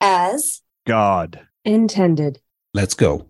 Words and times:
as 0.00 0.62
God. 0.86 1.40
intended. 1.64 2.40
Let's 2.72 2.94
go. 2.94 3.28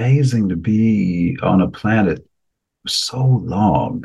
Amazing 0.00 0.48
to 0.48 0.56
be 0.56 1.36
on 1.42 1.60
a 1.60 1.68
planet 1.68 2.26
so 2.86 3.22
long 3.22 4.02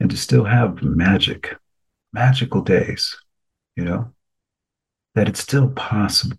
and 0.00 0.08
to 0.08 0.16
still 0.16 0.44
have 0.44 0.82
magic, 0.82 1.54
magical 2.14 2.62
days, 2.62 3.14
you 3.76 3.84
know, 3.84 4.14
that 5.14 5.28
it's 5.28 5.40
still 5.40 5.68
possible. 5.68 6.38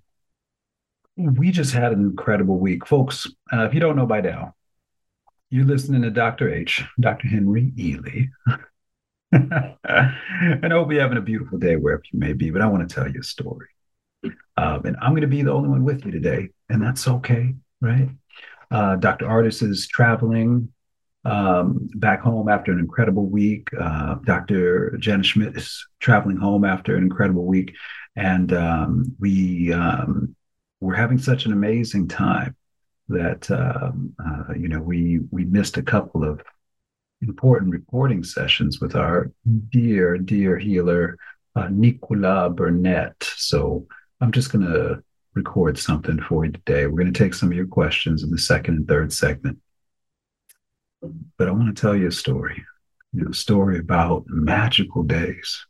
We 1.15 1.51
just 1.51 1.73
had 1.73 1.93
an 1.93 1.99
incredible 1.99 2.57
week. 2.57 2.87
Folks, 2.87 3.27
uh, 3.53 3.65
if 3.65 3.73
you 3.75 3.79
don't 3.79 3.95
know 3.95 4.07
by 4.07 4.21
now, 4.21 4.55
you're 5.51 5.63
listening 5.63 6.01
to 6.01 6.09
Dr. 6.09 6.51
H, 6.51 6.83
Dr. 6.99 7.27
Henry 7.27 7.71
Ealy. 7.77 8.29
and 9.31 9.53
I 9.83 10.69
hope 10.69 10.91
you're 10.91 11.01
having 11.01 11.19
a 11.19 11.21
beautiful 11.21 11.59
day 11.59 11.75
wherever 11.75 12.01
you 12.11 12.17
may 12.17 12.33
be, 12.33 12.49
but 12.49 12.63
I 12.63 12.67
want 12.67 12.89
to 12.89 12.95
tell 12.95 13.07
you 13.07 13.19
a 13.19 13.23
story. 13.23 13.67
Um, 14.57 14.85
and 14.85 14.97
I'm 15.03 15.11
going 15.11 15.21
to 15.21 15.27
be 15.27 15.43
the 15.43 15.53
only 15.53 15.69
one 15.69 15.83
with 15.83 16.03
you 16.03 16.11
today, 16.11 16.49
and 16.67 16.81
that's 16.81 17.07
okay, 17.07 17.53
right? 17.79 18.09
Uh, 18.71 18.95
Dr. 18.95 19.25
Ardis 19.25 19.61
is 19.63 19.87
traveling 19.87 20.69
um, 21.25 21.89
back 21.95 22.21
home 22.21 22.49
after 22.49 22.71
an 22.71 22.79
incredible 22.79 23.25
week. 23.25 23.69
Uh, 23.79 24.15
Dr. 24.25 24.95
Janet 24.99 25.25
Schmidt 25.25 25.57
is 25.57 25.85
traveling 25.99 26.37
home 26.37 26.63
after 26.63 26.95
an 26.95 27.03
incredible 27.03 27.45
week. 27.45 27.75
And 28.15 28.53
um, 28.53 29.15
we, 29.19 29.73
um, 29.73 30.35
we're 30.79 30.95
having 30.95 31.17
such 31.17 31.45
an 31.45 31.51
amazing 31.51 32.07
time 32.07 32.55
that, 33.09 33.49
um, 33.51 34.13
uh, 34.23 34.53
you 34.53 34.67
know, 34.67 34.79
we, 34.79 35.19
we 35.31 35.45
missed 35.45 35.77
a 35.77 35.83
couple 35.83 36.23
of 36.23 36.41
important 37.21 37.71
reporting 37.71 38.23
sessions 38.23 38.79
with 38.79 38.95
our 38.95 39.31
dear, 39.69 40.17
dear 40.17 40.57
healer, 40.57 41.17
uh, 41.55 41.69
Nicola 41.71 42.49
Burnett. 42.49 43.15
So 43.35 43.87
I'm 44.21 44.31
just 44.31 44.51
going 44.51 44.65
to 44.65 45.03
record 45.35 45.77
something 45.77 46.19
for 46.21 46.45
you 46.45 46.51
today. 46.51 46.87
We're 46.87 47.01
going 47.01 47.13
to 47.13 47.23
take 47.23 47.33
some 47.33 47.51
of 47.51 47.57
your 47.57 47.67
questions 47.67 48.23
in 48.23 48.31
the 48.31 48.37
second 48.37 48.75
and 48.75 48.87
third 48.87 49.13
segment. 49.13 49.59
But 51.37 51.47
I 51.47 51.51
want 51.51 51.75
to 51.75 51.79
tell 51.79 51.95
you 51.95 52.07
a 52.07 52.11
story, 52.11 52.63
you 53.13 53.23
know, 53.23 53.31
a 53.31 53.33
story 53.33 53.77
about 53.77 54.23
magical 54.27 55.03
days. 55.03 55.65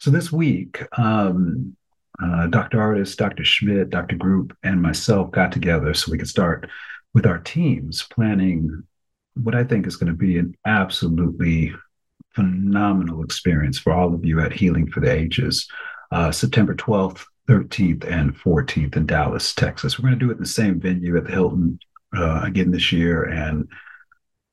So 0.00 0.10
this 0.10 0.32
week, 0.32 0.82
um, 0.98 1.76
uh, 2.22 2.46
Dr. 2.48 2.78
Ardis, 2.78 3.16
Dr. 3.16 3.44
Schmidt, 3.44 3.90
Dr. 3.90 4.16
Group, 4.16 4.56
and 4.62 4.82
myself 4.82 5.30
got 5.30 5.52
together 5.52 5.94
so 5.94 6.10
we 6.10 6.18
could 6.18 6.28
start 6.28 6.68
with 7.14 7.26
our 7.26 7.38
teams 7.38 8.04
planning 8.10 8.82
what 9.34 9.54
I 9.54 9.62
think 9.62 9.86
is 9.86 9.96
going 9.96 10.12
to 10.12 10.18
be 10.18 10.38
an 10.38 10.56
absolutely 10.66 11.72
phenomenal 12.34 13.22
experience 13.22 13.78
for 13.78 13.92
all 13.92 14.14
of 14.14 14.24
you 14.24 14.40
at 14.40 14.52
Healing 14.52 14.90
for 14.90 15.00
the 15.00 15.12
Ages, 15.12 15.68
uh, 16.10 16.32
September 16.32 16.74
12th, 16.74 17.24
13th, 17.48 18.04
and 18.04 18.36
14th 18.36 18.96
in 18.96 19.06
Dallas, 19.06 19.54
Texas. 19.54 19.98
We're 19.98 20.08
going 20.08 20.18
to 20.18 20.24
do 20.24 20.30
it 20.30 20.36
in 20.36 20.42
the 20.42 20.46
same 20.46 20.80
venue 20.80 21.16
at 21.16 21.24
the 21.24 21.32
Hilton 21.32 21.78
uh, 22.16 22.42
again 22.44 22.70
this 22.70 22.92
year, 22.92 23.24
and 23.24 23.68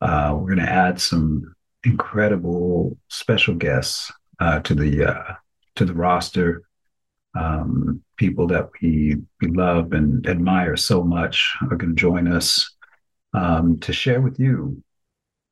uh, 0.02 0.34
we're 0.36 0.56
going 0.56 0.66
to 0.66 0.72
add 0.72 1.00
some 1.00 1.54
incredible 1.84 2.98
special 3.10 3.54
guests 3.54 4.12
uh, 4.40 4.59
to 4.62 4.74
the 4.74 5.06
uh, 5.06 5.34
to 5.75 5.86
the 5.86 5.94
roster. 5.94 6.64
Um, 7.38 8.02
people 8.16 8.47
that 8.47 8.69
we 8.81 9.18
we 9.42 9.48
love 9.50 9.92
and 9.92 10.25
admire 10.28 10.78
so 10.78 11.03
much 11.03 11.53
are 11.69 11.75
going 11.75 11.96
to 11.96 12.02
join 12.02 12.31
us 12.31 12.75
um, 13.34 13.78
to 13.80 13.92
share 13.92 14.22
with 14.22 14.40
you, 14.40 14.81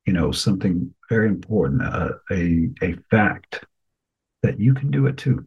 you 0.06 0.14
know, 0.14 0.32
something 0.32 0.94
very 1.10 1.28
important, 1.28 1.82
uh, 1.82 2.14
a 2.32 2.70
a 2.82 2.96
fact 3.12 3.66
that 4.44 4.60
you 4.60 4.74
can 4.74 4.92
do 4.92 5.08
it 5.08 5.18
too. 5.18 5.46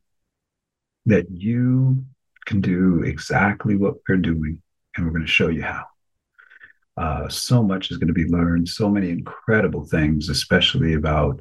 That 1.07 1.31
you 1.31 2.05
can 2.47 2.61
do 2.61 3.03
exactly 3.03 3.77
what 3.77 3.97
we're 4.09 4.17
doing, 4.17 4.61
and 4.95 5.05
we're 5.05 5.13
going 5.13 5.25
to 5.27 5.31
show 5.31 5.49
you 5.49 5.63
how. 5.63 5.85
Uh, 6.97 7.29
so 7.29 7.63
much 7.63 7.91
is 7.91 7.99
going 7.99 8.09
to 8.09 8.15
be 8.15 8.25
learned. 8.25 8.69
So 8.69 8.89
many 8.89 9.11
incredible 9.11 9.85
things, 9.85 10.29
especially 10.29 10.95
about, 10.95 11.41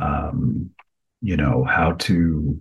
um, 0.00 0.70
you 1.20 1.36
know, 1.36 1.64
how 1.64 1.92
to, 1.92 2.60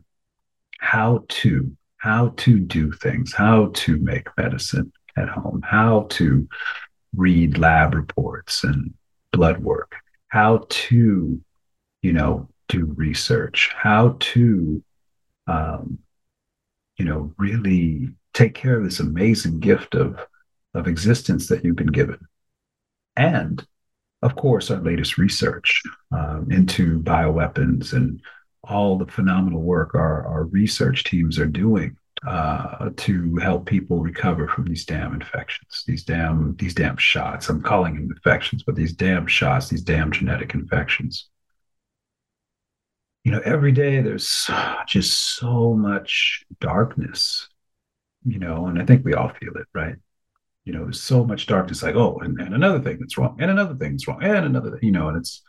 how 0.79 1.25
to, 1.27 1.71
how 1.97 2.33
to 2.37 2.59
do 2.59 2.91
things, 2.91 3.33
how 3.33 3.69
to 3.73 3.97
make 3.97 4.27
medicine 4.37 4.91
at 5.15 5.29
home, 5.29 5.61
how 5.63 6.07
to 6.11 6.47
read 7.15 7.57
lab 7.59 7.93
reports 7.93 8.63
and 8.63 8.93
blood 9.31 9.59
work, 9.59 9.95
how 10.29 10.65
to, 10.69 11.39
you 12.01 12.13
know, 12.13 12.49
do 12.67 12.91
research, 12.97 13.71
how 13.75 14.17
to, 14.19 14.83
um, 15.45 15.99
you 16.97 17.05
know, 17.05 17.33
really 17.37 18.09
take 18.33 18.53
care 18.53 18.77
of 18.77 18.83
this 18.83 18.99
amazing 18.99 19.59
gift 19.59 19.95
of 19.95 20.19
of 20.73 20.87
existence 20.87 21.47
that 21.47 21.63
you've 21.63 21.75
been 21.75 21.87
given, 21.87 22.19
and 23.15 23.65
of 24.23 24.35
course, 24.35 24.71
our 24.71 24.79
latest 24.79 25.17
research 25.17 25.83
um, 26.11 26.47
into 26.49 26.99
bioweapons 27.01 27.91
and 27.91 28.21
all 28.63 28.97
the 28.97 29.05
phenomenal 29.05 29.61
work 29.61 29.93
our, 29.93 30.25
our 30.25 30.45
research 30.45 31.03
teams 31.03 31.37
are 31.37 31.45
doing 31.45 31.97
uh, 32.25 32.89
to 32.95 33.35
help 33.35 33.65
people 33.65 33.99
recover 33.99 34.47
from 34.47 34.65
these 34.65 34.85
damn 34.85 35.13
infections, 35.13 35.83
these 35.85 36.05
damn 36.05 36.55
these 36.55 36.73
damn 36.73 36.95
shots. 36.95 37.49
I'm 37.49 37.61
calling 37.61 37.95
them 37.95 38.09
infections, 38.09 38.63
but 38.63 38.75
these 38.75 38.93
damn 38.93 39.27
shots, 39.27 39.67
these 39.67 39.81
damn 39.81 40.11
genetic 40.11 40.53
infections. 40.53 41.27
You 43.23 43.31
know, 43.31 43.41
every 43.45 43.71
day 43.71 44.01
there's 44.01 44.49
just 44.87 45.37
so 45.37 45.73
much 45.73 46.43
darkness. 46.59 47.47
You 48.25 48.39
know, 48.39 48.67
and 48.67 48.81
I 48.81 48.85
think 48.85 49.03
we 49.03 49.13
all 49.13 49.29
feel 49.29 49.53
it, 49.55 49.67
right? 49.73 49.95
You 50.63 50.73
know, 50.73 50.91
so 50.91 51.25
much 51.25 51.45
darkness. 51.45 51.83
Like, 51.83 51.95
oh, 51.95 52.19
and, 52.19 52.39
and 52.39 52.53
another 52.55 52.79
thing 52.79 52.97
that's 52.99 53.17
wrong, 53.17 53.37
and 53.39 53.51
another 53.51 53.75
thing 53.75 53.91
that's 53.91 54.07
wrong, 54.07 54.23
and 54.23 54.45
another, 54.45 54.79
you 54.81 54.91
know, 54.91 55.09
and 55.09 55.17
it's 55.17 55.41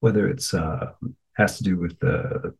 whether 0.00 0.28
it's 0.28 0.52
uh, 0.54 0.92
has 1.34 1.58
to 1.58 1.64
do 1.64 1.76
with 1.76 1.98
the 2.00 2.54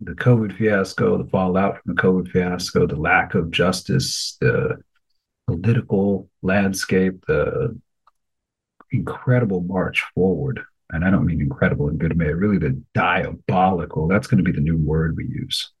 the 0.00 0.12
COVID 0.12 0.56
fiasco, 0.56 1.16
the 1.16 1.28
fallout 1.30 1.82
from 1.82 1.94
the 1.94 2.02
COVID 2.02 2.28
fiasco, 2.28 2.86
the 2.86 2.96
lack 2.96 3.34
of 3.34 3.50
justice, 3.50 4.36
the 4.40 4.78
political 5.46 6.28
landscape, 6.42 7.24
the 7.26 7.78
incredible 8.90 9.62
march 9.62 10.04
forward. 10.14 10.62
And 10.92 11.04
I 11.04 11.10
don't 11.10 11.26
mean 11.26 11.40
incredible 11.40 11.88
in 11.88 11.96
good 11.96 12.18
way, 12.18 12.32
really 12.32 12.58
the 12.58 12.80
diabolical. 12.94 14.08
That's 14.08 14.26
going 14.26 14.44
to 14.44 14.50
be 14.50 14.52
the 14.52 14.60
new 14.60 14.76
word 14.76 15.16
we 15.16 15.24
use. 15.24 15.72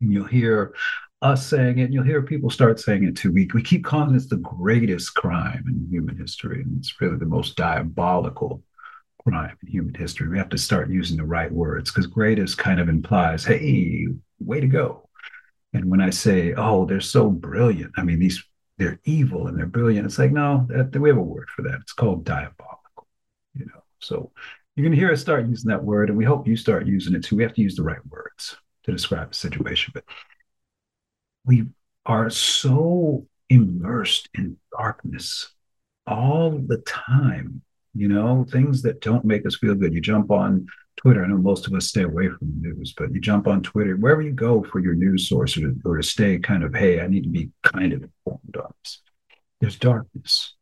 And 0.00 0.12
you'll 0.12 0.24
hear 0.24 0.74
us 1.22 1.46
saying 1.46 1.78
it, 1.78 1.84
and 1.84 1.94
you'll 1.94 2.04
hear 2.04 2.22
people 2.22 2.50
start 2.50 2.80
saying 2.80 3.04
it 3.04 3.16
too. 3.16 3.32
We, 3.32 3.48
we 3.54 3.62
keep 3.62 3.84
calling 3.84 4.12
this 4.12 4.26
the 4.26 4.36
greatest 4.36 5.14
crime 5.14 5.64
in 5.68 5.88
human 5.90 6.16
history. 6.16 6.62
And 6.62 6.78
it's 6.78 7.00
really 7.00 7.16
the 7.16 7.26
most 7.26 7.56
diabolical 7.56 8.62
crime 9.22 9.56
in 9.62 9.68
human 9.68 9.94
history. 9.94 10.28
We 10.28 10.38
have 10.38 10.50
to 10.50 10.58
start 10.58 10.90
using 10.90 11.16
the 11.16 11.24
right 11.24 11.52
words 11.52 11.90
because 11.90 12.06
greatest 12.06 12.58
kind 12.58 12.80
of 12.80 12.88
implies, 12.88 13.44
hey, 13.44 14.06
way 14.38 14.60
to 14.60 14.66
go. 14.66 15.08
And 15.72 15.90
when 15.90 16.00
I 16.00 16.10
say, 16.10 16.54
oh, 16.54 16.86
they're 16.86 17.00
so 17.00 17.28
brilliant, 17.30 17.92
I 17.96 18.02
mean, 18.02 18.18
these 18.18 18.42
they're 18.78 19.00
evil 19.04 19.46
and 19.46 19.58
they're 19.58 19.66
brilliant. 19.66 20.06
It's 20.06 20.18
like, 20.18 20.32
no, 20.32 20.66
that, 20.68 20.98
we 20.98 21.08
have 21.08 21.18
a 21.18 21.22
word 21.22 21.48
for 21.48 21.62
that. 21.62 21.78
It's 21.80 21.92
called 21.92 22.24
diabolical. 22.24 22.80
So 24.00 24.32
you're 24.74 24.84
going 24.84 24.92
to 24.92 24.98
hear 24.98 25.12
us 25.12 25.20
start 25.20 25.46
using 25.46 25.70
that 25.70 25.84
word, 25.84 26.08
and 26.08 26.18
we 26.18 26.24
hope 26.24 26.46
you 26.46 26.56
start 26.56 26.86
using 26.86 27.14
it 27.14 27.24
too. 27.24 27.36
We 27.36 27.42
have 27.42 27.54
to 27.54 27.62
use 27.62 27.76
the 27.76 27.82
right 27.82 28.04
words 28.08 28.56
to 28.84 28.92
describe 28.92 29.30
the 29.30 29.36
situation, 29.36 29.92
but 29.94 30.04
we 31.44 31.66
are 32.04 32.30
so 32.30 33.26
immersed 33.48 34.28
in 34.34 34.56
darkness 34.76 35.52
all 36.06 36.50
the 36.50 36.78
time 36.78 37.62
you 37.96 38.08
know, 38.08 38.44
things 38.50 38.82
that 38.82 39.00
don't 39.00 39.24
make 39.24 39.46
us 39.46 39.56
feel 39.56 39.74
good. 39.74 39.94
You 39.94 40.02
jump 40.02 40.30
on 40.30 40.66
Twitter. 40.96 41.24
I 41.24 41.28
know 41.28 41.38
most 41.38 41.66
of 41.66 41.72
us 41.72 41.86
stay 41.86 42.02
away 42.02 42.28
from 42.28 42.38
the 42.40 42.68
news, 42.68 42.92
but 42.96 43.12
you 43.12 43.20
jump 43.20 43.46
on 43.46 43.62
Twitter, 43.62 43.96
wherever 43.96 44.20
you 44.20 44.32
go 44.32 44.62
for 44.62 44.80
your 44.80 44.94
news 44.94 45.28
source 45.28 45.56
or 45.56 45.62
to, 45.62 45.76
or 45.84 45.96
to 45.96 46.02
stay 46.02 46.38
kind 46.38 46.62
of, 46.62 46.74
hey, 46.74 47.00
I 47.00 47.06
need 47.06 47.22
to 47.22 47.30
be 47.30 47.50
kind 47.62 47.94
of 47.94 48.02
informed 48.02 48.56
on 48.56 48.72
this. 48.82 49.00
There's 49.60 49.78
darkness. 49.78 50.54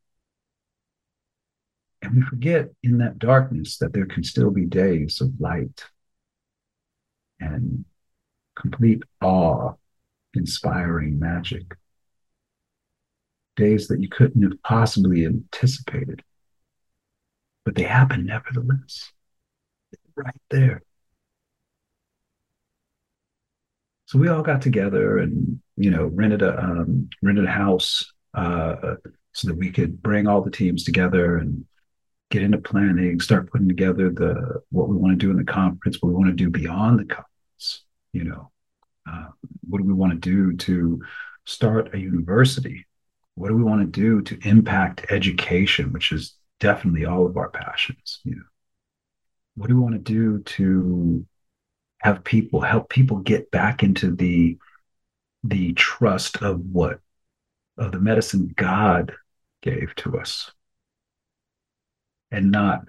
And 2.04 2.14
we 2.16 2.22
forget 2.22 2.68
in 2.82 2.98
that 2.98 3.18
darkness 3.18 3.78
that 3.78 3.92
there 3.92 4.06
can 4.06 4.22
still 4.24 4.50
be 4.50 4.66
days 4.66 5.20
of 5.20 5.40
light 5.40 5.84
and 7.40 7.84
complete 8.56 9.02
awe, 9.22 9.74
inspiring 10.34 11.18
magic. 11.18 11.76
days 13.56 13.88
that 13.88 14.00
you 14.00 14.08
couldn't 14.08 14.42
have 14.42 14.62
possibly 14.62 15.24
anticipated. 15.24 16.22
But 17.64 17.74
they 17.74 17.84
happen 17.84 18.26
nevertheless. 18.26 19.12
Right 20.16 20.34
there. 20.50 20.82
So 24.06 24.18
we 24.18 24.28
all 24.28 24.42
got 24.42 24.62
together 24.62 25.18
and 25.18 25.60
you 25.76 25.90
know 25.90 26.06
rented 26.06 26.42
a 26.42 26.58
um, 26.62 27.08
rented 27.22 27.46
a 27.46 27.50
house 27.50 28.12
uh, 28.34 28.96
so 29.32 29.48
that 29.48 29.56
we 29.56 29.70
could 29.70 30.02
bring 30.02 30.26
all 30.26 30.42
the 30.42 30.50
teams 30.50 30.84
together 30.84 31.38
and 31.38 31.64
get 32.34 32.42
into 32.42 32.58
planning, 32.58 33.20
start 33.20 33.48
putting 33.48 33.68
together 33.68 34.10
the 34.10 34.60
what 34.70 34.88
we 34.88 34.96
want 34.96 35.12
to 35.12 35.26
do 35.26 35.30
in 35.30 35.36
the 35.36 35.44
conference, 35.44 36.02
what 36.02 36.08
we 36.08 36.16
want 36.16 36.26
to 36.26 36.32
do 36.32 36.50
beyond 36.50 36.98
the 36.98 37.04
conference. 37.04 37.84
You 38.12 38.24
know, 38.24 38.50
uh, 39.08 39.28
what 39.68 39.78
do 39.78 39.84
we 39.84 39.92
want 39.92 40.12
to 40.14 40.18
do 40.18 40.56
to 40.56 41.00
start 41.44 41.94
a 41.94 41.98
university? 41.98 42.86
What 43.36 43.48
do 43.48 43.56
we 43.56 43.62
want 43.62 43.82
to 43.82 43.86
do 43.86 44.20
to 44.22 44.48
impact 44.48 45.06
education, 45.10 45.92
which 45.92 46.10
is 46.10 46.34
definitely 46.58 47.04
all 47.04 47.24
of 47.24 47.36
our 47.36 47.50
passions? 47.50 48.20
You 48.24 48.34
know, 48.34 48.42
what 49.54 49.68
do 49.68 49.76
we 49.76 49.80
want 49.80 49.94
to 49.94 50.00
do 50.00 50.40
to 50.40 51.24
have 52.00 52.24
people 52.24 52.60
help 52.60 52.88
people 52.88 53.18
get 53.18 53.52
back 53.52 53.84
into 53.84 54.10
the 54.10 54.58
the 55.44 55.72
trust 55.74 56.42
of 56.42 56.60
what 56.72 56.98
of 57.78 57.92
the 57.92 58.00
medicine 58.00 58.52
God 58.56 59.12
gave 59.62 59.94
to 59.96 60.18
us 60.18 60.50
and 62.34 62.50
not 62.50 62.80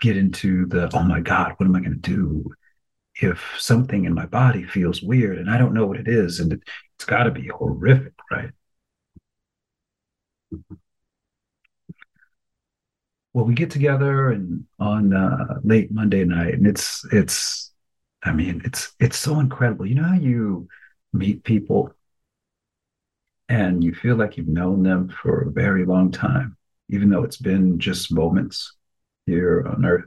get 0.00 0.16
into 0.16 0.66
the 0.66 0.90
oh 0.94 1.02
my 1.02 1.20
god 1.20 1.52
what 1.56 1.66
am 1.66 1.74
i 1.74 1.80
going 1.80 2.00
to 2.00 2.10
do 2.10 2.50
if 3.16 3.54
something 3.58 4.04
in 4.04 4.14
my 4.14 4.26
body 4.26 4.64
feels 4.64 5.02
weird 5.02 5.38
and 5.38 5.50
i 5.50 5.56
don't 5.56 5.74
know 5.74 5.86
what 5.86 5.98
it 5.98 6.08
is 6.08 6.40
and 6.40 6.52
it, 6.52 6.60
has 6.98 7.06
got 7.06 7.24
to 7.24 7.30
be 7.30 7.48
horrific 7.48 8.12
right? 8.30 8.50
Well 13.32 13.44
we 13.44 13.54
get 13.54 13.70
together 13.70 14.30
and 14.30 14.64
on 14.78 15.12
uh, 15.12 15.58
late 15.64 15.90
monday 15.90 16.24
night 16.24 16.54
and 16.54 16.66
it's 16.66 17.04
it's 17.12 17.72
i 18.22 18.32
mean 18.32 18.62
it's 18.64 18.94
it's 19.00 19.18
so 19.18 19.40
incredible. 19.40 19.86
You 19.86 19.96
know 19.96 20.04
how 20.04 20.14
you 20.14 20.68
meet 21.12 21.44
people 21.44 21.92
and 23.48 23.82
you 23.82 23.94
feel 23.94 24.16
like 24.16 24.36
you've 24.36 24.48
known 24.48 24.82
them 24.82 25.08
for 25.08 25.42
a 25.42 25.50
very 25.50 25.84
long 25.84 26.10
time 26.10 26.56
even 26.90 27.10
though 27.10 27.24
it's 27.24 27.36
been 27.36 27.78
just 27.78 28.12
moments 28.12 28.72
here 29.26 29.66
on 29.66 29.84
earth. 29.84 30.06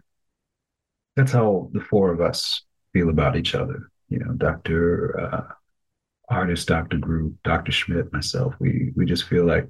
That's 1.16 1.32
how 1.32 1.70
the 1.74 1.82
four 1.82 2.12
of 2.12 2.22
us 2.22 2.64
feel 2.94 3.10
about 3.10 3.36
each 3.36 3.56
other. 3.56 3.90
You 4.10 4.20
know 4.20 4.34
dr 4.34 5.20
uh, 5.20 6.34
ardis 6.34 6.66
dr 6.66 6.98
group 6.98 7.36
dr 7.44 7.70
schmidt 7.72 8.14
myself 8.14 8.54
we 8.60 8.94
we 8.96 9.06
just 9.06 9.26
feel 9.26 9.46
like 9.46 9.68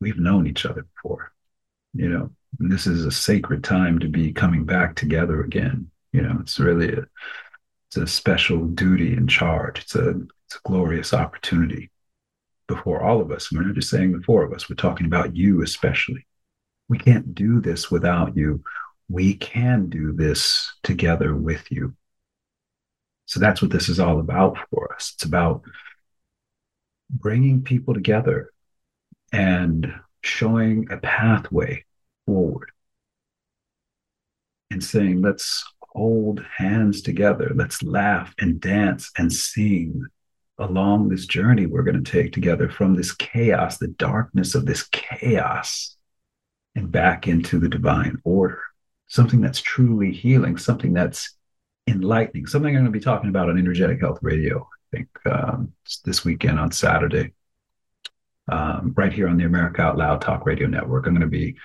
we've 0.00 0.18
known 0.18 0.46
each 0.46 0.64
other 0.64 0.86
before. 0.94 1.32
You 1.94 2.08
know 2.08 2.30
and 2.60 2.72
this 2.72 2.86
is 2.86 3.04
a 3.04 3.10
sacred 3.10 3.62
time 3.62 3.98
to 3.98 4.08
be 4.08 4.32
coming 4.32 4.64
back 4.64 4.96
together 4.96 5.42
again. 5.42 5.90
You 6.12 6.22
know 6.22 6.38
it's 6.40 6.58
really 6.58 6.92
a 6.92 7.04
it's 7.88 7.96
a 7.96 8.06
special 8.06 8.66
duty 8.66 9.14
and 9.14 9.28
charge. 9.28 9.80
It's 9.80 9.94
a 9.94 10.10
it's 10.46 10.56
a 10.56 10.68
glorious 10.68 11.12
opportunity 11.12 11.90
before 12.66 13.02
all 13.02 13.20
of 13.20 13.30
us. 13.30 13.50
We're 13.52 13.62
not 13.62 13.74
just 13.74 13.90
saying 13.90 14.12
the 14.12 14.22
four 14.22 14.44
of 14.44 14.52
us. 14.52 14.68
We're 14.68 14.76
talking 14.76 15.06
about 15.06 15.36
you 15.36 15.62
especially 15.62 16.26
we 16.88 16.98
can't 16.98 17.34
do 17.34 17.60
this 17.60 17.90
without 17.90 18.36
you. 18.36 18.62
We 19.08 19.34
can 19.34 19.88
do 19.88 20.12
this 20.12 20.72
together 20.82 21.34
with 21.34 21.70
you. 21.70 21.94
So 23.26 23.40
that's 23.40 23.60
what 23.60 23.70
this 23.70 23.88
is 23.88 24.00
all 24.00 24.20
about 24.20 24.56
for 24.70 24.94
us. 24.94 25.12
It's 25.14 25.24
about 25.24 25.62
bringing 27.10 27.62
people 27.62 27.94
together 27.94 28.52
and 29.32 29.92
showing 30.22 30.88
a 30.90 30.96
pathway 30.96 31.84
forward 32.26 32.70
and 34.70 34.82
saying, 34.82 35.22
let's 35.22 35.64
hold 35.90 36.44
hands 36.56 37.02
together, 37.02 37.52
let's 37.54 37.82
laugh 37.82 38.34
and 38.38 38.60
dance 38.60 39.10
and 39.16 39.32
sing 39.32 40.04
along 40.58 41.08
this 41.08 41.26
journey 41.26 41.66
we're 41.66 41.82
going 41.82 42.02
to 42.02 42.10
take 42.10 42.32
together 42.32 42.68
from 42.68 42.94
this 42.94 43.14
chaos, 43.14 43.78
the 43.78 43.88
darkness 43.88 44.54
of 44.54 44.66
this 44.66 44.88
chaos, 44.88 45.96
and 46.78 46.92
back 46.92 47.26
into 47.26 47.58
the 47.58 47.68
divine 47.68 48.18
order. 48.24 48.62
Something 49.08 49.40
that's 49.40 49.60
truly 49.60 50.12
healing, 50.12 50.56
something 50.56 50.92
that's 50.92 51.36
enlightening, 51.88 52.46
something 52.46 52.76
I'm 52.76 52.82
going 52.82 52.92
to 52.92 52.98
be 52.98 53.04
talking 53.04 53.30
about 53.30 53.48
on 53.48 53.58
Energetic 53.58 54.00
Health 54.00 54.20
Radio, 54.22 54.60
I 54.60 54.96
think 54.96 55.08
um, 55.26 55.72
this 56.04 56.24
weekend 56.24 56.60
on 56.60 56.70
Saturday, 56.70 57.32
um, 58.50 58.94
right 58.96 59.12
here 59.12 59.28
on 59.28 59.36
the 59.36 59.44
America 59.44 59.82
Out 59.82 59.98
Loud 59.98 60.20
Talk 60.20 60.46
Radio 60.46 60.68
Network. 60.68 61.06
I'm 61.06 61.14
going 61.14 61.22
to 61.22 61.26
be 61.26 61.56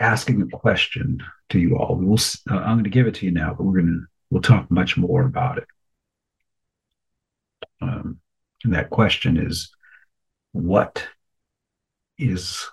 asking 0.00 0.42
a 0.42 0.46
question 0.46 1.22
to 1.50 1.60
you 1.60 1.76
all. 1.76 1.96
We'll, 1.96 2.18
uh, 2.50 2.56
I'm 2.56 2.74
going 2.74 2.84
to 2.84 2.90
give 2.90 3.06
it 3.06 3.14
to 3.16 3.26
you 3.26 3.32
now, 3.32 3.54
but 3.54 3.64
we're 3.64 3.80
going 3.80 3.86
to 3.86 4.06
we'll 4.30 4.42
talk 4.42 4.68
much 4.70 4.96
more 4.96 5.22
about 5.22 5.58
it. 5.58 5.68
Um, 7.80 8.18
and 8.64 8.74
that 8.74 8.90
question 8.90 9.36
is, 9.36 9.70
what 10.52 11.06
is 12.18 12.66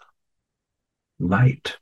light? 1.21 1.77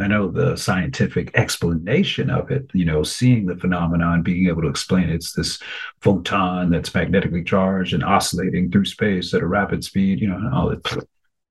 I 0.00 0.06
know 0.06 0.28
the 0.28 0.56
scientific 0.56 1.32
explanation 1.34 2.30
of 2.30 2.52
it, 2.52 2.70
you 2.72 2.84
know, 2.84 3.02
seeing 3.02 3.46
the 3.46 3.56
phenomenon, 3.56 4.22
being 4.22 4.46
able 4.48 4.62
to 4.62 4.68
explain 4.68 5.08
it, 5.08 5.16
it's 5.16 5.32
this 5.32 5.58
photon 6.00 6.70
that's 6.70 6.94
magnetically 6.94 7.42
charged 7.42 7.94
and 7.94 8.04
oscillating 8.04 8.70
through 8.70 8.84
space 8.84 9.34
at 9.34 9.42
a 9.42 9.46
rapid 9.46 9.82
speed, 9.82 10.20
you 10.20 10.28
know, 10.28 10.36
and 10.36 10.54
all 10.54 10.68
that 10.68 10.84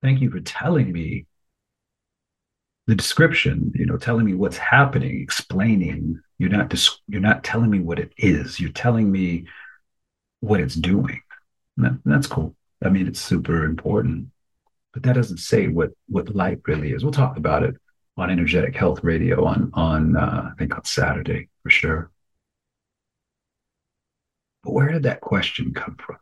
thank 0.02 0.22
you 0.22 0.30
for 0.30 0.40
telling 0.40 0.92
me 0.92 1.26
the 2.86 2.96
description 2.96 3.72
you 3.76 3.86
know 3.86 3.98
telling 3.98 4.26
me 4.26 4.34
what's 4.34 4.58
happening 4.58 5.22
explaining. 5.22 6.20
You're 6.38 6.50
not 6.50 6.70
dis- 6.70 7.02
you're 7.08 7.20
not 7.20 7.44
telling 7.44 7.70
me 7.70 7.80
what 7.80 8.00
it 8.00 8.14
is. 8.18 8.60
You're 8.60 8.72
telling 8.72 9.12
me 9.12 9.48
what 10.40 10.60
it's 10.62 10.76
doing. 10.76 11.22
That, 11.78 12.00
that's 12.06 12.28
cool. 12.28 12.56
I 12.84 12.90
mean 12.90 13.08
it's 13.08 13.20
super 13.20 13.66
important 13.66 14.30
but 14.98 15.04
that 15.04 15.14
doesn't 15.14 15.38
say 15.38 15.68
what 15.68 15.92
what 16.08 16.36
light 16.36 16.60
really 16.66 16.92
is 16.92 17.04
we'll 17.04 17.12
talk 17.12 17.38
about 17.38 17.64
it 17.64 17.76
on 18.18 18.32
energetic 18.32 18.76
health 18.76 19.04
radio 19.04 19.46
on 19.46 19.70
on 19.74 20.18
uh, 20.18 20.50
i 20.52 20.56
think 20.58 20.76
on 20.76 20.84
saturday 20.84 21.48
for 21.64 21.70
sure 21.70 22.12
but 24.64 24.74
where 24.74 24.92
did 24.92 25.04
that 25.04 25.22
question 25.22 25.74
come 25.74 25.96
from 25.96 26.18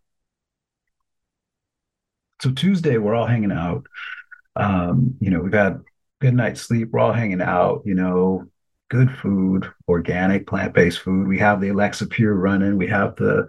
so 2.42 2.52
Tuesday, 2.52 2.98
we're 2.98 3.16
all 3.16 3.26
hanging 3.26 3.52
out. 3.52 3.88
Um, 4.56 5.16
you 5.20 5.30
know, 5.30 5.40
we've 5.40 5.54
had 5.54 5.82
good 6.22 6.34
night's 6.34 6.62
sleep. 6.62 6.90
We're 6.92 7.00
all 7.00 7.14
hanging 7.14 7.42
out, 7.42 7.84
you 7.86 7.96
know, 7.96 8.46
good 8.90 9.10
food, 9.12 9.72
organic, 9.88 10.48
plant 10.48 10.74
based 10.74 11.00
food. 11.00 11.28
We 11.28 11.40
have 11.40 11.62
the 11.62 11.70
Alexa 11.70 12.08
Pure 12.08 12.36
running. 12.36 12.78
We 12.78 12.88
have 12.88 13.16
the 13.16 13.48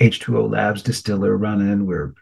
H2O 0.00 0.50
Labs 0.50 0.82
distiller 0.82 1.36
running. 1.36 1.86
We're, 1.86 2.14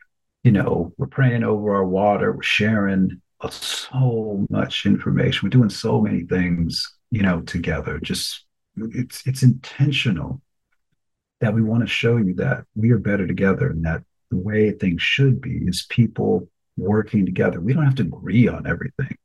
you 0.43 0.53
know, 0.53 0.93
we're 0.97 1.07
praying 1.07 1.45
over 1.45 1.75
our 1.75 1.85
water. 1.85 2.33
We're 2.33 2.43
sharing 2.43 3.21
so 3.49 4.47
much 4.51 4.87
information. 4.87 5.47
We're 5.47 5.51
doing 5.51 5.71
so 5.71 6.01
many 6.01 6.23
things, 6.23 6.97
you 7.11 7.23
know, 7.23 7.41
together. 7.43 7.99
Just 8.01 8.45
it's 8.77 9.27
it's 9.27 9.43
intentional 9.43 10.41
that 11.41 11.55
we 11.55 11.63
want 11.63 11.83
to 11.83 11.87
show 11.87 12.17
you 12.19 12.35
that 12.35 12.65
we 12.75 12.91
are 12.91 12.99
better 12.99 13.27
together 13.27 13.71
and 13.71 13.85
that 13.85 14.03
the 14.31 14.37
way 14.37 14.71
things 14.71 15.03
should 15.03 15.41
be 15.41 15.59
is 15.67 15.87
people 15.89 16.49
working 16.77 17.27
together. 17.27 17.61
We 17.61 17.73
don't 17.73 17.85
have 17.85 17.95
to 17.97 18.03
agree 18.03 18.49
on 18.49 18.67
everything. 18.67 19.17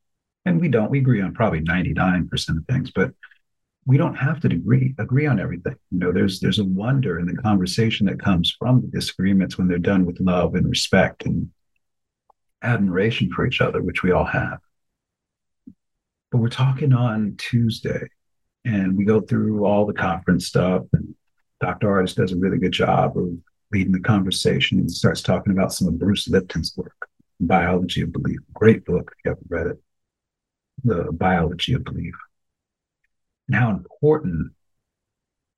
And 0.44 0.60
we 0.60 0.68
don't. 0.68 0.90
We 0.90 0.98
agree 0.98 1.20
on 1.20 1.34
probably 1.34 1.60
99% 1.60 2.30
of 2.56 2.64
things, 2.68 2.90
but 2.90 3.12
we 3.86 3.96
don't 3.96 4.16
have 4.16 4.40
to 4.40 4.48
agree 4.48 4.94
agree 4.98 5.26
on 5.26 5.38
everything. 5.38 5.76
You 5.92 5.98
know, 5.98 6.12
there's 6.12 6.40
there's 6.40 6.58
a 6.58 6.64
wonder 6.64 7.20
in 7.20 7.26
the 7.26 7.36
conversation 7.36 8.06
that 8.06 8.20
comes 8.20 8.54
from 8.58 8.80
the 8.80 8.88
disagreements 8.88 9.56
when 9.56 9.68
they're 9.68 9.78
done 9.78 10.04
with 10.04 10.20
love 10.20 10.56
and 10.56 10.68
respect 10.68 11.24
and 11.24 11.50
admiration 12.62 13.30
for 13.32 13.46
each 13.46 13.60
other, 13.60 13.80
which 13.82 14.02
we 14.02 14.10
all 14.10 14.24
have. 14.24 14.58
But 16.32 16.38
we're 16.38 16.48
talking 16.48 16.92
on 16.92 17.36
Tuesday, 17.38 18.08
and 18.64 18.96
we 18.96 19.04
go 19.04 19.20
through 19.20 19.64
all 19.64 19.86
the 19.86 19.92
conference 19.92 20.48
stuff, 20.48 20.82
and 20.92 21.14
Dr. 21.60 21.86
Ardis 21.86 22.16
does 22.16 22.32
a 22.32 22.36
really 22.36 22.58
good 22.58 22.72
job 22.72 23.16
of 23.16 23.28
leading 23.72 23.92
the 23.92 24.00
conversation 24.00 24.78
and 24.78 24.90
starts 24.90 25.22
talking 25.22 25.52
about 25.52 25.72
some 25.72 25.86
of 25.86 25.98
Bruce 25.98 26.28
Lipton's 26.28 26.74
work, 26.76 27.08
Biology 27.38 28.02
of 28.02 28.12
Belief. 28.12 28.40
Great 28.52 28.84
book 28.84 29.12
if 29.12 29.24
you 29.24 29.28
haven't 29.30 29.46
read 29.48 29.66
it. 29.68 29.82
The 30.82 31.12
Biology 31.12 31.74
of 31.74 31.84
Belief. 31.84 32.14
And 33.48 33.56
how 33.56 33.70
important, 33.70 34.52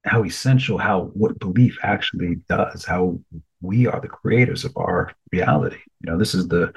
how 0.04 0.24
essential, 0.24 0.78
how 0.78 1.10
what 1.14 1.38
belief 1.38 1.78
actually 1.82 2.36
does, 2.48 2.84
how 2.84 3.20
we 3.60 3.86
are 3.86 4.00
the 4.00 4.08
creators 4.08 4.64
of 4.64 4.76
our 4.76 5.12
reality. 5.32 5.78
You 6.00 6.12
know, 6.12 6.18
this 6.18 6.34
is 6.34 6.48
the 6.48 6.72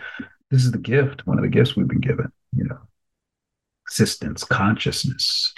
this 0.49 0.65
is 0.65 0.71
the 0.71 0.77
gift, 0.77 1.25
one 1.25 1.37
of 1.37 1.43
the 1.43 1.49
gifts 1.49 1.75
we've 1.75 1.87
been 1.87 1.99
given, 2.01 2.31
you 2.55 2.65
know. 2.65 2.79
Existence, 3.87 4.43
consciousness, 4.43 5.53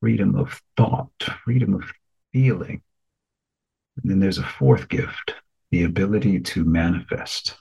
freedom 0.00 0.36
of 0.36 0.60
thought, 0.76 1.10
freedom 1.44 1.74
of 1.74 1.84
feeling, 2.32 2.82
and 4.00 4.10
then 4.10 4.20
there's 4.20 4.38
a 4.38 4.42
fourth 4.42 4.88
gift, 4.88 5.34
the 5.70 5.84
ability 5.84 6.40
to 6.40 6.64
manifest. 6.64 7.56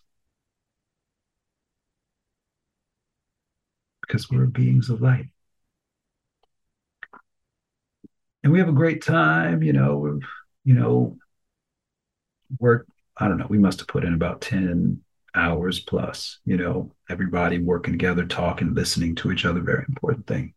Because 4.12 4.30
we're 4.30 4.46
beings 4.46 4.90
of 4.90 5.02
light. 5.02 5.28
And 8.44 8.52
we 8.52 8.60
have 8.60 8.68
a 8.68 8.74
great 8.74 9.02
time, 9.02 9.64
you 9.64 9.72
know, 9.72 9.96
we've, 9.96 10.28
you 10.66 10.74
know, 10.74 11.18
work, 12.60 12.88
I 13.16 13.30
don't 13.30 13.38
know, 13.38 13.48
we 13.50 13.58
must 13.58 13.80
have 13.80 13.88
put 13.88 14.04
in 14.04 14.14
about 14.14 14.42
10 14.42 15.00
hours 15.34 15.80
plus, 15.80 16.40
you 16.44 16.58
know, 16.58 16.92
everybody 17.10 17.60
working 17.60 17.94
together, 17.94 18.26
talking, 18.26 18.74
listening 18.74 19.16
to 19.16 19.32
each 19.32 19.46
other, 19.46 19.62
very 19.62 19.86
important 19.88 20.28
thing. 20.28 20.56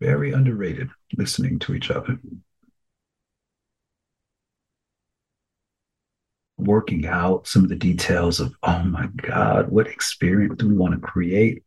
Very 0.00 0.32
underrated, 0.32 0.90
listening 1.16 1.60
to 1.60 1.74
each 1.76 1.92
other. 1.92 2.18
Working 6.58 7.06
out 7.06 7.46
some 7.46 7.62
of 7.62 7.68
the 7.68 7.76
details 7.76 8.40
of, 8.40 8.54
oh 8.64 8.82
my 8.82 9.06
God, 9.18 9.70
what 9.70 9.86
experience 9.86 10.56
do 10.58 10.68
we 10.68 10.76
want 10.76 10.94
to 10.94 11.00
create 11.00 11.63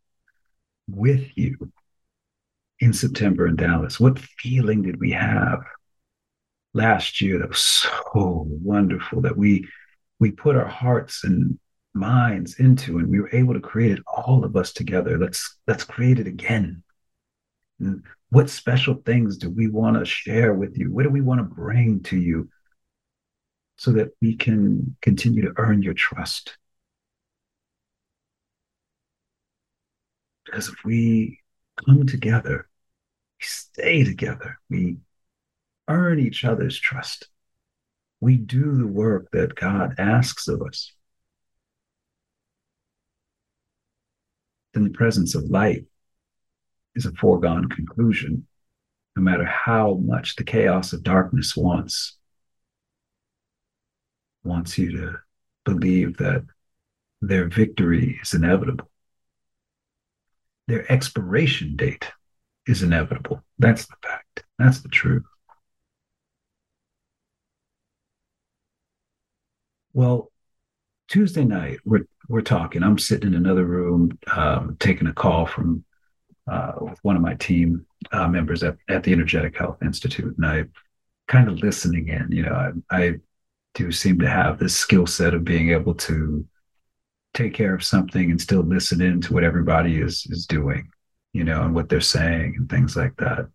with 0.87 1.25
you 1.35 1.71
in 2.79 2.93
September 2.93 3.47
in 3.47 3.55
Dallas? 3.55 3.99
What 3.99 4.19
feeling 4.19 4.81
did 4.81 4.99
we 4.99 5.11
have 5.11 5.59
last 6.73 7.21
year 7.21 7.39
that 7.39 7.49
was 7.49 7.59
so 7.59 8.45
wonderful 8.47 9.21
that 9.21 9.37
we 9.37 9.67
we 10.19 10.31
put 10.31 10.55
our 10.55 10.67
hearts 10.67 11.23
and 11.23 11.59
minds 11.93 12.59
into 12.59 12.99
and 12.99 13.09
we 13.09 13.19
were 13.19 13.33
able 13.33 13.53
to 13.53 13.59
create 13.59 13.91
it 13.91 14.03
all 14.07 14.43
of 14.43 14.55
us 14.55 14.73
together? 14.73 15.17
Let's 15.17 15.57
let's 15.67 15.83
create 15.83 16.19
it 16.19 16.27
again. 16.27 16.83
And 17.79 18.03
what 18.29 18.49
special 18.49 18.95
things 19.05 19.37
do 19.37 19.49
we 19.49 19.67
want 19.67 19.97
to 19.97 20.05
share 20.05 20.53
with 20.53 20.77
you? 20.77 20.91
What 20.91 21.03
do 21.03 21.09
we 21.09 21.21
want 21.21 21.39
to 21.39 21.55
bring 21.55 22.01
to 22.03 22.17
you 22.17 22.49
so 23.77 23.91
that 23.91 24.09
we 24.21 24.35
can 24.35 24.97
continue 25.01 25.43
to 25.43 25.53
earn 25.57 25.81
your 25.81 25.93
trust 25.93 26.57
because 30.47 30.69
if 30.69 30.83
we 30.83 31.39
come 31.85 32.07
together 32.07 32.67
we 33.39 33.45
stay 33.45 34.03
together 34.03 34.57
we 34.69 34.97
earn 35.87 36.19
each 36.19 36.43
other's 36.43 36.79
trust 36.79 37.27
we 38.19 38.35
do 38.35 38.75
the 38.77 38.87
work 38.87 39.27
that 39.31 39.53
god 39.55 39.93
asks 39.99 40.47
of 40.47 40.61
us 40.63 40.93
then 44.73 44.83
the 44.83 44.97
presence 44.97 45.33
of 45.33 45.43
light 45.49 45.85
is 46.97 47.05
a 47.05 47.11
foregone 47.13 47.69
conclusion, 47.69 48.45
no 49.15 49.23
matter 49.23 49.45
how 49.45 49.95
much 49.95 50.35
the 50.35 50.43
chaos 50.43 50.93
of 50.93 51.03
darkness 51.03 51.55
wants 51.55 52.17
wants 54.43 54.77
you 54.77 54.91
to 54.91 55.15
believe 55.65 56.17
that 56.17 56.45
their 57.21 57.47
victory 57.49 58.19
is 58.21 58.33
inevitable. 58.33 58.89
Their 60.67 60.89
expiration 60.91 61.75
date 61.75 62.11
is 62.67 62.83
inevitable. 62.83 63.43
That's 63.57 63.85
the 63.85 63.95
fact. 64.03 64.43
That's 64.59 64.81
the 64.81 64.89
truth. 64.89 65.23
Well, 69.93 70.31
Tuesday 71.07 71.45
night, 71.45 71.79
we're 71.85 72.05
we're 72.29 72.41
talking. 72.41 72.83
I'm 72.83 72.99
sitting 72.99 73.29
in 73.29 73.35
another 73.35 73.65
room, 73.65 74.17
um, 74.35 74.75
taking 74.79 75.07
a 75.07 75.13
call 75.13 75.45
from 75.45 75.85
uh, 76.51 76.73
one 77.01 77.15
of 77.15 77.21
my 77.21 77.35
team 77.35 77.85
uh, 78.11 78.27
members 78.27 78.63
at, 78.63 78.77
at 78.89 79.03
the 79.03 79.13
Energetic 79.13 79.57
Health 79.57 79.77
Institute, 79.81 80.35
and 80.37 80.45
I 80.45 80.65
kind 81.27 81.47
of 81.47 81.59
listening 81.59 82.09
in. 82.09 82.27
You 82.31 82.43
know, 82.43 82.73
I, 82.91 82.97
I 82.97 83.15
do 83.73 83.91
seem 83.91 84.19
to 84.19 84.29
have 84.29 84.59
this 84.59 84.75
skill 84.75 85.07
set 85.07 85.33
of 85.33 85.43
being 85.43 85.71
able 85.71 85.93
to 85.95 86.45
take 87.37 87.53
care 87.53 87.75
of 87.75 87.83
something 87.83 88.31
and 88.31 88.41
still 88.41 88.61
listen 88.61 89.01
in 89.01 89.21
to 89.21 89.33
what 89.33 89.43
everybody 89.43 90.01
is 90.01 90.25
is 90.29 90.45
doing, 90.45 90.89
you 91.33 91.43
know, 91.43 91.63
and 91.63 91.75
what 91.75 91.89
they're 91.89 92.01
saying 92.01 92.55
and 92.57 92.69
things 92.69 92.95
like 92.95 93.15
that. 93.17 93.47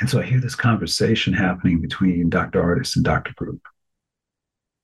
And 0.00 0.10
so 0.10 0.20
I 0.20 0.24
hear 0.24 0.40
this 0.40 0.56
conversation 0.56 1.32
happening 1.32 1.80
between 1.80 2.28
Dr. 2.28 2.62
Ardis 2.62 2.96
and 2.96 3.04
Dr. 3.04 3.32
Group 3.34 3.62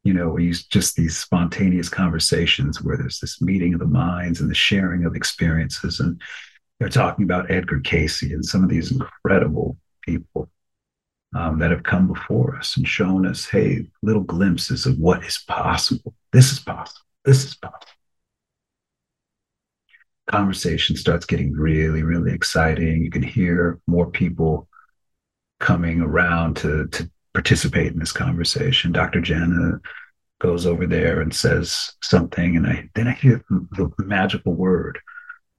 you 0.03 0.15
know, 0.15 0.29
we 0.31 0.45
use 0.45 0.65
just 0.65 0.97
these 0.97 1.19
spontaneous 1.19 1.89
conversations 1.89 2.81
where 2.81 2.97
there's 2.97 3.21
this 3.21 3.43
meeting 3.43 3.75
of 3.75 3.81
the 3.81 3.87
minds 3.87 4.41
and 4.41 4.51
the 4.51 4.55
sharing 4.55 5.05
of 5.05 5.15
experiences. 5.15 6.01
And 6.01 6.21
they're 6.79 6.89
talking 6.89 7.25
about 7.25 7.51
Edgar 7.51 7.81
Cayce 7.81 8.23
and 8.23 8.45
some 8.45 8.65
of 8.65 8.71
these 8.71 8.93
incredible 8.93 9.77
people 10.03 10.49
um, 11.37 11.59
that 11.59 11.71
have 11.71 11.83
come 11.83 12.09
before 12.09 12.57
us 12.57 12.77
and 12.77 12.89
shown 12.89 13.27
us, 13.27 13.47
hey, 13.47 13.87
little 14.03 14.23
glimpses 14.23 14.87
of 14.87 14.99
what 14.99 15.23
is 15.25 15.45
possible. 15.47 16.15
This 16.33 16.53
is 16.53 16.61
possible. 16.61 17.01
This 17.25 17.45
is 17.45 17.55
possible. 17.55 17.87
Conversation 20.31 20.97
starts 20.97 21.27
getting 21.27 21.53
really, 21.53 22.03
really 22.03 22.33
exciting. 22.33 23.03
You 23.03 23.11
can 23.11 23.23
hear 23.23 23.81
more 23.87 24.11
people 24.11 24.69
coming 25.59 26.01
around 26.01 26.57
to 26.59 26.87
to 26.89 27.11
participate 27.35 27.93
in 27.93 27.99
this 27.99 28.13
conversation. 28.13 28.93
Dr. 28.93 29.21
Jenna 29.21 29.81
goes 30.41 30.67
over 30.67 30.87
there 30.87 31.21
and 31.21 31.35
says 31.35 31.93
something, 32.03 32.57
and 32.57 32.67
I 32.67 32.89
then 32.95 33.09
I 33.09 33.13
hear 33.13 33.45
the 33.49 33.91
magical 33.99 34.55
word 34.55 34.99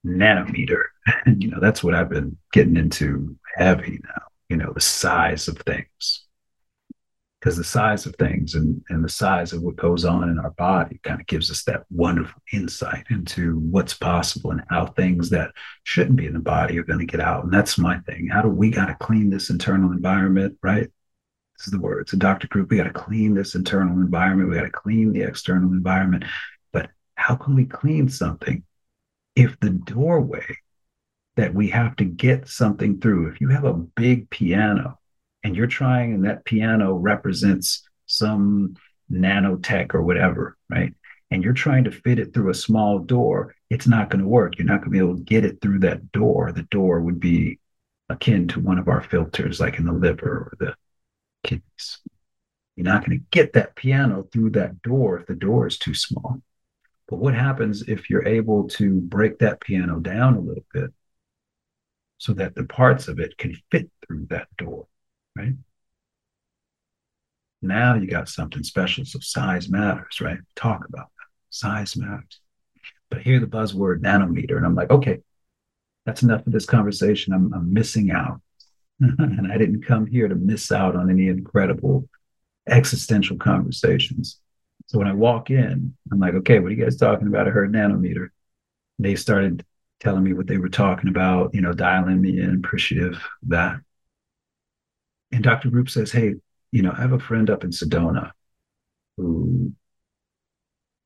nanometer. 0.05 0.83
And 1.25 1.43
you 1.43 1.49
know, 1.49 1.59
that's 1.59 1.83
what 1.83 1.93
I've 1.93 2.09
been 2.09 2.37
getting 2.53 2.77
into 2.77 3.35
heavy 3.55 3.99
now, 4.03 4.23
you 4.49 4.57
know, 4.57 4.71
the 4.73 4.81
size 4.81 5.47
of 5.47 5.57
things. 5.59 6.25
Because 7.41 7.57
the 7.57 7.63
size 7.63 8.05
of 8.05 8.15
things 8.17 8.53
and, 8.53 8.83
and 8.89 9.03
the 9.03 9.09
size 9.09 9.51
of 9.51 9.63
what 9.63 9.75
goes 9.75 10.05
on 10.05 10.29
in 10.29 10.37
our 10.37 10.51
body 10.51 10.99
kind 11.03 11.19
of 11.19 11.25
gives 11.25 11.49
us 11.49 11.63
that 11.63 11.85
wonderful 11.89 12.39
insight 12.53 13.05
into 13.09 13.57
what's 13.59 13.95
possible 13.95 14.51
and 14.51 14.61
how 14.69 14.85
things 14.85 15.31
that 15.31 15.51
shouldn't 15.83 16.17
be 16.17 16.27
in 16.27 16.33
the 16.33 16.39
body 16.39 16.77
are 16.77 16.83
going 16.83 16.99
to 16.99 17.05
get 17.05 17.19
out. 17.19 17.43
And 17.43 17.51
that's 17.51 17.79
my 17.79 17.97
thing. 18.01 18.27
How 18.27 18.43
do 18.43 18.49
we 18.49 18.69
got 18.69 18.85
to 18.85 18.95
clean 18.95 19.31
this 19.31 19.49
internal 19.49 19.91
environment, 19.91 20.55
right? 20.61 20.87
This 21.57 21.67
is 21.67 21.71
the 21.71 21.79
words. 21.79 22.13
A 22.13 22.17
Dr. 22.17 22.47
Group, 22.47 22.69
we 22.69 22.77
got 22.77 22.83
to 22.83 22.91
clean 22.91 23.33
this 23.33 23.55
internal 23.55 23.95
environment. 23.95 24.49
We 24.49 24.55
got 24.55 24.63
to 24.63 24.69
clean 24.69 25.11
the 25.11 25.21
external 25.21 25.71
environment. 25.71 26.25
But 26.71 26.91
how 27.15 27.35
can 27.35 27.55
we 27.55 27.65
clean 27.65 28.07
something 28.07 28.63
if 29.35 29.59
the 29.59 29.69
doorway 29.71 30.45
that 31.37 31.53
we 31.53 31.69
have 31.69 31.95
to 31.95 32.05
get 32.05 32.47
something 32.47 32.99
through, 32.99 33.29
if 33.29 33.41
you 33.41 33.49
have 33.49 33.63
a 33.63 33.73
big 33.73 34.29
piano 34.29 34.99
and 35.43 35.55
you're 35.55 35.67
trying, 35.67 36.13
and 36.13 36.25
that 36.25 36.45
piano 36.45 36.93
represents 36.93 37.87
some 38.05 38.75
nanotech 39.11 39.93
or 39.93 40.01
whatever, 40.01 40.57
right? 40.69 40.93
And 41.31 41.43
you're 41.43 41.53
trying 41.53 41.85
to 41.85 41.91
fit 41.91 42.19
it 42.19 42.33
through 42.33 42.49
a 42.49 42.55
small 42.55 42.99
door, 42.99 43.55
it's 43.69 43.87
not 43.87 44.09
going 44.09 44.21
to 44.21 44.27
work. 44.27 44.57
You're 44.57 44.67
not 44.67 44.81
going 44.81 44.91
to 44.91 44.97
be 44.99 44.99
able 44.99 45.15
to 45.15 45.23
get 45.23 45.45
it 45.45 45.61
through 45.61 45.79
that 45.79 46.11
door. 46.11 46.51
The 46.51 46.63
door 46.63 46.99
would 46.99 47.19
be 47.19 47.59
akin 48.09 48.47
to 48.49 48.59
one 48.59 48.77
of 48.77 48.89
our 48.89 49.01
filters, 49.01 49.59
like 49.59 49.79
in 49.79 49.85
the 49.85 49.93
liver 49.93 50.51
or 50.51 50.53
the 50.59 50.75
kidneys. 51.43 51.99
You're 52.75 52.85
not 52.85 53.05
going 53.05 53.17
to 53.17 53.25
get 53.31 53.53
that 53.53 53.75
piano 53.75 54.23
through 54.31 54.51
that 54.51 54.81
door 54.81 55.19
if 55.19 55.27
the 55.27 55.35
door 55.35 55.67
is 55.67 55.77
too 55.77 55.93
small. 55.93 56.41
But 57.07 57.19
what 57.19 57.33
happens 57.33 57.83
if 57.87 58.09
you're 58.09 58.27
able 58.27 58.67
to 58.69 59.01
break 59.01 59.39
that 59.39 59.61
piano 59.61 59.99
down 59.99 60.35
a 60.35 60.39
little 60.39 60.65
bit 60.73 60.91
so 62.17 62.33
that 62.33 62.55
the 62.55 62.63
parts 62.63 63.07
of 63.07 63.19
it 63.19 63.37
can 63.37 63.55
fit 63.71 63.89
through 64.05 64.27
that 64.29 64.47
door, 64.57 64.87
right? 65.35 65.53
Now 67.61 67.95
you 67.95 68.07
got 68.07 68.29
something 68.29 68.63
special. 68.63 69.05
So 69.05 69.19
size 69.19 69.69
matters, 69.69 70.19
right? 70.19 70.39
Talk 70.55 70.85
about 70.87 71.09
that. 71.17 71.27
Size 71.49 71.95
matters. 71.95 72.39
But 73.09 73.19
I 73.19 73.21
hear 73.23 73.39
the 73.39 73.45
buzzword 73.45 74.01
nanometer, 74.01 74.57
and 74.57 74.65
I'm 74.65 74.75
like, 74.75 74.89
okay, 74.89 75.19
that's 76.05 76.23
enough 76.23 76.45
of 76.47 76.53
this 76.53 76.65
conversation. 76.65 77.33
I'm, 77.33 77.53
I'm 77.53 77.73
missing 77.73 78.11
out. 78.11 78.41
and 78.99 79.51
I 79.51 79.57
didn't 79.57 79.85
come 79.85 80.05
here 80.05 80.27
to 80.27 80.35
miss 80.35 80.71
out 80.71 80.95
on 80.95 81.09
any 81.09 81.27
incredible 81.27 82.07
existential 82.67 83.37
conversations. 83.37 84.39
So 84.87 84.97
when 84.97 85.07
I 85.07 85.13
walk 85.13 85.49
in, 85.49 85.95
I'm 86.11 86.19
like, 86.19 86.33
okay, 86.35 86.59
what 86.59 86.71
are 86.71 86.75
you 86.75 86.83
guys 86.83 86.97
talking 86.97 87.27
about? 87.27 87.47
I 87.47 87.51
heard 87.51 87.71
nanometer. 87.71 88.29
And 88.97 89.05
they 89.05 89.15
started 89.15 89.65
telling 89.99 90.23
me 90.23 90.33
what 90.33 90.47
they 90.47 90.57
were 90.57 90.69
talking 90.69 91.09
about, 91.09 91.53
you 91.53 91.61
know, 91.61 91.73
dialing 91.73 92.21
me 92.21 92.39
in, 92.41 92.55
appreciative 92.55 93.23
that. 93.47 93.79
And 95.31 95.43
Dr. 95.43 95.69
Group 95.69 95.89
says, 95.89 96.11
hey, 96.11 96.35
you 96.71 96.81
know, 96.81 96.93
I 96.95 97.01
have 97.01 97.13
a 97.13 97.19
friend 97.19 97.49
up 97.49 97.63
in 97.63 97.71
Sedona 97.71 98.31
who 99.17 99.73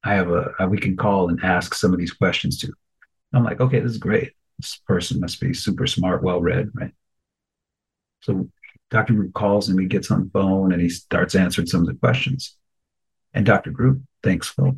I 0.04 0.14
have 0.14 0.30
a, 0.30 0.52
uh, 0.60 0.68
we 0.68 0.78
can 0.78 0.96
call 0.96 1.30
and 1.30 1.44
ask 1.44 1.74
some 1.74 1.92
of 1.92 2.00
these 2.00 2.14
questions 2.14 2.60
to. 2.60 2.72
I'm 3.34 3.44
like, 3.44 3.60
okay, 3.60 3.80
this 3.80 3.92
is 3.92 3.98
great. 3.98 4.34
This 4.60 4.80
person 4.88 5.20
must 5.20 5.42
be 5.42 5.54
super 5.54 5.88
smart, 5.88 6.24
well 6.24 6.40
read, 6.40 6.70
right? 6.74 6.92
So 8.22 8.50
Dr. 8.92 9.14
Group 9.14 9.34
calls 9.34 9.68
and 9.68 9.80
he 9.80 9.88
gets 9.88 10.12
on 10.12 10.26
the 10.26 10.30
phone 10.32 10.72
and 10.72 10.82
he 10.82 10.90
starts 10.90 11.36
answering 11.36 11.68
some 11.68 11.82
of 11.82 11.88
the 11.88 11.96
questions. 11.96 12.56
And 13.34 13.46
Dr. 13.46 13.72
Group 13.72 14.02
thinks, 14.24 14.58
well, 14.58 14.78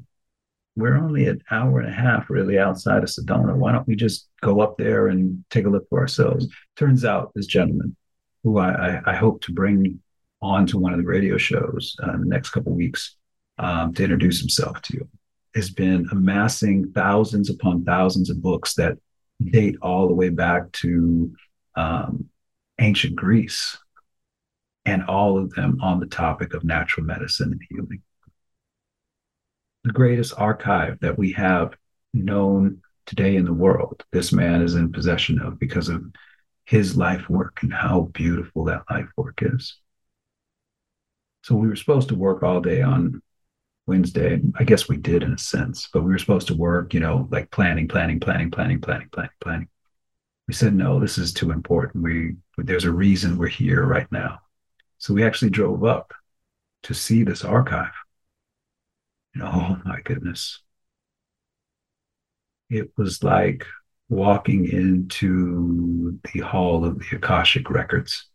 we're 0.76 0.98
only 0.98 1.28
an 1.28 1.44
hour 1.52 1.80
and 1.80 1.90
a 1.90 1.94
half 1.94 2.30
really 2.30 2.58
outside 2.58 3.04
of 3.04 3.10
Sedona. 3.10 3.56
Why 3.56 3.72
don't 3.72 3.88
we 3.88 3.96
just 3.96 4.28
go 4.42 4.62
up 4.62 4.78
there 4.78 5.08
and 5.08 5.44
take 5.50 5.66
a 5.66 5.70
look 5.70 5.88
for 5.90 6.00
ourselves? 6.00 6.48
Turns 6.76 7.04
out 7.04 7.32
this 7.36 7.48
gentleman, 7.48 7.96
who 8.44 8.60
I, 8.60 9.02
I, 9.06 9.16
hope 9.16 9.42
to 9.44 9.52
bring 9.52 10.00
onto 10.42 10.78
one 10.78 10.94
of 10.94 11.00
the 11.00 11.06
radio 11.06 11.38
shows 11.38 11.96
uh, 12.04 12.14
in 12.14 12.22
the 12.22 12.28
next 12.28 12.52
couple 12.52 12.74
weeks 12.74 13.16
um, 13.58 13.94
to 13.94 14.04
introduce 14.04 14.40
himself 14.40 14.82
to 14.84 14.94
you. 14.94 15.08
Has 15.56 15.70
been 15.70 16.08
amassing 16.12 16.92
thousands 16.94 17.50
upon 17.50 17.84
thousands 17.84 18.30
of 18.30 18.42
books 18.42 18.76
that 18.76 18.98
date 19.44 19.76
all 19.82 20.08
the 20.08 20.14
way 20.14 20.30
back 20.30 20.72
to 20.74 21.34
um, 21.76 22.30
ancient 22.80 23.16
Greece, 23.16 23.78
and 24.86 25.04
all 25.06 25.38
of 25.38 25.52
them 25.52 25.80
on 25.82 26.00
the 26.00 26.06
topic 26.06 26.54
of 26.54 26.64
natural 26.64 27.06
medicine 27.06 27.52
and 27.52 27.62
healing. 27.70 28.02
The 29.84 29.94
greatest 29.94 30.34
archive 30.38 31.00
that 31.02 31.18
we 31.18 31.34
have 31.34 31.76
known 32.14 32.82
today 33.06 33.36
in 33.36 33.46
the 33.46 33.54
world, 33.54 34.04
this 34.12 34.32
man 34.32 34.62
is 34.62 34.76
in 34.76 34.92
possession 34.92 35.40
of 35.40 35.60
because 35.60 35.90
of 35.90 36.04
his 36.68 36.98
life 36.98 37.30
work 37.30 37.64
and 37.64 37.74
how 37.74 38.02
beautiful 38.14 38.66
that 38.66 38.84
life 38.90 39.08
work 39.16 39.40
is. 39.42 39.78
So 41.44 41.56
we 41.56 41.70
were 41.70 41.78
supposed 41.78 42.10
to 42.10 42.16
work 42.16 42.44
all 42.44 42.60
day 42.60 42.82
on 42.82 43.22
Wednesday. 43.86 44.42
I 44.60 44.66
guess 44.66 44.90
we 44.90 44.98
did 44.98 45.24
in 45.24 45.32
a 45.32 45.38
sense, 45.38 45.88
but 45.94 46.04
we 46.04 46.12
were 46.12 46.18
supposed 46.18 46.48
to 46.50 46.56
work, 46.56 46.94
you 46.94 47.00
know, 47.00 47.26
like 47.32 47.50
planning, 47.52 47.88
planning, 47.88 48.20
planning, 48.20 48.52
planning, 48.52 48.82
planning, 48.82 49.08
planning, 49.14 49.32
planning. 49.40 49.70
We 50.50 50.54
said, 50.54 50.76
no, 50.76 51.00
this 51.00 51.18
is 51.18 51.32
too 51.32 51.52
important. 51.52 52.04
We 52.04 52.36
there's 52.58 52.84
a 52.84 52.92
reason 52.92 53.38
we're 53.38 53.48
here 53.48 53.86
right 53.86 54.12
now. 54.12 54.40
So 54.98 55.14
we 55.14 55.24
actually 55.24 55.52
drove 55.52 55.86
up 55.86 56.14
to 56.84 56.94
see 56.94 57.24
this 57.24 57.46
archive. 57.46 57.94
And 59.34 59.44
oh 59.44 59.78
my 59.86 60.02
goodness. 60.02 60.62
It 62.70 62.92
was 62.98 63.24
like 63.24 63.66
walking 64.10 64.68
into 64.68 66.20
the 66.34 66.40
hall 66.40 66.86
of 66.86 67.00
the 67.00 67.18
Akashic 67.18 67.70
records. 67.70 68.30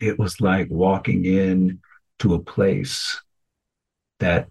It 0.00 0.18
was 0.18 0.40
like 0.40 0.68
walking 0.70 1.24
in 1.24 1.80
to 2.20 2.34
a 2.34 2.38
place 2.38 3.20
that 4.20 4.48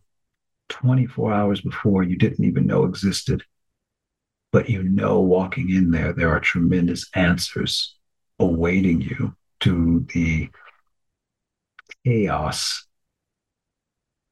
24 0.70 1.34
hours 1.34 1.62
before 1.62 2.04
you 2.04 2.18
didn't 2.18 2.46
even 2.46 2.66
know 2.66 2.86
existed. 2.86 3.44
But 4.52 4.70
you 4.70 4.84
know, 4.84 5.22
walking 5.22 5.70
in 5.70 5.92
there, 5.92 6.14
there 6.14 6.30
are 6.30 6.40
tremendous 6.40 7.10
answers 7.14 7.96
awaiting 8.40 9.02
you 9.02 9.36
to 9.62 10.06
the 10.14 10.50
chaos, 12.06 12.86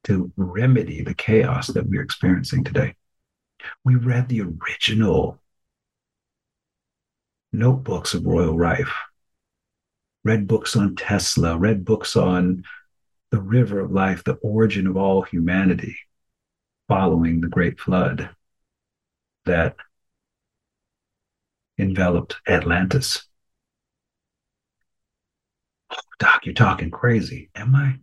to 0.04 0.32
remedy 0.36 1.02
the 1.02 1.14
chaos 1.14 1.68
that 1.68 1.86
we're 1.86 2.02
experiencing 2.02 2.64
today. 2.64 2.94
We 3.84 3.94
read 3.96 4.28
the 4.28 4.42
original 4.42 5.40
notebooks 7.52 8.14
of 8.14 8.26
Royal 8.26 8.56
Rife, 8.56 8.94
read 10.24 10.46
books 10.46 10.76
on 10.76 10.96
Tesla, 10.96 11.56
read 11.56 11.84
books 11.84 12.16
on 12.16 12.64
the 13.30 13.40
river 13.40 13.80
of 13.80 13.92
life, 13.92 14.24
the 14.24 14.34
origin 14.34 14.86
of 14.86 14.96
all 14.96 15.22
humanity 15.22 15.96
following 16.88 17.40
the 17.40 17.48
great 17.48 17.80
flood 17.80 18.30
that 19.44 19.76
enveloped 21.78 22.36
Atlantis. 22.46 23.26
Oh, 25.90 25.96
Doc, 26.18 26.42
you're 26.44 26.54
talking 26.54 26.90
crazy. 26.90 27.50
Am 27.54 27.74
I? 27.74 27.98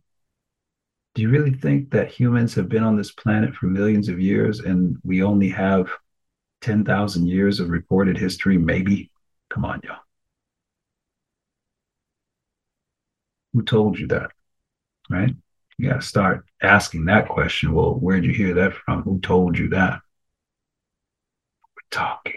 Do 1.13 1.21
you 1.21 1.29
really 1.29 1.53
think 1.53 1.91
that 1.91 2.09
humans 2.11 2.53
have 2.55 2.69
been 2.69 2.83
on 2.83 2.95
this 2.95 3.11
planet 3.11 3.53
for 3.53 3.65
millions 3.67 4.07
of 4.07 4.19
years 4.19 4.59
and 4.59 4.97
we 5.03 5.23
only 5.23 5.49
have 5.49 5.89
10,000 6.61 7.27
years 7.27 7.59
of 7.59 7.69
recorded 7.69 8.17
history? 8.17 8.57
Maybe. 8.57 9.11
Come 9.49 9.65
on, 9.65 9.81
y'all. 9.83 9.97
Who 13.53 13.63
told 13.63 13.99
you 13.99 14.07
that? 14.07 14.31
right? 15.11 15.35
You 15.77 15.89
got 15.89 16.01
to 16.01 16.07
start 16.07 16.45
asking 16.61 17.05
that 17.05 17.27
question. 17.27 17.73
Well, 17.73 17.93
where'd 17.95 18.25
you 18.25 18.33
hear 18.33 18.53
that 18.55 18.73
from? 18.73 19.03
Who 19.03 19.19
told 19.19 19.57
you 19.57 19.69
that? 19.69 19.99
We're 21.75 21.89
talking, 21.89 22.33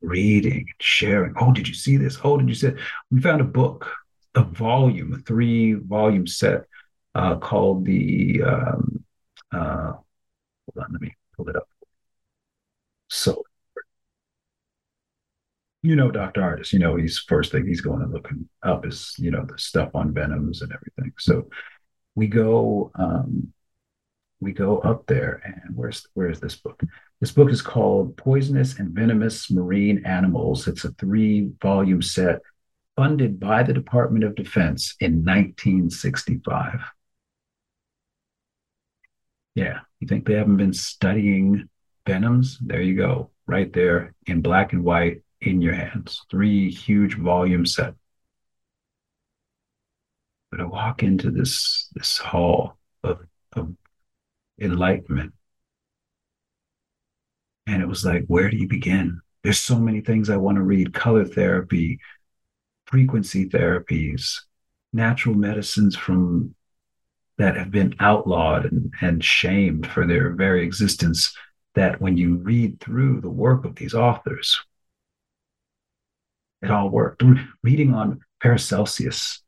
reading, 0.00 0.66
sharing. 0.80 1.34
Oh, 1.38 1.52
did 1.52 1.68
you 1.68 1.74
see 1.74 1.96
this? 1.96 2.18
Oh, 2.24 2.36
did 2.36 2.48
you 2.48 2.54
see? 2.54 2.68
It? 2.68 2.78
We 3.10 3.20
found 3.20 3.40
a 3.40 3.44
book, 3.44 3.88
a 4.34 4.42
volume, 4.42 5.12
a 5.12 5.18
three 5.18 5.74
volume 5.74 6.26
set 6.26 6.64
uh, 7.14 7.36
called 7.36 7.84
the. 7.84 8.42
Um, 8.42 9.04
uh, 9.52 9.92
hold 9.92 10.84
on, 10.84 10.92
let 10.92 11.00
me 11.00 11.14
pull 11.36 11.48
it 11.48 11.56
up. 11.56 11.68
So 13.08 13.44
you 15.84 15.96
know, 15.96 16.10
Dr. 16.10 16.40
Ardis, 16.40 16.72
you 16.72 16.78
know, 16.78 16.96
he's 16.96 17.18
first 17.18 17.52
thing 17.52 17.66
he's 17.66 17.82
going 17.82 18.00
and 18.00 18.10
looking 18.10 18.48
up 18.62 18.86
is, 18.86 19.14
you 19.18 19.30
know, 19.30 19.44
the 19.44 19.58
stuff 19.58 19.90
on 19.94 20.14
venoms 20.14 20.62
and 20.62 20.72
everything. 20.72 21.12
So 21.18 21.50
we 22.14 22.26
go, 22.26 22.90
um, 22.94 23.52
we 24.40 24.52
go 24.52 24.78
up 24.78 25.06
there 25.06 25.42
and 25.44 25.76
where's, 25.76 26.06
where's 26.14 26.40
this 26.40 26.56
book? 26.56 26.80
This 27.20 27.32
book 27.32 27.50
is 27.50 27.60
called 27.60 28.16
Poisonous 28.16 28.78
and 28.78 28.92
Venomous 28.94 29.50
Marine 29.50 30.06
Animals. 30.06 30.66
It's 30.68 30.86
a 30.86 30.92
three 30.92 31.50
volume 31.60 32.00
set 32.00 32.40
funded 32.96 33.38
by 33.38 33.62
the 33.62 33.74
Department 33.74 34.24
of 34.24 34.36
Defense 34.36 34.94
in 35.00 35.22
1965. 35.22 36.80
Yeah, 39.54 39.80
you 40.00 40.08
think 40.08 40.26
they 40.26 40.34
haven't 40.34 40.56
been 40.56 40.72
studying 40.72 41.68
venoms? 42.06 42.58
There 42.60 42.82
you 42.82 42.96
go, 42.96 43.30
right 43.46 43.72
there 43.72 44.14
in 44.26 44.40
black 44.40 44.72
and 44.72 44.82
white 44.82 45.22
in 45.40 45.60
your 45.60 45.74
hands, 45.74 46.22
three 46.30 46.70
huge 46.70 47.16
volume 47.16 47.66
set. 47.66 47.94
But 50.50 50.60
I 50.60 50.64
walk 50.64 51.02
into 51.02 51.30
this 51.30 51.88
this 51.94 52.18
hall 52.18 52.78
of, 53.02 53.20
of 53.52 53.74
enlightenment. 54.60 55.34
And 57.66 57.82
it 57.82 57.88
was 57.88 58.04
like, 58.04 58.24
where 58.26 58.50
do 58.50 58.56
you 58.56 58.68
begin? 58.68 59.20
There's 59.42 59.60
so 59.60 59.78
many 59.78 60.00
things 60.00 60.30
I 60.30 60.36
want 60.36 60.56
to 60.56 60.62
read 60.62 60.94
color 60.94 61.24
therapy, 61.24 61.98
frequency 62.86 63.48
therapies, 63.48 64.40
natural 64.92 65.34
medicines 65.34 65.96
from 65.96 66.54
that 67.38 67.56
have 67.56 67.70
been 67.70 67.94
outlawed 68.00 68.66
and, 68.66 68.92
and 69.00 69.24
shamed 69.24 69.86
for 69.86 70.06
their 70.06 70.30
very 70.30 70.64
existence. 70.64 71.36
That 71.74 72.00
when 72.00 72.16
you 72.16 72.36
read 72.36 72.78
through 72.78 73.20
the 73.20 73.30
work 73.30 73.64
of 73.64 73.74
these 73.74 73.94
authors, 73.94 74.60
it 76.62 76.70
all 76.70 76.88
worked. 76.88 77.22
Reading 77.62 77.92
on 77.94 78.20
Paracelsus, 78.40 79.42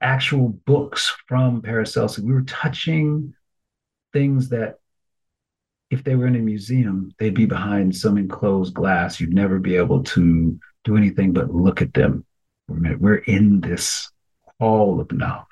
actual 0.00 0.50
books 0.50 1.14
from 1.26 1.62
Paracelsus, 1.62 2.22
we 2.22 2.32
were 2.32 2.42
touching 2.42 3.34
things 4.12 4.50
that 4.50 4.78
if 5.90 6.04
they 6.04 6.14
were 6.14 6.26
in 6.26 6.36
a 6.36 6.40
museum, 6.40 7.12
they'd 7.18 7.34
be 7.34 7.46
behind 7.46 7.96
some 7.96 8.18
enclosed 8.18 8.74
glass. 8.74 9.18
You'd 9.18 9.32
never 9.32 9.58
be 9.58 9.76
able 9.76 10.04
to 10.04 10.58
do 10.84 10.96
anything 10.96 11.32
but 11.32 11.54
look 11.54 11.80
at 11.80 11.94
them. 11.94 12.24
We're 12.68 13.16
in 13.16 13.60
this 13.60 14.10
hall 14.60 15.00
of 15.00 15.10
knowledge. 15.12 15.47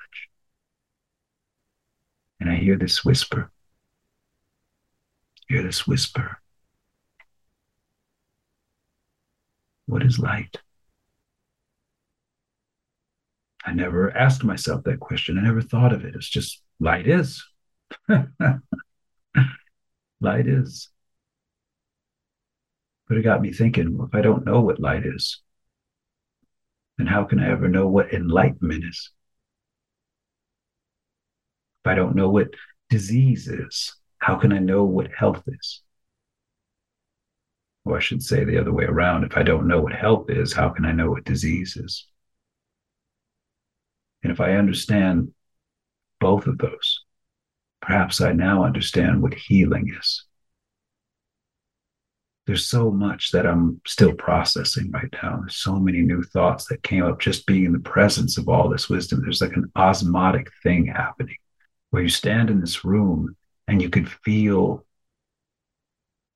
And 2.39 2.49
I 2.49 2.55
hear 2.55 2.75
this 2.77 3.03
whisper. 3.03 3.51
hear 5.47 5.63
this 5.63 5.87
whisper. 5.87 6.39
What 9.85 10.03
is 10.03 10.19
light? 10.19 10.57
I 13.65 13.73
never 13.73 14.15
asked 14.15 14.43
myself 14.43 14.83
that 14.83 14.99
question. 14.99 15.37
I 15.37 15.41
never 15.41 15.61
thought 15.61 15.93
of 15.93 16.05
it. 16.05 16.15
It's 16.15 16.29
just 16.29 16.61
light 16.79 17.07
is. 17.07 17.43
light 20.21 20.47
is. 20.47 20.89
But 23.07 23.17
it 23.17 23.23
got 23.23 23.41
me 23.41 23.51
thinking 23.51 23.97
well, 23.97 24.07
if 24.07 24.15
I 24.15 24.21
don't 24.21 24.45
know 24.45 24.61
what 24.61 24.79
light 24.79 25.05
is, 25.05 25.41
then 26.97 27.07
how 27.07 27.23
can 27.23 27.39
I 27.39 27.49
ever 27.49 27.67
know 27.67 27.87
what 27.87 28.13
enlightenment 28.13 28.83
is? 28.83 29.11
If 31.87 31.91
I 31.91 31.95
don't 31.95 32.17
know 32.17 32.27
what 32.27 32.49
disease 32.89 33.47
is, 33.47 33.95
how 34.17 34.35
can 34.35 34.51
I 34.51 34.59
know 34.59 34.83
what 34.83 35.09
health 35.17 35.43
is? 35.47 35.81
Or 37.85 37.95
I 37.95 38.01
should 38.01 38.21
say 38.21 38.43
the 38.43 38.59
other 38.59 38.73
way 38.73 38.83
around 38.83 39.23
if 39.23 39.37
I 39.37 39.43
don't 39.43 39.69
know 39.69 39.79
what 39.79 39.93
health 39.93 40.29
is, 40.29 40.51
how 40.51 40.67
can 40.67 40.83
I 40.83 40.91
know 40.91 41.11
what 41.11 41.23
disease 41.23 41.77
is? 41.77 42.05
And 44.21 44.33
if 44.33 44.41
I 44.41 44.55
understand 44.55 45.31
both 46.19 46.45
of 46.45 46.57
those, 46.57 47.05
perhaps 47.81 48.19
I 48.19 48.33
now 48.33 48.65
understand 48.65 49.21
what 49.21 49.33
healing 49.33 49.95
is. 49.97 50.25
There's 52.47 52.67
so 52.67 52.91
much 52.91 53.31
that 53.31 53.47
I'm 53.47 53.79
still 53.87 54.13
processing 54.13 54.91
right 54.91 55.13
now. 55.23 55.37
There's 55.39 55.55
so 55.55 55.79
many 55.79 56.01
new 56.01 56.21
thoughts 56.21 56.65
that 56.65 56.83
came 56.83 57.05
up 57.05 57.21
just 57.21 57.45
being 57.45 57.63
in 57.63 57.71
the 57.71 57.79
presence 57.79 58.37
of 58.37 58.49
all 58.49 58.67
this 58.67 58.89
wisdom. 58.89 59.21
There's 59.21 59.41
like 59.41 59.55
an 59.55 59.71
osmotic 59.77 60.49
thing 60.63 60.87
happening 60.87 61.37
where 61.97 62.03
you 62.03 62.09
stand 62.09 62.51
in 62.51 62.61
this 62.61 62.85
room 62.85 63.35
and 63.67 63.81
you 63.81 63.89
could 63.89 64.07
feel 64.07 64.85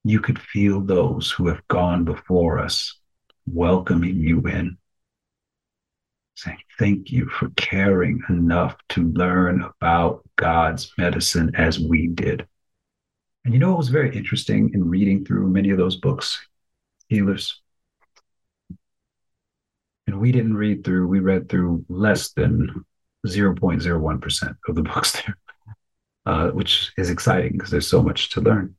you 0.04 0.19
could 0.19 0.41
feel 0.41 0.82
those 0.82 1.30
who 1.30 1.45
have 1.45 1.62
gone 1.67 2.04
before 2.04 2.58
us 2.58 2.97
welcoming 3.45 4.15
you 4.15 4.39
in 4.47 4.76
saying, 6.34 6.58
Thank 6.80 7.12
you 7.12 7.30
for 7.30 7.50
caring 7.50 8.24
enough 8.28 8.76
to 8.89 9.12
learn 9.12 9.63
about 9.80 10.28
God's 10.36 10.91
medicine 10.97 11.52
as 11.54 11.80
we 11.80 12.08
did. 12.08 12.47
And 13.45 13.54
you 13.54 13.60
know 13.60 13.69
what 13.69 13.78
was 13.78 13.89
very 13.89 14.15
interesting 14.17 14.71
in 14.74 14.89
reading 14.89 15.24
through 15.24 15.47
many 15.47 15.69
of 15.69 15.78
those 15.78 15.97
books, 15.97 16.43
healers? 17.08 17.62
And 20.08 20.19
we 20.19 20.32
didn't 20.32 20.56
read 20.58 20.84
through, 20.84 21.06
we 21.06 21.19
read 21.19 21.50
through 21.50 21.86
less 21.88 22.32
than 22.32 22.84
0.01% 23.28 24.56
of 24.67 24.76
the 24.76 24.82
books 24.82 25.12
there, 25.12 25.38
uh, 26.25 26.49
which 26.49 26.91
is 26.97 27.10
exciting 27.10 27.53
because 27.53 27.71
there's 27.71 27.88
so 27.88 28.01
much 28.01 28.29
to 28.31 28.41
learn. 28.41 28.75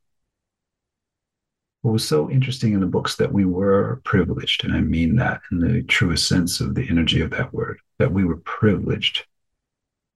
What 1.81 1.91
was 1.91 2.07
so 2.07 2.29
interesting 2.29 2.73
in 2.73 2.79
the 2.79 2.85
books 2.87 3.17
that 3.17 3.33
we 3.33 3.43
were 3.43 4.01
privileged, 4.05 4.63
and 4.63 4.73
I 4.73 4.79
mean 4.79 5.17
that 5.17 5.41
in 5.51 5.59
the 5.59 5.83
truest 5.83 6.27
sense 6.27 6.61
of 6.61 6.75
the 6.75 6.87
energy 6.89 7.19
of 7.19 7.31
that 7.31 7.53
word, 7.53 7.79
that 7.99 8.13
we 8.13 8.23
were 8.23 8.37
privileged 8.37 9.25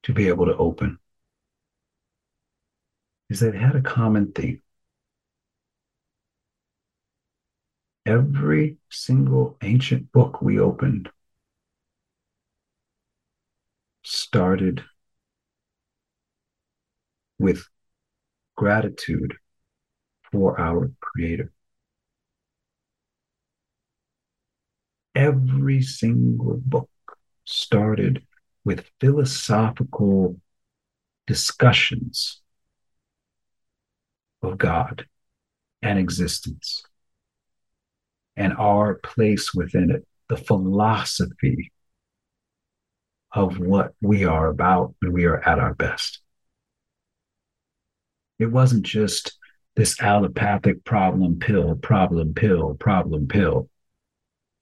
to 0.04 0.14
be 0.14 0.30
able 0.30 0.46
to 0.46 0.56
open 0.56 0.98
is 3.30 3.42
that 3.42 3.56
it 3.56 3.62
had 3.62 3.76
a 3.76 3.82
common 3.82 4.32
theme. 4.32 4.62
Every 8.06 8.78
single 8.90 9.58
ancient 9.62 10.12
book 10.14 10.42
we 10.42 10.60
opened 10.60 11.10
started 14.04 14.86
with 17.40 17.64
gratitude 18.56 19.36
for 20.32 20.60
our 20.60 20.92
Creator. 21.00 21.52
Every 25.16 25.82
single 25.82 26.60
book 26.64 26.90
started 27.46 28.24
with 28.64 28.90
philosophical 29.00 30.40
discussions 31.26 32.42
of 34.42 34.58
God 34.58 35.06
and 35.82 35.98
existence 35.98 36.84
and 38.36 38.54
our 38.54 38.96
place 38.96 39.54
within 39.54 39.90
it, 39.92 40.08
the 40.30 40.38
philosophy 40.38 41.72
of 43.32 43.60
what 43.60 43.94
we 44.02 44.26
are 44.26 44.48
about 44.48 44.94
when 45.02 45.12
we 45.12 45.26
are 45.26 45.42
at 45.48 45.60
our 45.60 45.74
best. 45.74 46.22
It 48.40 48.48
wasn't 48.48 48.84
just 48.84 49.38
this 49.76 50.00
allopathic 50.02 50.84
problem 50.84 51.40
pill, 51.40 51.76
problem 51.76 52.34
pill, 52.34 52.76
problem 52.76 53.28
pill. 53.28 53.70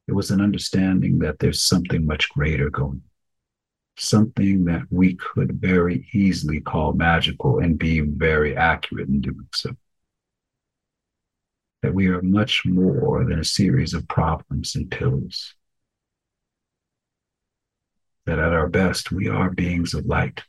It 0.08 0.14
was 0.14 0.32
an 0.32 0.42
understanding 0.42 1.20
that 1.20 1.40
there's 1.40 1.64
something 1.64 2.06
much 2.06 2.30
greater 2.30 2.70
going 2.70 3.02
something 3.98 4.66
that 4.66 4.84
we 4.90 5.16
could 5.16 5.60
very 5.60 6.08
easily 6.14 6.60
call 6.60 6.94
magical 6.94 7.60
and 7.60 7.78
be 7.78 8.02
very 8.02 8.56
accurate 8.56 9.08
in 9.08 9.22
doing 9.22 9.48
so. 9.54 9.72
That 11.82 11.94
we 11.94 12.08
are 12.08 12.22
much 12.22 12.64
more 12.66 13.24
than 13.26 13.40
a 13.40 13.46
series 13.46 13.94
of 13.94 14.08
problems 14.08 14.76
and 14.76 14.90
pills. 14.90 15.54
That 18.26 18.40
at 18.40 18.54
our 18.54 18.68
best, 18.68 19.12
we 19.12 19.30
are 19.30 19.52
beings 19.52 19.94
of 19.94 20.06
light. 20.06 20.44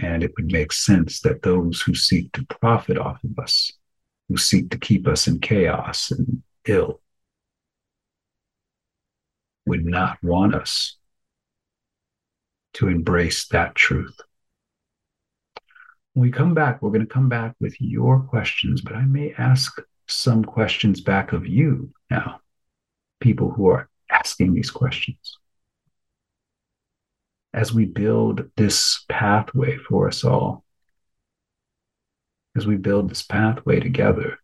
And 0.00 0.22
it 0.22 0.32
would 0.36 0.52
make 0.52 0.72
sense 0.72 1.20
that 1.20 1.42
those 1.42 1.80
who 1.80 1.94
seek 1.94 2.32
to 2.32 2.46
profit 2.46 2.98
off 2.98 3.22
of 3.24 3.38
us, 3.38 3.72
who 4.28 4.36
seek 4.36 4.70
to 4.70 4.78
keep 4.78 5.08
us 5.08 5.26
in 5.26 5.40
chaos 5.40 6.10
and 6.10 6.42
ill, 6.66 7.00
would 9.66 9.84
not 9.84 10.18
want 10.22 10.54
us 10.54 10.96
to 12.74 12.88
embrace 12.88 13.48
that 13.48 13.74
truth. 13.74 14.16
When 16.12 16.22
we 16.22 16.30
come 16.30 16.54
back, 16.54 16.80
we're 16.80 16.90
going 16.90 17.06
to 17.06 17.12
come 17.12 17.28
back 17.28 17.54
with 17.60 17.80
your 17.80 18.20
questions, 18.20 18.80
but 18.80 18.94
I 18.94 19.02
may 19.02 19.34
ask 19.36 19.80
some 20.06 20.44
questions 20.44 21.00
back 21.00 21.32
of 21.32 21.46
you 21.46 21.92
now, 22.10 22.40
people 23.20 23.50
who 23.50 23.68
are 23.68 23.88
asking 24.10 24.54
these 24.54 24.70
questions. 24.70 25.38
As 27.54 27.72
we 27.72 27.86
build 27.86 28.50
this 28.56 29.04
pathway 29.08 29.76
for 29.76 30.08
us 30.08 30.22
all, 30.24 30.64
as 32.56 32.66
we 32.66 32.76
build 32.76 33.08
this 33.08 33.22
pathway 33.22 33.80
together 33.80 34.38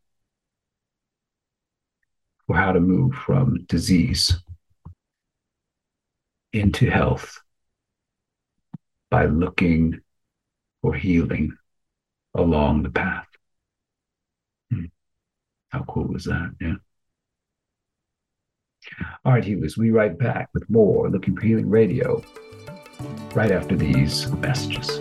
for 2.46 2.56
how 2.56 2.72
to 2.72 2.80
move 2.80 3.14
from 3.14 3.64
disease 3.66 4.32
into 6.52 6.88
health 6.88 7.40
by 9.10 9.26
looking 9.26 10.00
for 10.80 10.94
healing 10.94 11.56
along 12.34 12.82
the 12.82 12.90
path. 12.90 13.26
Hmm. 14.70 14.86
How 15.70 15.84
cool 15.84 16.06
was 16.06 16.24
that? 16.24 16.54
Yeah. 16.60 16.74
All 19.24 19.32
right, 19.32 19.44
healers, 19.44 19.78
we 19.78 19.90
right 19.90 20.16
back 20.16 20.50
with 20.52 20.68
more 20.68 21.08
Looking 21.08 21.34
for 21.34 21.42
Healing 21.42 21.70
Radio 21.70 22.22
right 23.34 23.50
after 23.50 23.76
these 23.76 24.30
messages. 24.32 25.00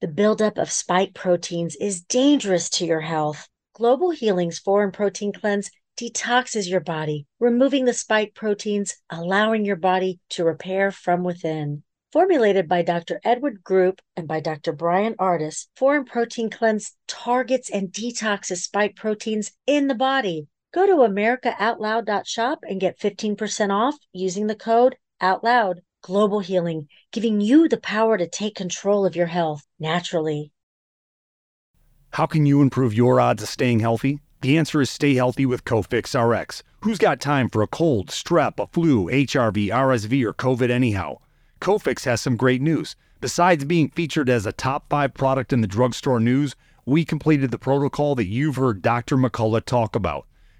The 0.00 0.08
buildup 0.08 0.58
of 0.58 0.70
spike 0.70 1.14
proteins 1.14 1.74
is 1.76 2.02
dangerous 2.02 2.70
to 2.70 2.86
your 2.86 3.00
health. 3.00 3.48
Global 3.74 4.10
Healing's 4.10 4.58
Foreign 4.58 4.92
Protein 4.92 5.32
Cleanse 5.32 5.70
detoxes 5.98 6.68
your 6.68 6.80
body, 6.80 7.26
removing 7.40 7.86
the 7.86 7.92
spike 7.92 8.34
proteins, 8.34 8.94
allowing 9.10 9.64
your 9.64 9.76
body 9.76 10.20
to 10.30 10.44
repair 10.44 10.90
from 10.90 11.24
within. 11.24 11.82
Formulated 12.12 12.68
by 12.68 12.82
Dr. 12.82 13.20
Edward 13.24 13.64
Group 13.64 14.00
and 14.16 14.28
by 14.28 14.40
Dr. 14.40 14.72
Brian 14.72 15.14
Ardis, 15.14 15.66
Foreign 15.76 16.04
Protein 16.04 16.50
Cleanse 16.50 16.94
targets 17.08 17.68
and 17.68 17.90
detoxes 17.90 18.58
spike 18.58 18.96
proteins 18.96 19.52
in 19.66 19.86
the 19.88 19.94
body. 19.94 20.46
Go 20.76 20.86
to 20.86 21.10
AmericaOutloud.shop 21.10 22.58
and 22.68 22.78
get 22.78 22.98
15% 22.98 23.70
off 23.70 23.96
using 24.12 24.46
the 24.46 24.54
code 24.54 24.96
OUTLOUD. 25.22 25.80
Global 26.02 26.40
Healing, 26.40 26.88
giving 27.12 27.40
you 27.40 27.66
the 27.66 27.80
power 27.80 28.18
to 28.18 28.28
take 28.28 28.54
control 28.56 29.06
of 29.06 29.16
your 29.16 29.28
health 29.28 29.62
naturally. 29.80 30.52
How 32.10 32.26
can 32.26 32.44
you 32.44 32.60
improve 32.60 32.92
your 32.92 33.18
odds 33.18 33.42
of 33.42 33.48
staying 33.48 33.80
healthy? 33.80 34.20
The 34.42 34.58
answer 34.58 34.82
is 34.82 34.90
stay 34.90 35.14
healthy 35.14 35.46
with 35.46 35.64
Cofix 35.64 36.12
RX. 36.14 36.62
Who's 36.80 36.98
got 36.98 37.22
time 37.22 37.48
for 37.48 37.62
a 37.62 37.66
cold, 37.66 38.08
strep, 38.08 38.62
a 38.62 38.66
flu, 38.66 39.06
HRV, 39.06 39.68
RSV, 39.68 40.24
or 40.26 40.34
COVID 40.34 40.68
anyhow? 40.68 41.20
Cofix 41.58 42.04
has 42.04 42.20
some 42.20 42.36
great 42.36 42.60
news. 42.60 42.96
Besides 43.22 43.64
being 43.64 43.88
featured 43.88 44.28
as 44.28 44.44
a 44.44 44.52
top 44.52 44.90
five 44.90 45.14
product 45.14 45.54
in 45.54 45.62
the 45.62 45.66
drugstore 45.66 46.20
news, 46.20 46.54
we 46.84 47.06
completed 47.06 47.50
the 47.50 47.58
protocol 47.58 48.14
that 48.16 48.26
you've 48.26 48.56
heard 48.56 48.82
Dr. 48.82 49.16
McCullough 49.16 49.64
talk 49.64 49.96
about. 49.96 50.26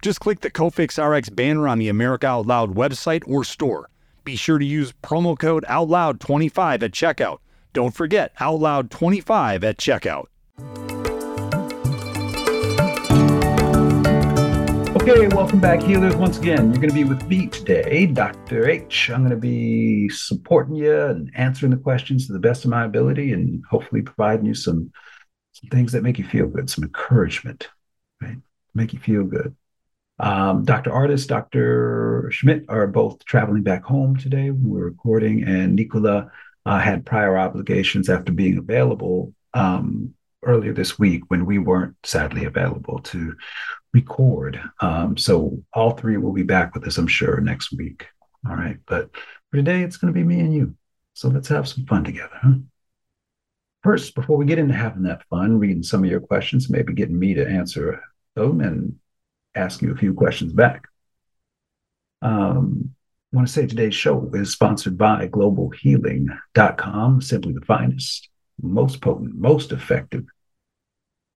Just 0.00 0.20
click 0.20 0.40
the 0.40 0.50
Cofix 0.50 0.96
RX 0.96 1.28
banner 1.28 1.66
on 1.66 1.80
the 1.80 1.88
America 1.88 2.28
Out 2.28 2.46
Loud 2.46 2.76
website 2.76 3.26
or 3.26 3.42
store. 3.42 3.90
Be 4.22 4.36
sure 4.36 4.58
to 4.58 4.64
use 4.64 4.92
promo 5.02 5.36
code 5.36 5.64
OUTLOUD25 5.68 6.82
at 6.84 6.92
checkout. 6.92 7.38
Don't 7.72 7.92
forget 7.92 8.32
OUTLOUD25 8.36 9.64
at 9.64 9.76
checkout. 9.78 10.26
Okay, 15.02 15.26
welcome 15.34 15.58
back, 15.58 15.82
healers. 15.82 16.14
Once 16.14 16.38
again, 16.38 16.66
you're 16.66 16.80
going 16.80 16.90
to 16.90 16.94
be 16.94 17.02
with 17.02 17.26
me 17.26 17.48
today, 17.48 18.06
Dr. 18.06 18.68
H. 18.68 19.10
I'm 19.10 19.22
going 19.22 19.30
to 19.30 19.36
be 19.36 20.08
supporting 20.10 20.76
you 20.76 20.96
and 20.96 21.28
answering 21.34 21.70
the 21.70 21.76
questions 21.76 22.28
to 22.28 22.32
the 22.32 22.38
best 22.38 22.64
of 22.64 22.70
my 22.70 22.84
ability 22.84 23.32
and 23.32 23.64
hopefully 23.68 24.02
providing 24.02 24.46
you 24.46 24.54
some, 24.54 24.92
some 25.54 25.70
things 25.70 25.90
that 25.90 26.04
make 26.04 26.18
you 26.18 26.24
feel 26.24 26.46
good, 26.46 26.70
some 26.70 26.84
encouragement, 26.84 27.68
right? 28.22 28.36
Make 28.74 28.92
you 28.92 29.00
feel 29.00 29.24
good. 29.24 29.56
Um, 30.20 30.64
Dr. 30.64 30.90
Ardis, 30.90 31.26
Dr. 31.26 32.28
Schmidt 32.32 32.64
are 32.68 32.86
both 32.86 33.24
traveling 33.24 33.62
back 33.62 33.84
home 33.84 34.16
today. 34.16 34.50
We're 34.50 34.84
recording, 34.86 35.44
and 35.44 35.76
Nicola 35.76 36.30
uh, 36.66 36.78
had 36.78 37.06
prior 37.06 37.38
obligations 37.38 38.08
after 38.08 38.32
being 38.32 38.58
available 38.58 39.32
um, 39.54 40.14
earlier 40.44 40.72
this 40.72 40.98
week 40.98 41.22
when 41.28 41.46
we 41.46 41.58
weren't 41.58 41.94
sadly 42.04 42.44
available 42.44 42.98
to 43.00 43.34
record. 43.92 44.60
Um, 44.80 45.16
so 45.16 45.62
all 45.72 45.92
three 45.92 46.16
will 46.16 46.32
be 46.32 46.42
back 46.42 46.74
with 46.74 46.86
us, 46.86 46.98
I'm 46.98 47.06
sure, 47.06 47.40
next 47.40 47.72
week. 47.72 48.06
All 48.48 48.56
right. 48.56 48.78
But 48.86 49.10
for 49.50 49.56
today, 49.56 49.82
it's 49.82 49.96
going 49.96 50.12
to 50.12 50.18
be 50.18 50.24
me 50.24 50.40
and 50.40 50.54
you. 50.54 50.74
So 51.14 51.28
let's 51.28 51.48
have 51.48 51.68
some 51.68 51.86
fun 51.86 52.04
together. 52.04 52.38
Huh? 52.42 52.54
First, 53.82 54.14
before 54.14 54.36
we 54.36 54.44
get 54.44 54.58
into 54.58 54.74
having 54.74 55.04
that 55.04 55.24
fun, 55.30 55.58
reading 55.58 55.82
some 55.82 56.04
of 56.04 56.10
your 56.10 56.20
questions, 56.20 56.68
maybe 56.68 56.92
getting 56.92 57.18
me 57.18 57.34
to 57.34 57.48
answer 57.48 58.02
them 58.34 58.60
and 58.60 58.96
ask 59.58 59.82
you 59.82 59.92
a 59.92 59.96
few 59.96 60.14
questions 60.14 60.52
back. 60.52 60.86
Um, 62.22 62.94
I 63.32 63.36
want 63.36 63.48
to 63.48 63.52
say 63.52 63.66
today's 63.66 63.94
show 63.94 64.30
is 64.32 64.52
sponsored 64.52 64.96
by 64.96 65.28
globalhealing.com, 65.28 67.20
simply 67.20 67.52
the 67.52 67.66
finest, 67.66 68.28
most 68.62 69.00
potent, 69.00 69.34
most 69.34 69.72
effective 69.72 70.24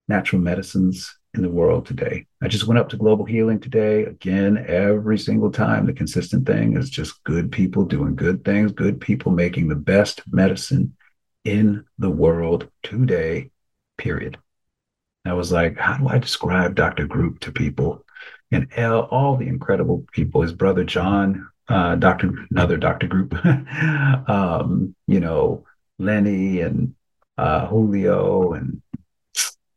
natural 0.09 0.43
medicines 0.43 1.17
in 1.35 1.43
the 1.43 1.51
world 1.51 1.87
today. 1.87 2.27
I 2.43 2.49
just 2.49 2.67
went 2.67 2.79
up 2.79 2.89
to 2.91 2.97
Global 2.97 3.25
Healing 3.25 3.61
today. 3.61 4.05
Again, 4.05 4.65
every 4.69 5.19
single 5.19 5.51
time, 5.51 5.87
the 5.87 5.93
consistent 5.93 6.47
thing 6.47 6.77
is 6.77 6.91
just 6.91 7.23
good 7.25 7.51
people 7.51 7.85
doing 7.85 8.15
good 8.15 8.45
things, 8.45 8.73
good 8.73 9.01
people 9.01 9.33
making 9.33 9.69
the 9.69 9.77
best 9.77 10.23
medicine 10.31 10.97
in 11.45 11.85
the 11.99 12.11
world 12.11 12.69
today, 12.83 13.51
period. 13.97 14.39
I 15.25 15.35
was 15.35 15.53
like, 15.53 15.79
how 15.79 15.97
do 15.99 16.09
I 16.09 16.19
describe 16.19 16.75
Dr. 16.75 17.07
Group 17.07 17.41
to 17.41 17.53
people? 17.53 18.05
And 18.53 18.69
all 19.11 19.37
the 19.37 19.49
incredible 19.49 20.05
people, 20.13 20.43
his 20.43 20.53
brother 20.53 20.85
John, 20.85 21.49
uh, 21.69 21.97
Dr. 21.97 22.31
another 22.51 22.77
Dr. 22.77 23.07
Group, 23.07 23.35
um, 24.29 24.95
you 25.07 25.21
know, 25.21 25.65
Lenny 25.99 26.61
and 26.61 26.95
uh, 27.39 27.67
Julio 27.67 28.53
and 28.53 28.83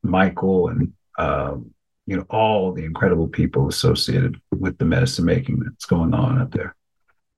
Michael 0.03 0.67
and 0.67 0.93
um, 1.17 1.73
you 2.05 2.15
know 2.15 2.25
all 2.29 2.71
the 2.73 2.85
incredible 2.85 3.27
people 3.27 3.67
associated 3.67 4.39
with 4.51 4.77
the 4.77 4.85
medicine 4.85 5.25
making 5.25 5.59
that's 5.59 5.85
going 5.85 6.13
on 6.13 6.39
up 6.39 6.51
there. 6.51 6.75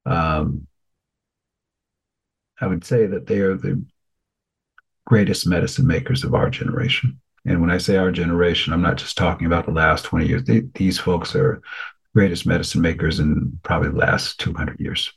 Um, 0.05 0.67
I 2.59 2.67
would 2.67 2.83
say 2.83 3.05
that 3.05 3.27
they 3.27 3.39
are 3.39 3.55
the 3.55 3.83
greatest 5.05 5.47
medicine 5.47 5.87
makers 5.87 6.23
of 6.23 6.33
our 6.33 6.49
generation. 6.49 7.19
And 7.45 7.61
when 7.61 7.71
I 7.71 7.77
say 7.77 7.97
our 7.97 8.11
generation, 8.11 8.73
I'm 8.73 8.81
not 8.81 8.97
just 8.97 9.17
talking 9.17 9.47
about 9.47 9.65
the 9.65 9.71
last 9.71 10.05
20 10.05 10.27
years. 10.27 10.43
They, 10.43 10.63
these 10.75 10.99
folks 10.99 11.35
are 11.35 11.61
greatest 12.13 12.45
medicine 12.45 12.81
makers 12.81 13.19
in 13.19 13.59
probably 13.63 13.89
the 13.89 13.97
last 13.97 14.39
200 14.39 14.79
years. 14.79 15.11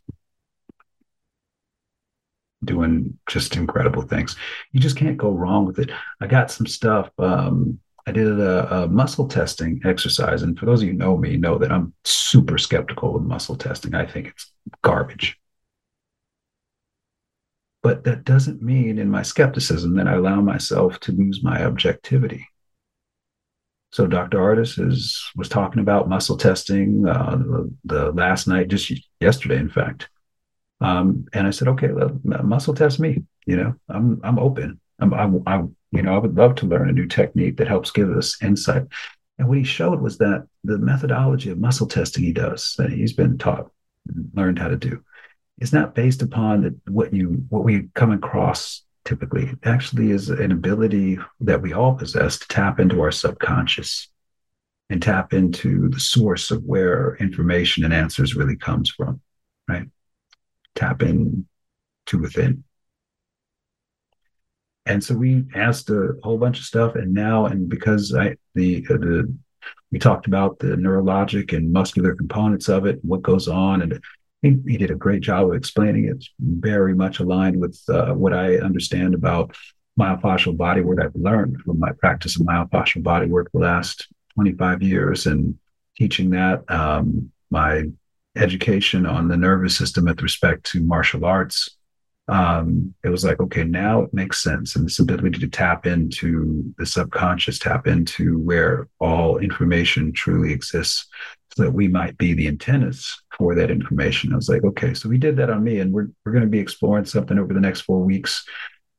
Doing 2.62 3.18
just 3.26 3.56
incredible 3.56 4.02
things. 4.02 4.37
You 4.72 4.80
just 4.80 4.96
can't 4.96 5.16
go 5.16 5.30
wrong 5.30 5.64
with 5.64 5.78
it. 5.78 5.90
I 6.20 6.26
got 6.26 6.50
some 6.50 6.66
stuff 6.66 7.11
um, 7.18 7.80
i 8.06 8.12
did 8.12 8.26
a, 8.26 8.74
a, 8.74 8.88
muscle 8.88 9.28
testing 9.28 9.80
exercise. 9.85 10.42
And 10.42 10.59
for 10.59 10.66
those 10.66 10.83
of 10.83 10.88
you 10.88 10.94
know 10.94 11.16
me 11.16 11.37
know 11.37 11.59
that 11.59 11.72
i'm 11.72 11.92
super 12.04 12.59
skeptical 12.59 13.16
of 13.16 13.22
muscle 13.22 13.56
testing. 13.56 13.94
I 13.94 14.06
think 14.06 14.28
it's 14.28 14.52
garbage 14.83 15.39
but 17.82 18.04
that 18.04 18.24
doesn't 18.24 18.62
mean 18.62 18.98
in 18.98 19.10
my 19.10 19.22
skepticism 19.22 19.94
that 19.96 20.08
i 20.08 20.14
allow 20.14 20.40
myself 20.40 20.98
to 21.00 21.12
lose 21.12 21.42
my 21.42 21.64
objectivity 21.64 22.46
so 23.92 24.06
Dr. 24.06 24.38
Ardis 24.38 24.78
is 24.78 25.30
was 25.34 25.48
talking 25.48 25.80
about 25.80 26.08
muscle 26.08 26.36
testing 26.36 27.06
uh, 27.08 27.36
the, 27.36 27.74
the, 27.84 28.12
last 28.12 28.46
night, 28.46 28.68
just 28.68 28.92
yesterday, 29.18 29.56
in 29.56 29.68
fact. 29.68 30.08
Um, 30.80 31.26
and 31.32 31.46
I 31.46 31.50
said, 31.50 31.68
okay, 31.68 31.88
muscle 32.22 32.74
test 32.74 33.00
me. 33.00 33.24
You 33.46 33.56
know, 33.56 33.74
I'm 33.88 34.20
I'm 34.22 34.38
open. 34.38 34.80
I'm, 35.00 35.12
I, 35.12 35.52
I 35.52 35.62
you 35.90 36.02
know 36.02 36.14
I 36.14 36.18
would 36.18 36.36
love 36.36 36.54
to 36.56 36.66
learn 36.66 36.88
a 36.88 36.92
new 36.92 37.06
technique 37.06 37.56
that 37.56 37.68
helps 37.68 37.90
give 37.90 38.10
us 38.10 38.40
insight. 38.42 38.84
And 39.38 39.48
what 39.48 39.58
he 39.58 39.64
showed 39.64 40.00
was 40.00 40.18
that 40.18 40.46
the 40.62 40.78
methodology 40.78 41.50
of 41.50 41.58
muscle 41.58 41.88
testing 41.88 42.22
he 42.22 42.32
does 42.32 42.74
that 42.78 42.90
he's 42.90 43.14
been 43.14 43.38
taught, 43.38 43.70
learned 44.34 44.58
how 44.58 44.68
to 44.68 44.76
do, 44.76 45.02
is 45.60 45.72
not 45.72 45.94
based 45.94 46.22
upon 46.22 46.62
the, 46.62 46.74
what 46.90 47.12
you 47.12 47.44
what 47.48 47.64
we 47.64 47.88
come 47.94 48.12
across 48.12 48.82
typically. 49.04 49.48
It 49.48 49.58
actually 49.64 50.10
is 50.10 50.28
an 50.30 50.52
ability 50.52 51.18
that 51.40 51.62
we 51.62 51.72
all 51.72 51.94
possess 51.94 52.38
to 52.38 52.48
tap 52.48 52.80
into 52.80 53.00
our 53.00 53.12
subconscious 53.12 54.08
and 54.88 55.00
tap 55.00 55.32
into 55.32 55.88
the 55.88 56.00
source 56.00 56.50
of 56.50 56.64
where 56.64 57.16
information 57.16 57.84
and 57.84 57.94
answers 57.94 58.34
really 58.34 58.56
comes 58.56 58.90
from, 58.90 59.20
right? 59.68 59.86
Tap 60.74 61.02
in 61.02 61.46
to 62.06 62.18
within. 62.18 62.64
And 64.86 65.04
so 65.04 65.14
we 65.14 65.44
asked 65.54 65.88
a 65.90 66.14
whole 66.22 66.38
bunch 66.38 66.58
of 66.58 66.64
stuff, 66.64 66.96
and 66.96 67.14
now, 67.14 67.46
and 67.46 67.68
because 67.68 68.14
I 68.14 68.36
the 68.54 68.80
the 68.82 69.32
we 69.92 69.98
talked 69.98 70.26
about 70.26 70.58
the 70.58 70.68
neurologic 70.68 71.56
and 71.56 71.72
muscular 71.72 72.14
components 72.14 72.68
of 72.68 72.86
it, 72.86 72.98
what 73.04 73.22
goes 73.22 73.46
on, 73.46 73.82
and 73.82 74.00
he, 74.42 74.57
he 74.66 74.76
did 74.76 74.90
a 74.90 74.96
great 74.96 75.20
job 75.20 75.48
of 75.48 75.55
explaining 75.55 76.07
it. 76.07 76.16
It's 76.16 76.31
very 76.38 76.94
much 76.94 77.20
aligned 77.20 77.61
with 77.61 77.81
uh, 77.88 78.14
what 78.14 78.33
I 78.33 78.57
understand 78.57 79.14
about 79.14 79.57
myofascial 79.98 80.57
body 80.57 80.81
work 80.81 81.00
I've 81.03 81.14
learned 81.14 81.61
from 81.61 81.79
my 81.79 81.92
practice 81.92 82.38
of 82.38 82.46
myofascial 82.46 83.03
body 83.03 83.26
work 83.26 83.50
the 83.53 83.61
last 83.61 84.09
25 84.35 84.83
years 84.83 85.26
and 85.26 85.59
teaching 85.96 86.31
that. 86.31 86.70
Um, 86.70 87.31
my 87.50 87.85
education 88.37 89.07
on 89.07 89.29
the 89.29 89.37
nervous 89.37 89.76
system 89.76 90.05
with 90.05 90.22
respect 90.22 90.64
to 90.64 90.81
martial 90.83 91.24
arts. 91.24 91.76
Um, 92.29 92.94
it 93.03 93.09
was 93.09 93.24
like, 93.24 93.40
okay, 93.40 93.64
now 93.64 94.03
it 94.03 94.14
makes 94.14 94.40
sense. 94.40 94.76
And 94.76 94.87
this 94.87 95.00
ability 95.00 95.40
to 95.40 95.48
tap 95.48 95.85
into 95.85 96.72
the 96.79 96.87
subconscious, 96.87 97.59
tap 97.59 97.88
into 97.88 98.38
where 98.38 98.88
all 99.00 99.38
information 99.38 100.12
truly 100.12 100.53
exists 100.53 101.09
so 101.54 101.64
that 101.64 101.72
we 101.72 101.88
might 101.88 102.16
be 102.16 102.32
the 102.32 102.46
antennas 102.46 103.22
for 103.36 103.54
that 103.54 103.70
information. 103.70 104.32
I 104.32 104.36
was 104.36 104.48
like, 104.48 104.62
okay, 104.64 104.94
so 104.94 105.08
we 105.08 105.18
did 105.18 105.36
that 105.36 105.50
on 105.50 105.64
me, 105.64 105.80
and 105.80 105.92
we're 105.92 106.08
we're 106.24 106.32
going 106.32 106.44
to 106.44 106.50
be 106.50 106.60
exploring 106.60 107.04
something 107.04 107.38
over 107.38 107.52
the 107.52 107.60
next 107.60 107.82
four 107.82 108.00
weeks. 108.00 108.44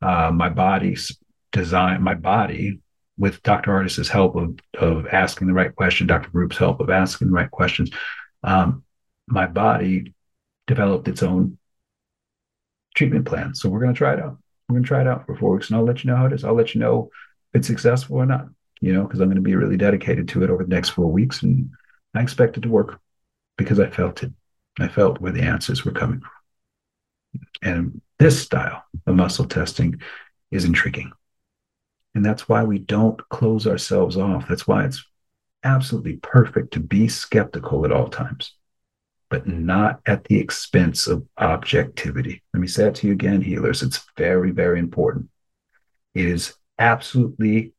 Uh, 0.00 0.30
my 0.32 0.48
body's 0.48 1.16
design, 1.52 2.02
my 2.02 2.14
body, 2.14 2.80
with 3.16 3.42
Dr. 3.42 3.72
Ardis's 3.72 4.08
help 4.08 4.36
of 4.36 4.58
of 4.78 5.06
asking 5.06 5.46
the 5.46 5.54
right 5.54 5.74
question, 5.74 6.06
Dr. 6.06 6.30
Group's 6.30 6.58
help 6.58 6.80
of 6.80 6.90
asking 6.90 7.28
the 7.28 7.34
right 7.34 7.50
questions, 7.50 7.90
um, 8.42 8.84
my 9.26 9.46
body 9.46 10.12
developed 10.66 11.08
its 11.08 11.22
own 11.22 11.58
treatment 12.94 13.26
plan. 13.26 13.54
So 13.54 13.68
we're 13.68 13.80
going 13.80 13.94
to 13.94 13.98
try 13.98 14.14
it 14.14 14.20
out. 14.20 14.38
We're 14.68 14.74
going 14.74 14.84
to 14.84 14.88
try 14.88 15.00
it 15.00 15.06
out 15.06 15.26
for 15.26 15.36
four 15.36 15.52
weeks, 15.52 15.68
and 15.68 15.76
I'll 15.76 15.84
let 15.84 16.04
you 16.04 16.10
know 16.10 16.16
how 16.16 16.26
it 16.26 16.32
is. 16.32 16.44
I'll 16.44 16.54
let 16.54 16.74
you 16.74 16.80
know 16.80 17.10
if 17.52 17.60
it's 17.60 17.66
successful 17.66 18.16
or 18.16 18.26
not. 18.26 18.46
You 18.80 18.92
know, 18.92 19.04
because 19.04 19.20
I'm 19.20 19.28
going 19.28 19.36
to 19.36 19.42
be 19.42 19.54
really 19.54 19.76
dedicated 19.76 20.26
to 20.28 20.42
it 20.42 20.50
over 20.50 20.64
the 20.64 20.74
next 20.74 20.90
four 20.90 21.06
weeks, 21.06 21.42
and 21.42 21.70
I 22.14 22.20
expected 22.20 22.64
to 22.64 22.68
work 22.68 23.00
because 23.56 23.80
I 23.80 23.88
felt 23.88 24.22
it. 24.22 24.32
I 24.78 24.88
felt 24.88 25.20
where 25.20 25.32
the 25.32 25.42
answers 25.42 25.84
were 25.84 25.92
coming 25.92 26.20
from. 26.20 26.30
And 27.62 28.00
this 28.18 28.42
style 28.42 28.84
of 29.06 29.16
muscle 29.16 29.46
testing 29.46 30.00
is 30.50 30.64
intriguing. 30.64 31.12
And 32.14 32.24
that's 32.24 32.48
why 32.48 32.64
we 32.64 32.78
don't 32.78 33.26
close 33.30 33.66
ourselves 33.66 34.16
off. 34.16 34.46
That's 34.48 34.66
why 34.66 34.84
it's 34.84 35.04
absolutely 35.64 36.16
perfect 36.16 36.72
to 36.74 36.80
be 36.80 37.08
skeptical 37.08 37.84
at 37.84 37.92
all 37.92 38.08
times, 38.08 38.54
but 39.30 39.46
not 39.46 40.00
at 40.06 40.24
the 40.24 40.38
expense 40.38 41.06
of 41.06 41.26
objectivity. 41.38 42.42
Let 42.52 42.60
me 42.60 42.66
say 42.66 42.88
it 42.88 42.96
to 42.96 43.06
you 43.06 43.12
again, 43.12 43.40
healers. 43.40 43.82
It's 43.82 44.04
very, 44.16 44.50
very 44.50 44.78
important. 44.78 45.28
It 46.14 46.26
is 46.26 46.54
absolutely 46.78 47.72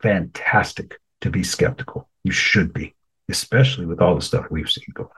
fantastic 0.00 0.98
to 1.20 1.30
be 1.30 1.42
skeptical. 1.42 2.08
You 2.24 2.32
should 2.32 2.72
be 2.72 2.94
especially 3.28 3.86
with 3.86 4.00
all 4.00 4.14
the 4.14 4.22
stuff 4.22 4.46
we've 4.50 4.70
seen 4.70 4.84
going 4.94 5.08
on. 5.08 5.14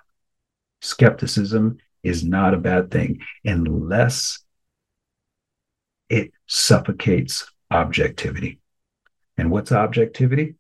Skepticism 0.81 1.79
is 2.03 2.25
not 2.25 2.55
a 2.55 2.59
bad 2.59 2.91
thing 2.91 3.21
unless 3.45 4.41
it 6.09 6.33
suffocates 6.47 7.51
objectivity. 7.71 8.61
And 9.37 9.51
what's 9.51 9.73
objectivity? 9.73 10.55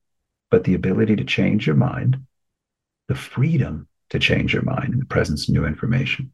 But 0.50 0.64
the 0.64 0.74
ability 0.74 1.16
to 1.16 1.24
change 1.24 1.66
your 1.66 1.76
mind, 1.76 2.18
the 3.09 3.14
freedom 3.14 3.88
to 4.11 4.18
change 4.18 4.54
your 4.54 4.62
mind 4.62 4.94
in 4.94 4.98
the 4.98 5.07
presence 5.07 5.48
of 5.48 5.54
new 5.54 5.66
information. 5.66 6.33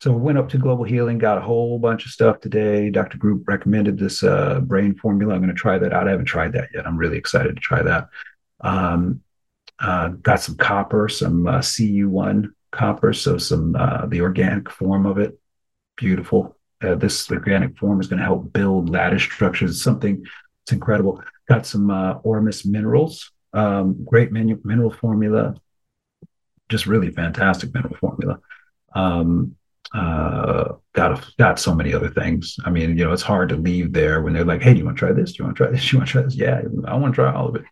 So 0.00 0.12
we 0.12 0.22
went 0.22 0.38
up 0.38 0.48
to 0.50 0.58
Global 0.58 0.84
Healing, 0.84 1.18
got 1.18 1.36
a 1.36 1.42
whole 1.42 1.78
bunch 1.78 2.06
of 2.06 2.10
stuff 2.12 2.40
today. 2.40 2.88
Dr. 2.88 3.18
Group 3.18 3.46
recommended 3.46 3.98
this 3.98 4.22
uh, 4.22 4.60
brain 4.60 4.94
formula. 4.94 5.34
I'm 5.34 5.42
going 5.42 5.54
to 5.54 5.60
try 5.60 5.78
that 5.78 5.92
out. 5.92 6.08
I 6.08 6.12
haven't 6.12 6.26
tried 6.26 6.54
that 6.54 6.68
yet. 6.72 6.86
I'm 6.86 6.96
really 6.96 7.18
excited 7.18 7.54
to 7.54 7.60
try 7.60 7.82
that. 7.82 8.08
Um, 8.62 9.20
uh, 9.80 10.08
got 10.08 10.40
some 10.40 10.56
copper, 10.56 11.08
some 11.08 11.46
uh, 11.46 11.58
Cu1 11.58 12.48
copper, 12.70 13.12
so 13.12 13.38
some 13.38 13.74
uh, 13.76 14.06
the 14.06 14.20
organic 14.20 14.70
form 14.70 15.06
of 15.06 15.18
it. 15.18 15.38
Beautiful. 15.96 16.56
Uh, 16.82 16.94
this 16.94 17.30
organic 17.30 17.76
form 17.76 18.00
is 18.00 18.06
going 18.06 18.18
to 18.18 18.24
help 18.24 18.52
build 18.52 18.88
lattice 18.88 19.22
structures. 19.22 19.82
Something 19.82 20.24
it's 20.64 20.72
incredible. 20.72 21.22
Got 21.48 21.66
some 21.66 21.90
uh, 21.90 22.14
Ormus 22.22 22.64
minerals. 22.64 23.32
Um, 23.52 24.04
great 24.04 24.32
menu, 24.32 24.60
mineral 24.64 24.92
formula. 24.92 25.56
Just 26.68 26.86
really 26.86 27.10
fantastic 27.10 27.74
mineral 27.74 27.96
formula. 27.96 28.38
Um, 28.94 29.56
uh, 29.92 30.74
got 30.92 31.20
got 31.20 31.36
got 31.36 31.58
so 31.58 31.74
many 31.74 31.92
other 31.92 32.10
things. 32.10 32.56
I 32.64 32.70
mean, 32.70 32.96
you 32.96 33.04
know, 33.04 33.12
it's 33.12 33.22
hard 33.22 33.48
to 33.48 33.56
leave 33.56 33.92
there 33.92 34.22
when 34.22 34.32
they're 34.32 34.44
like, 34.44 34.62
"Hey, 34.62 34.72
do 34.72 34.78
you 34.78 34.84
want 34.84 34.96
to 34.96 35.06
try 35.06 35.12
this? 35.12 35.32
Do 35.32 35.38
you 35.38 35.44
want 35.46 35.56
to 35.56 35.64
try 35.64 35.72
this? 35.72 35.88
Do 35.88 35.96
you 35.96 35.98
want 35.98 36.08
to 36.08 36.12
try 36.12 36.22
this?" 36.22 36.36
Yeah, 36.36 36.62
I 36.86 36.94
want 36.94 37.14
to 37.14 37.16
try 37.16 37.32
all 37.32 37.48
of 37.48 37.56
it. 37.56 37.62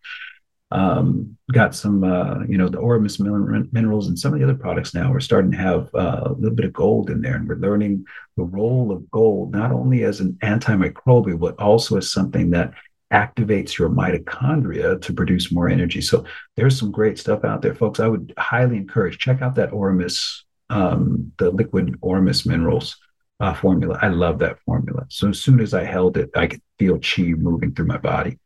Um, 0.71 1.35
got 1.51 1.73
some, 1.73 2.03
uh, 2.03 2.43
you 2.47 2.57
know, 2.57 2.69
the 2.69 2.77
Ormus 2.77 3.19
minerals 3.19 4.07
and 4.07 4.19
some 4.19 4.33
of 4.33 4.39
the 4.39 4.45
other 4.45 4.55
products 4.55 4.93
now. 4.93 5.11
We're 5.11 5.19
starting 5.19 5.51
to 5.51 5.57
have 5.57 5.89
uh, 5.95 6.21
a 6.25 6.33
little 6.33 6.55
bit 6.55 6.65
of 6.65 6.73
gold 6.73 7.09
in 7.09 7.21
there, 7.21 7.35
and 7.35 7.47
we're 7.47 7.55
learning 7.55 8.05
the 8.37 8.43
role 8.43 8.91
of 8.91 9.09
gold 9.09 9.51
not 9.51 9.71
only 9.71 10.03
as 10.03 10.19
an 10.19 10.33
antimicrobial, 10.43 11.39
but 11.39 11.57
also 11.57 11.97
as 11.97 12.11
something 12.11 12.51
that 12.51 12.73
activates 13.11 13.77
your 13.77 13.89
mitochondria 13.89 15.01
to 15.01 15.13
produce 15.13 15.51
more 15.51 15.67
energy. 15.67 16.01
So 16.01 16.25
there's 16.55 16.77
some 16.77 16.91
great 16.91 17.17
stuff 17.17 17.43
out 17.43 17.61
there, 17.61 17.73
folks. 17.73 17.99
I 17.99 18.07
would 18.07 18.33
highly 18.37 18.77
encourage 18.77 19.17
check 19.17 19.41
out 19.41 19.55
that 19.55 19.73
Ormus, 19.73 20.45
um, 20.69 21.31
the 21.37 21.49
liquid 21.49 21.97
Ormus 22.01 22.45
minerals 22.45 22.97
uh, 23.39 23.53
formula. 23.53 23.97
I 24.01 24.09
love 24.09 24.39
that 24.39 24.59
formula. 24.59 25.05
So 25.09 25.29
as 25.29 25.41
soon 25.41 25.59
as 25.59 25.73
I 25.73 25.83
held 25.83 26.17
it, 26.17 26.29
I 26.35 26.47
could 26.47 26.61
feel 26.77 26.99
chi 26.99 27.23
moving 27.23 27.73
through 27.73 27.87
my 27.87 27.97
body. 27.97 28.37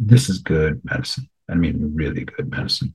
This 0.00 0.28
is 0.28 0.38
good 0.38 0.80
medicine. 0.84 1.28
I 1.50 1.54
mean, 1.54 1.92
really 1.94 2.24
good 2.24 2.50
medicine. 2.50 2.94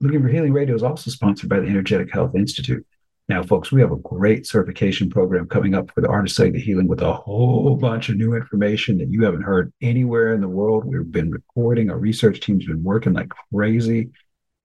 Looking 0.00 0.22
for 0.22 0.28
Healing 0.28 0.52
Radio 0.52 0.74
is 0.74 0.82
also 0.82 1.10
sponsored 1.10 1.48
by 1.48 1.60
the 1.60 1.66
Energetic 1.66 2.12
Health 2.12 2.34
Institute. 2.34 2.84
Now, 3.28 3.42
folks, 3.42 3.72
we 3.72 3.80
have 3.80 3.92
a 3.92 3.96
great 3.96 4.46
certification 4.46 5.08
program 5.08 5.46
coming 5.46 5.74
up 5.74 5.90
for 5.90 6.02
the 6.02 6.08
Art 6.08 6.26
of 6.26 6.32
Cellular 6.32 6.58
Healing 6.58 6.88
with 6.88 7.00
a 7.00 7.12
whole 7.12 7.74
bunch 7.76 8.10
of 8.10 8.16
new 8.16 8.34
information 8.34 8.98
that 8.98 9.08
you 9.08 9.24
haven't 9.24 9.42
heard 9.42 9.72
anywhere 9.80 10.34
in 10.34 10.42
the 10.42 10.48
world. 10.48 10.84
We've 10.84 11.10
been 11.10 11.30
recording, 11.30 11.90
our 11.90 11.98
research 11.98 12.40
team's 12.40 12.66
been 12.66 12.82
working 12.82 13.14
like 13.14 13.30
crazy 13.52 14.10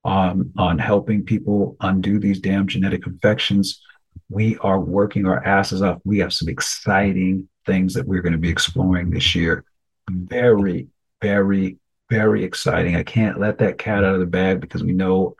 um, 0.03 0.51
on 0.57 0.77
helping 0.77 1.23
people 1.23 1.77
undo 1.79 2.19
these 2.19 2.39
damn 2.39 2.67
genetic 2.67 3.07
infections. 3.07 3.81
We 4.29 4.57
are 4.57 4.79
working 4.79 5.25
our 5.25 5.41
asses 5.45 5.81
off. 5.81 5.99
We 6.03 6.19
have 6.19 6.33
some 6.33 6.49
exciting 6.49 7.47
things 7.65 7.93
that 7.93 8.07
we're 8.07 8.21
going 8.21 8.33
to 8.33 8.39
be 8.39 8.49
exploring 8.49 9.09
this 9.09 9.35
year. 9.35 9.63
Very, 10.09 10.87
very, 11.21 11.77
very 12.09 12.43
exciting. 12.43 12.95
I 12.95 13.03
can't 13.03 13.39
let 13.39 13.59
that 13.59 13.77
cat 13.77 14.03
out 14.03 14.15
of 14.15 14.19
the 14.19 14.25
bag 14.25 14.59
because 14.59 14.83
we 14.83 14.93
know 14.93 15.35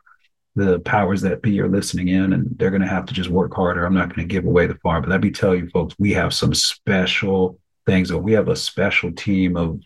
the 0.55 0.79
powers 0.79 1.21
that 1.21 1.41
be 1.41 1.59
are 1.61 1.69
listening 1.69 2.09
in 2.09 2.33
and 2.33 2.57
they're 2.57 2.69
going 2.69 2.81
to 2.81 2.87
have 2.87 3.05
to 3.05 3.13
just 3.13 3.29
work 3.29 3.53
harder. 3.53 3.85
I'm 3.85 3.93
not 3.93 4.13
going 4.13 4.27
to 4.27 4.31
give 4.31 4.45
away 4.45 4.67
the 4.67 4.75
farm, 4.75 5.01
but 5.01 5.09
let 5.09 5.21
me 5.21 5.31
tell 5.31 5.55
you, 5.55 5.69
folks, 5.69 5.95
we 5.97 6.13
have 6.13 6.33
some 6.33 6.53
special 6.53 7.59
things. 7.85 8.11
We 8.11 8.33
have 8.33 8.49
a 8.49 8.55
special 8.55 9.11
team 9.11 9.57
of 9.57 9.79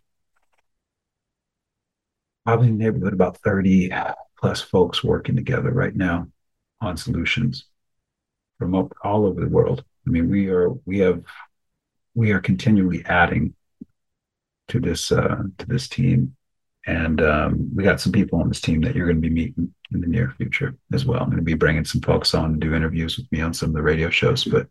probably 2.45 2.67
in 2.67 2.77
the 2.77 2.83
neighborhood 2.83 3.13
about 3.13 3.37
30 3.37 3.91
plus 4.37 4.61
folks 4.61 5.03
working 5.03 5.35
together 5.35 5.71
right 5.71 5.95
now 5.95 6.27
on 6.81 6.97
solutions 6.97 7.65
from 8.59 8.75
all 8.75 9.25
over 9.25 9.39
the 9.39 9.47
world. 9.47 9.83
I 10.05 10.09
mean, 10.09 10.29
we 10.29 10.49
are 10.49 10.69
we 10.85 10.99
have 10.99 11.23
we 12.13 12.31
are 12.31 12.41
continually 12.41 13.03
adding 13.05 13.53
to 14.67 14.79
this 14.79 15.11
uh, 15.11 15.43
to 15.57 15.65
this 15.65 15.87
team 15.87 16.35
and 16.85 17.21
um, 17.21 17.69
we 17.73 17.83
got 17.83 18.01
some 18.01 18.11
people 18.11 18.39
on 18.39 18.49
this 18.49 18.61
team 18.61 18.81
that 18.81 18.95
you're 18.95 19.07
going 19.07 19.21
to 19.21 19.29
be 19.29 19.33
meeting 19.33 19.73
in 19.93 20.01
the 20.01 20.07
near 20.07 20.33
future 20.37 20.75
as 20.91 21.05
well. 21.05 21.21
I'm 21.21 21.29
going 21.29 21.37
to 21.37 21.43
be 21.43 21.53
bringing 21.53 21.85
some 21.85 22.01
folks 22.01 22.33
on 22.33 22.53
to 22.53 22.59
do 22.59 22.75
interviews 22.75 23.17
with 23.17 23.31
me 23.31 23.41
on 23.41 23.53
some 23.53 23.69
of 23.69 23.75
the 23.75 23.81
radio 23.81 24.09
shows. 24.09 24.43
But 24.43 24.67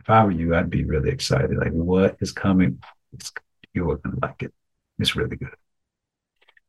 if 0.00 0.10
I 0.10 0.24
were 0.24 0.32
you, 0.32 0.54
I'd 0.54 0.70
be 0.70 0.84
really 0.84 1.10
excited. 1.10 1.56
Like, 1.56 1.72
what 1.72 2.16
is 2.20 2.32
coming? 2.32 2.82
It's, 3.14 3.32
you 3.72 3.90
are 3.90 3.96
going 3.96 4.16
to 4.16 4.26
like 4.26 4.42
it. 4.42 4.52
It's 4.98 5.16
really 5.16 5.36
good. 5.36 5.54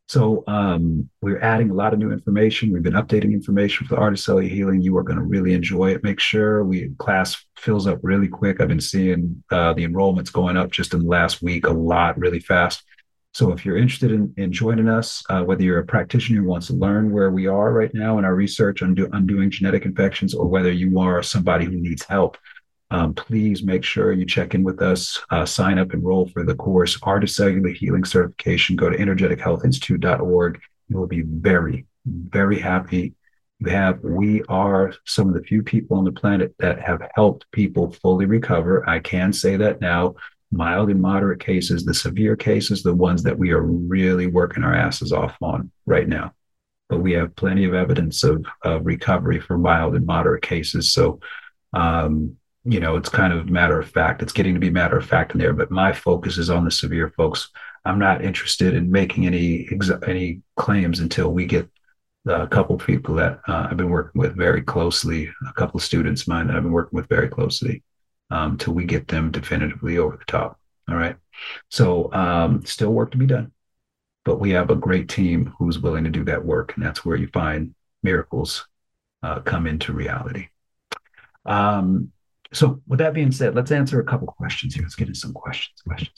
So 0.08 0.46
um, 0.48 1.10
we're 1.22 1.42
adding 1.42 1.70
a 1.70 1.74
lot 1.74 1.92
of 1.92 2.00
new 2.00 2.12
information. 2.12 2.72
We've 2.72 2.82
been 2.82 2.94
updating 2.94 3.34
information 3.34 3.86
for 3.86 3.96
the 3.96 4.02
Art 4.02 4.14
of 4.14 4.20
Cellular 4.20 4.48
Healing. 4.48 4.82
You 4.82 4.96
are 4.98 5.04
going 5.04 5.20
to 5.20 5.24
really 5.24 5.54
enjoy 5.54 5.92
it. 5.92 6.04
Make 6.04 6.22
sure 6.22 6.64
we 6.64 6.92
class 6.98 7.46
fills 7.58 7.88
up 7.88 8.00
really 8.04 8.30
quick. 8.30 8.62
I've 8.62 8.70
been 8.70 8.80
seeing 8.80 9.44
uh, 9.52 9.74
the 9.74 9.86
enrollments 9.86 10.32
going 10.32 10.56
up 10.56 10.72
just 10.72 10.94
in 10.94 11.02
the 11.02 11.10
last 11.10 11.42
week 11.42 11.68
a 11.68 11.72
lot, 11.72 12.18
really 12.18 12.40
fast. 12.40 12.84
So 13.38 13.52
if 13.52 13.64
you're 13.64 13.78
interested 13.78 14.12
in, 14.12 14.34
in 14.38 14.52
joining 14.52 14.90
us, 14.90 15.24
uh, 15.30 15.44
whether 15.44 15.62
you're 15.62 15.78
a 15.78 15.86
practitioner 15.86 16.42
who 16.42 16.48
wants 16.48 16.66
to 16.68 16.74
learn 16.74 17.12
where 17.12 17.30
we 17.30 17.46
are 17.46 17.72
right 17.72 17.94
now 17.94 18.18
in 18.18 18.26
our 18.26 18.34
research 18.34 18.82
on 18.82 18.96
do, 18.96 19.08
undoing 19.14 19.52
genetic 19.52 19.86
infections, 19.86 20.34
or 20.34 20.48
whether 20.48 20.72
you 20.72 21.00
are 21.00 21.22
somebody 21.22 21.66
who 21.66 21.74
needs 21.74 22.04
help, 22.04 22.36
um, 22.90 23.14
please 23.14 23.62
make 23.62 23.84
sure 23.84 24.12
you 24.12 24.26
check 24.26 24.56
in 24.56 24.64
with 24.64 24.82
us, 24.82 25.22
uh, 25.30 25.46
sign 25.46 25.78
up, 25.78 25.94
enroll 25.94 26.26
for 26.30 26.44
the 26.44 26.56
course, 26.56 26.98
Art 27.04 27.24
of 27.24 27.30
Cellular 27.30 27.70
Healing 27.70 28.06
Certification. 28.06 28.76
Go 28.76 28.90
to 28.90 28.98
energetichealthinstitute.org. 28.98 30.60
You 30.90 30.98
will 30.98 31.06
be 31.06 31.22
very, 31.22 31.86
very 32.08 32.60
happy. 32.60 33.14
You 33.60 33.70
have, 33.70 34.00
we 34.02 34.42
are 34.50 34.96
some 35.06 35.28
of 35.28 35.36
the 35.36 35.44
few 35.44 35.62
people 35.62 36.00
on 36.00 36.06
the 36.06 36.12
planet 36.12 36.56
that 36.58 36.80
have 36.82 37.08
helped 37.14 37.46
people 37.52 37.92
fully 37.92 38.26
recover. 38.26 38.90
I 38.90 38.98
can 38.98 39.32
say 39.32 39.58
that 39.58 39.80
now 39.80 40.16
mild 40.52 40.90
and 40.90 41.02
moderate 41.02 41.40
cases, 41.40 41.84
the 41.84 41.94
severe 41.94 42.36
cases, 42.36 42.84
the 42.84 42.94
ones 42.94 43.24
that 43.24 43.38
we 43.38 43.52
are 43.52 43.62
really 43.62 44.28
working 44.28 44.64
our 44.64 44.74
asses 44.74 45.12
off 45.12 45.36
on 45.42 45.72
right 45.86 46.08
now. 46.08 46.34
But 46.90 47.00
we 47.00 47.12
have 47.14 47.36
plenty 47.36 47.66
of 47.66 47.74
evidence 47.74 48.24
of, 48.24 48.46
of 48.64 48.86
recovery 48.86 49.42
for 49.42 49.58
mild 49.58 49.96
and 49.96 50.06
moderate 50.06 50.44
cases. 50.44 50.94
So, 50.94 51.20
um, 51.74 52.38
you 52.64 52.80
know, 52.80 52.96
it's 52.96 53.10
kind 53.10 53.34
of 53.34 53.50
matter 53.50 53.80
of 53.80 53.90
fact. 53.90 54.22
It's 54.22 54.34
getting 54.34 54.54
to 54.54 54.60
be 54.60 54.70
matter 54.70 54.98
of 54.98 55.06
fact 55.06 55.34
in 55.34 55.40
there. 55.40 55.54
But 55.54 55.72
my 55.72 55.92
focus 55.92 56.38
is 56.38 56.50
on 56.50 56.64
the 56.64 56.72
severe 56.72 57.14
folks. 57.18 57.50
I'm 57.84 58.00
not 58.00 58.24
interested 58.24 58.74
in 58.74 58.92
making 58.92 59.26
any 59.26 59.68
any 60.06 60.42
claims 60.56 61.00
until 61.00 61.32
we 61.32 61.46
get 61.46 61.70
a 62.26 62.48
couple 62.48 62.78
people 62.78 63.16
that 63.16 63.40
uh, 63.48 63.68
I've 63.70 63.78
been 63.78 63.90
working 63.90 64.20
with 64.20 64.36
very 64.36 64.62
closely, 64.62 65.30
a 65.48 65.54
couple 65.54 65.78
of 65.78 65.84
students 65.84 66.24
of 66.24 66.28
mine 66.30 66.48
that 66.48 66.58
I've 66.58 66.64
been 66.64 66.72
working 66.74 66.98
with 66.98 67.08
very 67.08 67.30
closely 67.30 67.84
um, 68.30 68.58
till 68.58 68.74
we 68.74 68.86
get 68.86 69.08
them 69.08 69.32
definitively 69.32 69.98
over 69.98 70.18
the 70.18 70.26
top. 70.26 70.60
All 70.90 70.96
right. 70.96 71.16
So 71.70 72.12
um, 72.14 72.66
still 72.66 72.94
work 72.94 73.12
to 73.12 73.18
be 73.18 73.28
done, 73.28 73.52
but 74.26 74.40
we 74.40 74.52
have 74.52 74.70
a 74.70 74.76
great 74.76 75.10
team 75.10 75.54
who's 75.58 75.80
willing 75.80 76.04
to 76.06 76.10
do 76.10 76.24
that 76.26 76.44
work, 76.44 76.76
and 76.76 76.86
that's 76.86 77.06
where 77.06 77.18
you 77.18 77.28
find 77.28 77.76
miracles 78.04 78.68
uh, 79.24 79.40
come 79.42 79.68
into 79.68 79.94
reality. 79.94 80.48
Um, 81.46 82.12
so 82.54 82.82
with 82.88 83.00
that 83.00 83.14
being 83.14 83.32
said, 83.32 83.56
let's 83.56 83.72
answer 83.72 84.00
a 84.00 84.06
couple 84.06 84.28
questions 84.28 84.74
here. 84.74 84.84
Let's 84.84 84.96
get 84.96 85.08
into 85.08 85.20
some 85.20 85.34
questions. 85.34 85.82
Questions. 85.82 86.16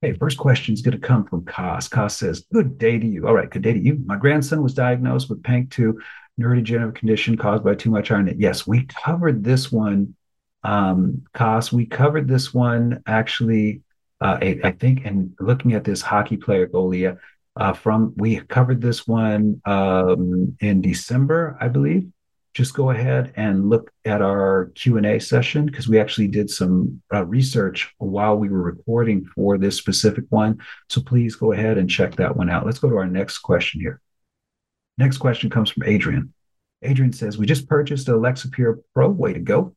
Hey, 0.00 0.14
first 0.14 0.36
question 0.36 0.74
is 0.74 0.82
going 0.82 1.00
to 1.00 1.06
come 1.06 1.24
from 1.24 1.44
Kos. 1.44 1.88
Kos 1.88 2.16
says, 2.16 2.44
Good 2.52 2.76
day 2.76 2.98
to 2.98 3.06
you. 3.06 3.26
All 3.26 3.34
right, 3.34 3.48
good 3.48 3.62
day 3.62 3.72
to 3.72 3.78
you. 3.78 4.02
My 4.04 4.16
grandson 4.16 4.62
was 4.62 4.74
diagnosed 4.74 5.30
with 5.30 5.42
PANK2 5.42 5.94
neurodegenerative 6.40 6.94
condition 6.94 7.36
caused 7.36 7.62
by 7.62 7.74
too 7.74 7.90
much 7.90 8.10
iron. 8.10 8.34
Yes, 8.38 8.66
we 8.66 8.84
covered 8.86 9.44
this 9.44 9.70
one 9.70 10.16
um, 10.64 11.24
Kos, 11.34 11.72
we 11.72 11.86
covered 11.86 12.28
this 12.28 12.54
one 12.54 13.02
actually, 13.06 13.82
uh, 14.20 14.38
I, 14.40 14.60
I, 14.64 14.70
think, 14.72 15.04
and 15.04 15.34
looking 15.40 15.72
at 15.72 15.84
this 15.84 16.00
hockey 16.00 16.36
player 16.36 16.68
Golia, 16.68 17.18
uh, 17.56 17.72
from 17.72 18.14
we 18.16 18.40
covered 18.40 18.80
this 18.80 19.06
one 19.06 19.60
um, 19.64 20.56
in 20.60 20.80
December, 20.80 21.56
I 21.60 21.68
believe. 21.68 22.10
Just 22.54 22.74
go 22.74 22.90
ahead 22.90 23.32
and 23.36 23.70
look 23.70 23.90
at 24.04 24.20
our 24.20 24.72
Q 24.74 24.98
and 24.98 25.06
A 25.06 25.18
session 25.18 25.64
because 25.64 25.88
we 25.88 25.98
actually 25.98 26.28
did 26.28 26.50
some 26.50 27.02
uh, 27.12 27.24
research 27.24 27.94
while 27.96 28.36
we 28.36 28.50
were 28.50 28.62
recording 28.62 29.24
for 29.34 29.56
this 29.56 29.76
specific 29.76 30.24
one. 30.28 30.60
So 30.90 31.00
please 31.00 31.34
go 31.34 31.52
ahead 31.52 31.78
and 31.78 31.88
check 31.88 32.16
that 32.16 32.36
one 32.36 32.50
out. 32.50 32.66
Let's 32.66 32.78
go 32.78 32.90
to 32.90 32.96
our 32.96 33.06
next 33.06 33.38
question 33.38 33.80
here. 33.80 34.00
Next 34.98 35.16
question 35.16 35.48
comes 35.48 35.70
from 35.70 35.84
Adrian. 35.84 36.34
Adrian 36.82 37.14
says, 37.14 37.38
"We 37.38 37.46
just 37.46 37.68
purchased 37.68 38.08
a 38.08 38.12
Lexapure 38.12 38.82
Pro. 38.92 39.08
Way 39.08 39.32
to 39.32 39.40
go! 39.40 39.74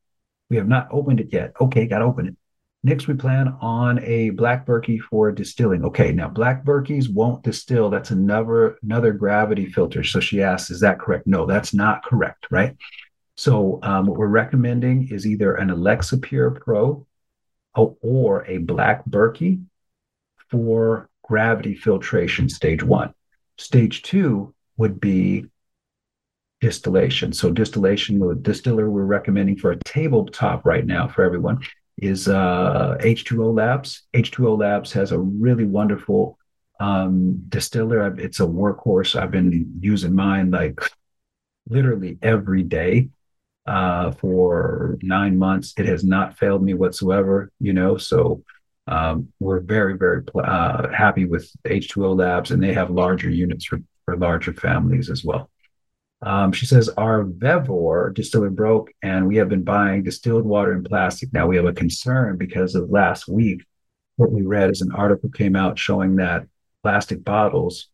We 0.50 0.58
have 0.58 0.68
not 0.68 0.88
opened 0.92 1.20
it 1.20 1.34
yet. 1.34 1.54
Okay, 1.60 1.88
got 1.88 2.00
to 2.00 2.06
open 2.06 2.28
it. 2.28 2.36
Next, 2.84 3.08
we 3.08 3.16
plan 3.16 3.48
on 3.62 3.98
a 4.04 4.30
black 4.30 4.68
Berkey 4.68 5.00
for 5.00 5.32
distilling. 5.32 5.84
Okay, 5.86 6.12
now 6.12 6.28
black 6.28 6.64
Berkeys 6.64 7.12
won't 7.12 7.44
distill. 7.44 7.90
That's 7.90 8.12
another 8.12 8.78
another 8.84 9.12
gravity 9.12 9.66
filter. 9.66 10.04
So 10.04 10.20
she 10.20 10.44
asks, 10.44 10.70
is 10.70 10.82
that 10.82 11.00
correct? 11.00 11.26
No, 11.26 11.48
that's 11.48 11.74
not 11.74 12.04
correct, 12.04 12.46
right? 12.52 12.76
So 13.38 13.80
um, 13.82 14.06
what 14.06 14.20
we're 14.20 14.28
recommending 14.28 15.08
is 15.10 15.26
either 15.26 15.56
an 15.56 15.70
Alexapure 15.70 16.62
Pro 16.62 17.08
or 17.74 18.46
a 18.46 18.60
black 18.60 19.04
Berkey 19.06 19.64
for 20.50 21.10
gravity 21.24 21.76
filtration, 21.76 22.48
stage 22.50 22.84
one. 22.84 23.14
Stage 23.58 24.04
two 24.04 24.54
would 24.78 25.02
be 25.02 25.46
distillation. 26.66 27.32
So 27.32 27.52
distillation, 27.52 28.18
the 28.18 28.34
distiller 28.34 28.90
we're 28.90 29.04
recommending 29.04 29.56
for 29.56 29.70
a 29.72 29.78
tabletop 29.86 30.66
right 30.66 30.84
now 30.84 31.08
for 31.08 31.24
everyone 31.24 31.60
is 32.00 32.28
uh, 32.28 32.98
H2O 33.02 33.56
Labs. 33.56 34.02
H2O 34.16 34.58
Labs 34.58 34.92
has 34.94 35.12
a 35.12 35.20
really 35.20 35.66
wonderful 35.66 36.40
um, 36.80 37.44
distiller. 37.50 38.20
It's 38.20 38.40
a 38.40 38.48
workhorse. 38.48 39.16
I've 39.16 39.30
been 39.30 39.78
using 39.80 40.16
mine 40.16 40.50
like 40.50 40.80
literally 41.70 42.18
every 42.24 42.64
day 42.64 43.10
uh, 43.68 44.10
for 44.14 44.98
nine 45.04 45.38
months. 45.38 45.76
It 45.78 45.86
has 45.86 46.04
not 46.04 46.40
failed 46.40 46.64
me 46.64 46.74
whatsoever, 46.74 47.52
you 47.60 47.74
know, 47.74 47.98
so 47.98 48.44
um, 48.88 49.32
we're 49.40 49.60
very, 49.60 49.96
very 49.98 50.24
uh, 50.34 50.90
happy 50.90 51.26
with 51.26 51.48
H2O 51.66 52.18
Labs, 52.18 52.50
and 52.50 52.62
they 52.62 52.74
have 52.74 52.90
larger 52.90 53.30
units 53.30 53.66
for, 53.66 53.80
for 54.06 54.18
larger 54.18 54.54
families 54.54 55.12
as 55.12 55.24
well. 55.24 55.52
Um, 56.26 56.52
she 56.52 56.66
says 56.66 56.90
our 56.98 57.24
Vevor 57.24 58.12
distiller 58.14 58.50
broke, 58.50 58.92
and 59.04 59.28
we 59.28 59.36
have 59.38 59.48
been 59.48 59.64
buying 59.64 60.02
distilled 60.02 60.44
water 60.44 60.74
in 60.74 60.84
plastic. 60.84 61.32
Now 61.32 61.46
we 61.46 61.56
have 61.56 61.66
a 61.66 61.74
concern 61.74 62.38
because 62.38 62.74
of 62.74 62.90
last 62.90 63.28
week. 63.28 63.64
What 64.16 64.32
we 64.32 64.42
read 64.42 64.72
is 64.72 64.82
an 64.82 64.92
article 64.92 65.30
came 65.30 65.56
out 65.56 65.78
showing 65.78 66.16
that 66.16 66.48
plastic 66.82 67.24
bottles 67.24 67.90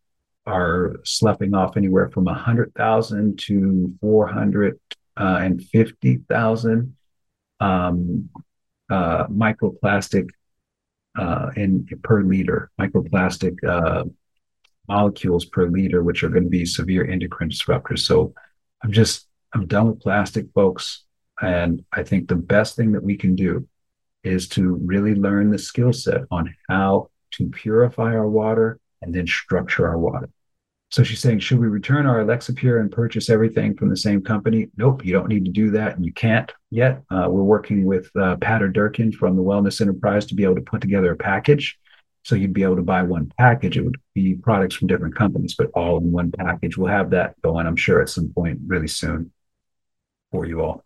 are 0.45 0.95
sloughing 1.03 1.53
off 1.53 1.75
anywhere 1.75 2.09
from 2.09 2.23
100,000 2.23 3.37
to 3.37 3.93
450,000 3.99 6.95
um, 7.59 8.29
uh, 8.89 9.27
microplastic 9.27 10.29
uh, 11.19 11.49
in 11.57 11.85
per 12.01 12.23
liter, 12.23 12.71
microplastic 12.79 13.61
uh, 13.67 14.05
molecules 14.87 15.45
per 15.45 15.67
liter, 15.67 16.03
which 16.03 16.23
are 16.23 16.29
going 16.29 16.43
to 16.43 16.49
be 16.49 16.65
severe 16.65 17.05
endocrine 17.05 17.49
disruptors. 17.49 17.99
So 17.99 18.33
I'm 18.83 18.91
just, 18.91 19.27
I'm 19.53 19.67
done 19.67 19.87
with 19.87 20.01
plastic, 20.01 20.47
folks. 20.53 21.03
And 21.41 21.83
I 21.91 22.03
think 22.03 22.27
the 22.27 22.35
best 22.35 22.75
thing 22.75 22.91
that 22.93 23.03
we 23.03 23.17
can 23.17 23.35
do 23.35 23.67
is 24.23 24.47
to 24.49 24.75
really 24.83 25.15
learn 25.15 25.49
the 25.49 25.57
skill 25.57 25.93
set 25.93 26.21
on 26.29 26.53
how 26.69 27.09
to 27.31 27.49
purify 27.49 28.13
our 28.13 28.27
water 28.27 28.79
and 29.01 29.13
then 29.13 29.25
structure 29.25 29.87
our 29.87 29.97
water. 29.97 30.29
So 30.91 31.03
she's 31.03 31.21
saying, 31.21 31.39
should 31.39 31.59
we 31.59 31.67
return 31.67 32.05
our 32.05 32.23
Alexapure 32.23 32.81
and 32.81 32.91
purchase 32.91 33.29
everything 33.29 33.77
from 33.77 33.89
the 33.89 33.95
same 33.95 34.21
company? 34.21 34.67
Nope, 34.75 35.05
you 35.05 35.13
don't 35.13 35.29
need 35.29 35.45
to 35.45 35.51
do 35.51 35.71
that, 35.71 35.95
and 35.95 36.05
you 36.05 36.11
can't 36.11 36.51
yet. 36.69 37.01
Uh, 37.09 37.27
we're 37.29 37.43
working 37.43 37.85
with 37.85 38.11
uh, 38.17 38.35
Durkin 38.35 39.13
from 39.13 39.37
the 39.37 39.41
Wellness 39.41 39.79
Enterprise 39.79 40.25
to 40.25 40.35
be 40.35 40.43
able 40.43 40.55
to 40.55 40.61
put 40.61 40.81
together 40.81 41.13
a 41.13 41.15
package. 41.15 41.79
So 42.23 42.35
you'd 42.35 42.53
be 42.53 42.63
able 42.63 42.75
to 42.75 42.83
buy 42.83 43.03
one 43.03 43.31
package. 43.37 43.77
It 43.77 43.85
would 43.85 43.99
be 44.13 44.35
products 44.35 44.75
from 44.75 44.87
different 44.87 45.15
companies, 45.15 45.55
but 45.55 45.71
all 45.73 45.97
in 45.97 46.11
one 46.11 46.31
package. 46.31 46.77
We'll 46.77 46.91
have 46.91 47.09
that 47.11 47.41
going, 47.41 47.65
I'm 47.65 47.75
sure, 47.75 48.01
at 48.01 48.09
some 48.09 48.29
point 48.29 48.59
really 48.65 48.87
soon 48.87 49.31
for 50.31 50.45
you 50.45 50.61
all. 50.61 50.83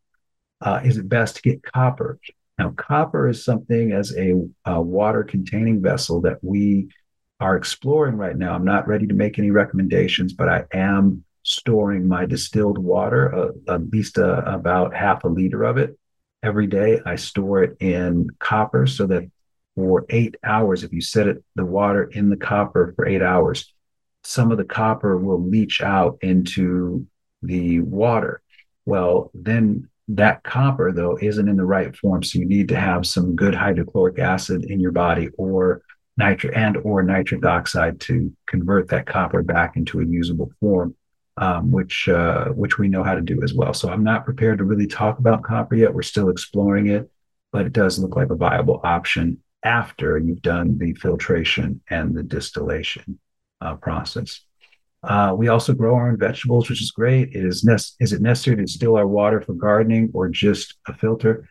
Uh, 0.61 0.81
is 0.83 0.97
it 0.97 1.09
best 1.09 1.35
to 1.35 1.41
get 1.41 1.61
copper? 1.63 2.19
Now, 2.57 2.69
copper 2.69 3.27
is 3.27 3.43
something 3.43 3.91
as 3.91 4.15
a, 4.17 4.33
a 4.65 4.81
water 4.81 5.23
containing 5.23 5.81
vessel 5.81 6.21
that 6.21 6.37
we 6.41 6.87
are 7.39 7.57
exploring 7.57 8.15
right 8.15 8.35
now. 8.35 8.53
I'm 8.53 8.63
not 8.63 8.87
ready 8.87 9.07
to 9.07 9.13
make 9.13 9.37
any 9.37 9.51
recommendations, 9.51 10.31
but 10.31 10.47
I 10.47 10.63
am 10.73 11.25
storing 11.43 12.07
my 12.07 12.25
distilled 12.25 12.77
water, 12.77 13.35
uh, 13.35 13.73
at 13.73 13.89
least 13.89 14.17
uh, 14.17 14.41
about 14.45 14.95
half 14.95 15.25
a 15.25 15.27
liter 15.27 15.63
of 15.63 15.77
it 15.77 15.97
every 16.41 16.65
day. 16.65 17.01
I 17.05 17.17
store 17.17 17.63
it 17.63 17.77
in 17.81 18.29
copper 18.39 18.87
so 18.87 19.05
that 19.07 19.29
for 19.75 20.05
eight 20.09 20.35
hours, 20.43 20.83
if 20.83 20.93
you 20.93 21.01
set 21.01 21.27
it 21.27 21.43
the 21.55 21.65
water 21.65 22.05
in 22.05 22.29
the 22.29 22.37
copper 22.37 22.93
for 22.95 23.05
eight 23.05 23.21
hours, 23.21 23.73
some 24.23 24.51
of 24.51 24.57
the 24.57 24.65
copper 24.65 25.17
will 25.17 25.41
leach 25.41 25.81
out 25.81 26.17
into 26.21 27.05
the 27.43 27.81
water. 27.81 28.41
Well, 28.85 29.31
then 29.33 29.89
that 30.07 30.43
copper 30.43 30.91
though 30.91 31.17
isn't 31.21 31.47
in 31.47 31.57
the 31.57 31.65
right 31.65 31.95
form, 31.95 32.23
so 32.23 32.39
you 32.39 32.45
need 32.45 32.69
to 32.69 32.79
have 32.79 33.05
some 33.05 33.35
good 33.35 33.55
hydrochloric 33.55 34.19
acid 34.19 34.63
in 34.65 34.79
your 34.79 34.91
body 34.91 35.29
or 35.37 35.81
nitric 36.17 36.55
and 36.55 36.77
or 36.77 37.03
nitric 37.03 37.45
oxide 37.45 37.99
to 37.99 38.31
convert 38.47 38.87
that 38.89 39.05
copper 39.05 39.43
back 39.43 39.75
into 39.75 39.99
a 39.99 40.05
usable 40.05 40.51
form, 40.59 40.95
um, 41.37 41.71
which 41.71 42.07
uh, 42.07 42.45
which 42.49 42.77
we 42.77 42.87
know 42.87 43.03
how 43.03 43.15
to 43.15 43.21
do 43.21 43.43
as 43.43 43.53
well. 43.53 43.73
So 43.73 43.89
I'm 43.89 44.03
not 44.03 44.25
prepared 44.25 44.59
to 44.59 44.63
really 44.63 44.87
talk 44.87 45.19
about 45.19 45.43
copper 45.43 45.75
yet. 45.75 45.93
We're 45.93 46.03
still 46.03 46.29
exploring 46.29 46.87
it, 46.87 47.09
but 47.51 47.65
it 47.65 47.73
does 47.73 47.99
look 47.99 48.15
like 48.15 48.29
a 48.29 48.35
viable 48.35 48.79
option 48.83 49.41
after 49.65 50.17
you've 50.17 50.41
done 50.41 50.77
the 50.77 50.93
filtration 50.93 51.81
and 51.89 52.15
the 52.15 52.23
distillation 52.23 53.19
uh, 53.61 53.75
process. 53.75 54.41
Uh, 55.03 55.33
we 55.37 55.49
also 55.49 55.73
grow 55.73 55.95
our 55.95 56.09
own 56.09 56.17
vegetables, 56.17 56.69
which 56.69 56.81
is 56.81 56.91
great. 56.91 57.29
It 57.35 57.45
is, 57.45 57.63
ne- 57.63 57.75
is 57.99 58.13
it 58.13 58.21
necessary 58.21 58.57
to 58.57 58.63
distill 58.63 58.95
our 58.95 59.07
water 59.07 59.41
for 59.41 59.53
gardening 59.53 60.11
or 60.13 60.29
just 60.29 60.75
a 60.87 60.93
filter? 60.93 61.47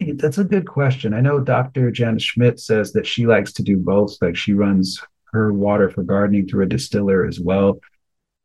That's 0.00 0.38
a 0.38 0.44
good 0.44 0.68
question. 0.68 1.14
I 1.14 1.20
know 1.20 1.40
Dr. 1.40 1.90
Janet 1.90 2.20
Schmidt 2.20 2.60
says 2.60 2.92
that 2.92 3.06
she 3.06 3.26
likes 3.26 3.52
to 3.54 3.62
do 3.62 3.78
both. 3.78 4.16
Like 4.20 4.36
she 4.36 4.52
runs 4.52 5.00
her 5.32 5.52
water 5.52 5.90
for 5.90 6.02
gardening 6.02 6.46
through 6.46 6.64
a 6.64 6.68
distiller 6.68 7.26
as 7.26 7.40
well. 7.40 7.80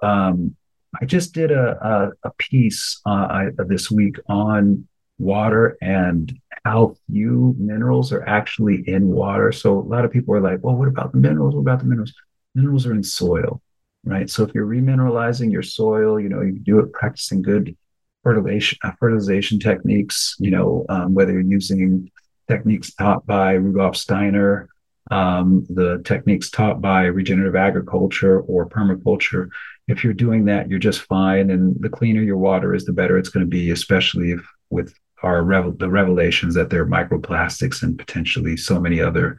Um, 0.02 0.56
I 1.00 1.06
just 1.06 1.34
did 1.34 1.52
a, 1.52 2.12
a, 2.24 2.28
a 2.28 2.32
piece 2.38 3.00
uh, 3.06 3.10
I, 3.10 3.48
this 3.68 3.92
week 3.92 4.18
on 4.28 4.88
water 5.18 5.78
and 5.82 6.34
how 6.64 6.96
few 7.10 7.56
minerals 7.58 8.12
are 8.12 8.28
actually 8.28 8.84
in 8.88 9.08
water. 9.08 9.52
So 9.52 9.80
a 9.80 9.82
lot 9.82 10.06
of 10.06 10.12
people 10.12 10.36
are 10.36 10.42
like, 10.42 10.60
well, 10.64 10.76
what 10.76 10.88
about 10.88 11.12
the 11.12 11.18
minerals? 11.18 11.56
What 11.56 11.62
about 11.62 11.80
the 11.80 11.86
minerals? 11.86 12.14
Minerals 12.54 12.86
are 12.86 12.94
in 12.94 13.04
soil, 13.04 13.62
right? 14.04 14.30
So 14.30 14.44
if 14.44 14.54
you're 14.54 14.68
remineralizing 14.68 15.52
your 15.52 15.64
soil, 15.64 16.20
you 16.20 16.30
know, 16.30 16.42
you 16.42 16.60
do 16.60 16.80
it 16.80 16.94
practicing 16.94 17.42
good 17.42 17.76
fertilization 18.24 18.78
uh, 18.84 18.92
fertilization 19.00 19.60
techniques. 19.60 20.36
You 20.40 20.52
know, 20.52 20.86
um, 20.90 21.14
whether 21.14 21.32
you're 21.32 21.42
using 21.42 22.12
techniques 22.48 22.94
taught 22.94 23.26
by 23.26 23.54
Rudolf 23.54 23.96
Steiner, 23.96 24.70
um, 25.10 25.66
the 25.70 26.02
techniques 26.04 26.50
taught 26.50 26.82
by 26.82 27.06
regenerative 27.06 27.56
agriculture 27.56 28.42
or 28.42 28.68
permaculture. 28.68 29.50
If 29.88 30.04
you're 30.04 30.14
doing 30.14 30.46
that, 30.46 30.70
you're 30.70 30.80
just 30.80 31.02
fine. 31.02 31.50
And 31.50 31.76
the 31.80 31.90
cleaner 31.90 32.22
your 32.22 32.38
water 32.38 32.76
is, 32.76 32.86
the 32.86 32.94
better 32.94 33.18
it's 33.18 33.30
going 33.30 33.46
to 33.46 33.50
be, 33.50 33.72
especially 33.72 34.32
if 34.32 34.42
with 34.70 34.94
our 35.24 35.44
revel- 35.44 35.74
the 35.74 35.90
revelations 35.90 36.56
that 36.56 36.70
there 36.70 36.82
are 36.82 36.88
microplastics 36.88 37.84
and 37.84 37.98
potentially 37.98 38.58
so 38.58 38.80
many 38.80 39.02
other 39.02 39.38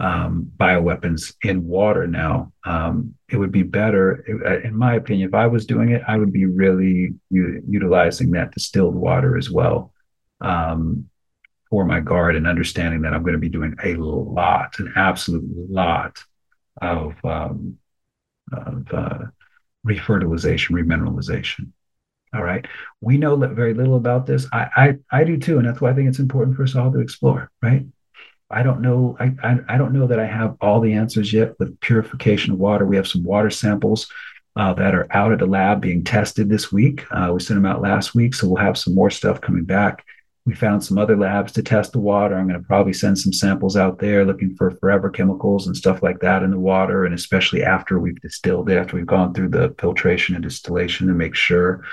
um, 0.00 0.50
bioweapons 0.56 1.34
in 1.44 1.64
water 1.64 2.06
now. 2.06 2.52
Um, 2.64 3.14
it 3.28 3.36
would 3.36 3.52
be 3.52 3.62
better, 3.62 4.16
in 4.64 4.76
my 4.76 4.96
opinion, 4.96 5.28
if 5.28 5.34
I 5.34 5.46
was 5.46 5.64
doing 5.64 5.90
it, 5.90 6.02
I 6.06 6.16
would 6.16 6.32
be 6.32 6.46
really 6.46 7.14
u- 7.30 7.62
utilizing 7.68 8.32
that 8.32 8.52
distilled 8.52 8.96
water 8.96 9.38
as 9.38 9.48
well 9.48 9.92
um, 10.40 11.08
for 11.70 11.84
my 11.84 12.00
guard 12.00 12.34
and 12.34 12.48
understanding 12.48 13.02
that 13.02 13.14
I'm 13.14 13.22
going 13.22 13.34
to 13.34 13.38
be 13.38 13.48
doing 13.48 13.76
a 13.82 13.94
lot, 13.94 14.78
an 14.80 14.92
absolute 14.96 15.44
lot 15.70 16.22
of, 16.80 17.14
um, 17.24 17.78
of 18.52 18.86
uh, 18.92 19.18
refertilization, 19.86 20.70
remineralization. 20.70 21.70
All 22.34 22.42
right. 22.42 22.66
We 23.00 23.18
know 23.18 23.36
very 23.36 23.74
little 23.74 23.96
about 23.96 24.26
this. 24.26 24.46
I, 24.52 24.68
I 24.76 25.20
I 25.20 25.24
do 25.24 25.36
too, 25.36 25.58
and 25.58 25.66
that's 25.66 25.80
why 25.80 25.90
I 25.90 25.94
think 25.94 26.08
it's 26.08 26.18
important 26.18 26.56
for 26.56 26.62
us 26.62 26.74
all 26.74 26.90
to 26.92 27.00
explore. 27.00 27.50
Right. 27.60 27.84
I 28.50 28.62
don't 28.62 28.82
know. 28.82 29.16
I, 29.18 29.34
I, 29.42 29.58
I 29.70 29.78
don't 29.78 29.94
know 29.94 30.06
that 30.06 30.20
I 30.20 30.26
have 30.26 30.56
all 30.60 30.80
the 30.80 30.92
answers 30.92 31.32
yet 31.32 31.58
with 31.58 31.80
purification 31.80 32.52
of 32.52 32.58
water. 32.58 32.84
We 32.84 32.96
have 32.96 33.08
some 33.08 33.24
water 33.24 33.48
samples 33.50 34.10
uh, 34.56 34.74
that 34.74 34.94
are 34.94 35.06
out 35.10 35.32
at 35.32 35.38
the 35.38 35.46
lab 35.46 35.80
being 35.80 36.04
tested 36.04 36.50
this 36.50 36.70
week. 36.70 37.04
Uh, 37.10 37.30
we 37.32 37.40
sent 37.40 37.56
them 37.56 37.66
out 37.66 37.80
last 37.80 38.14
week, 38.14 38.34
so 38.34 38.46
we'll 38.46 38.62
have 38.62 38.76
some 38.76 38.94
more 38.94 39.10
stuff 39.10 39.40
coming 39.40 39.64
back. 39.64 40.04
We 40.44 40.54
found 40.54 40.82
some 40.84 40.98
other 40.98 41.16
labs 41.16 41.52
to 41.52 41.62
test 41.62 41.92
the 41.92 42.00
water. 42.00 42.34
I'm 42.34 42.48
going 42.48 42.60
to 42.60 42.66
probably 42.66 42.92
send 42.92 43.16
some 43.18 43.32
samples 43.32 43.76
out 43.76 44.00
there 44.00 44.24
looking 44.24 44.56
for 44.56 44.72
forever 44.72 45.08
chemicals 45.08 45.66
and 45.66 45.76
stuff 45.76 46.02
like 46.02 46.18
that 46.20 46.42
in 46.42 46.50
the 46.50 46.58
water, 46.58 47.04
and 47.04 47.14
especially 47.14 47.62
after 47.62 48.00
we've 48.00 48.20
distilled 48.20 48.68
it, 48.68 48.76
after 48.76 48.96
we've 48.96 49.06
gone 49.06 49.32
through 49.32 49.50
the 49.50 49.74
filtration 49.78 50.34
and 50.34 50.42
distillation 50.42 51.06
to 51.06 51.14
make 51.14 51.36
sure 51.36 51.84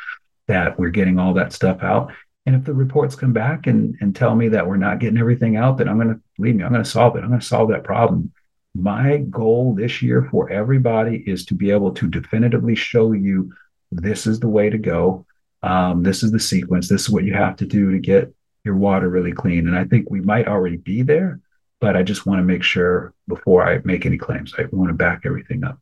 that 0.50 0.78
we're 0.78 0.90
getting 0.90 1.18
all 1.18 1.34
that 1.36 1.54
stuff 1.54 1.82
out. 1.82 2.12
And 2.46 2.56
if 2.56 2.64
the 2.64 2.74
reports 2.74 3.16
come 3.16 3.32
back 3.32 3.68
and, 3.68 3.96
and 4.02 4.16
tell 4.16 4.36
me 4.36 4.50
that 4.50 4.68
we're 4.68 4.78
not 4.78 5.00
getting 5.00 5.20
everything 5.20 5.56
out, 5.56 5.78
then 5.78 5.88
I'm 5.88 5.98
going 5.98 6.10
to 6.16 6.20
believe 6.36 6.56
me, 6.56 6.64
I'm 6.64 6.72
going 6.72 6.84
to 6.84 6.90
solve 6.90 7.16
it. 7.16 7.20
I'm 7.20 7.30
going 7.30 7.40
to 7.40 7.46
solve 7.46 7.70
that 7.70 7.84
problem. 7.84 8.32
My 8.74 9.18
goal 9.18 9.76
this 9.76 10.02
year 10.02 10.28
for 10.32 10.50
everybody 10.50 11.24
is 11.28 11.46
to 11.46 11.54
be 11.54 11.70
able 11.70 11.92
to 11.94 12.08
definitively 12.08 12.76
show 12.76 13.12
you 13.12 13.54
this 13.92 14.26
is 14.26 14.40
the 14.40 14.48
way 14.48 14.70
to 14.70 14.78
go. 14.78 15.26
Um, 15.62 16.02
this 16.02 16.24
is 16.24 16.32
the 16.32 16.40
sequence. 16.40 16.88
This 16.88 17.04
is 17.04 17.10
what 17.10 17.24
you 17.24 17.34
have 17.34 17.56
to 17.58 17.66
do 17.66 17.92
to 17.92 18.00
get 18.00 18.34
your 18.64 18.76
water 18.76 19.10
really 19.10 19.32
clean. 19.32 19.68
And 19.68 19.78
I 19.78 19.86
think 19.86 20.10
we 20.10 20.22
might 20.22 20.48
already 20.48 20.78
be 20.78 21.04
there, 21.04 21.40
but 21.80 21.96
I 21.96 22.04
just 22.04 22.26
want 22.26 22.40
to 22.40 22.44
make 22.44 22.64
sure 22.64 23.14
before 23.28 23.68
I 23.68 23.80
make 23.84 24.06
any 24.06 24.18
claims, 24.18 24.54
I 24.58 24.66
want 24.72 24.90
to 24.90 24.96
back 24.96 25.22
everything 25.26 25.64
up. 25.64 25.80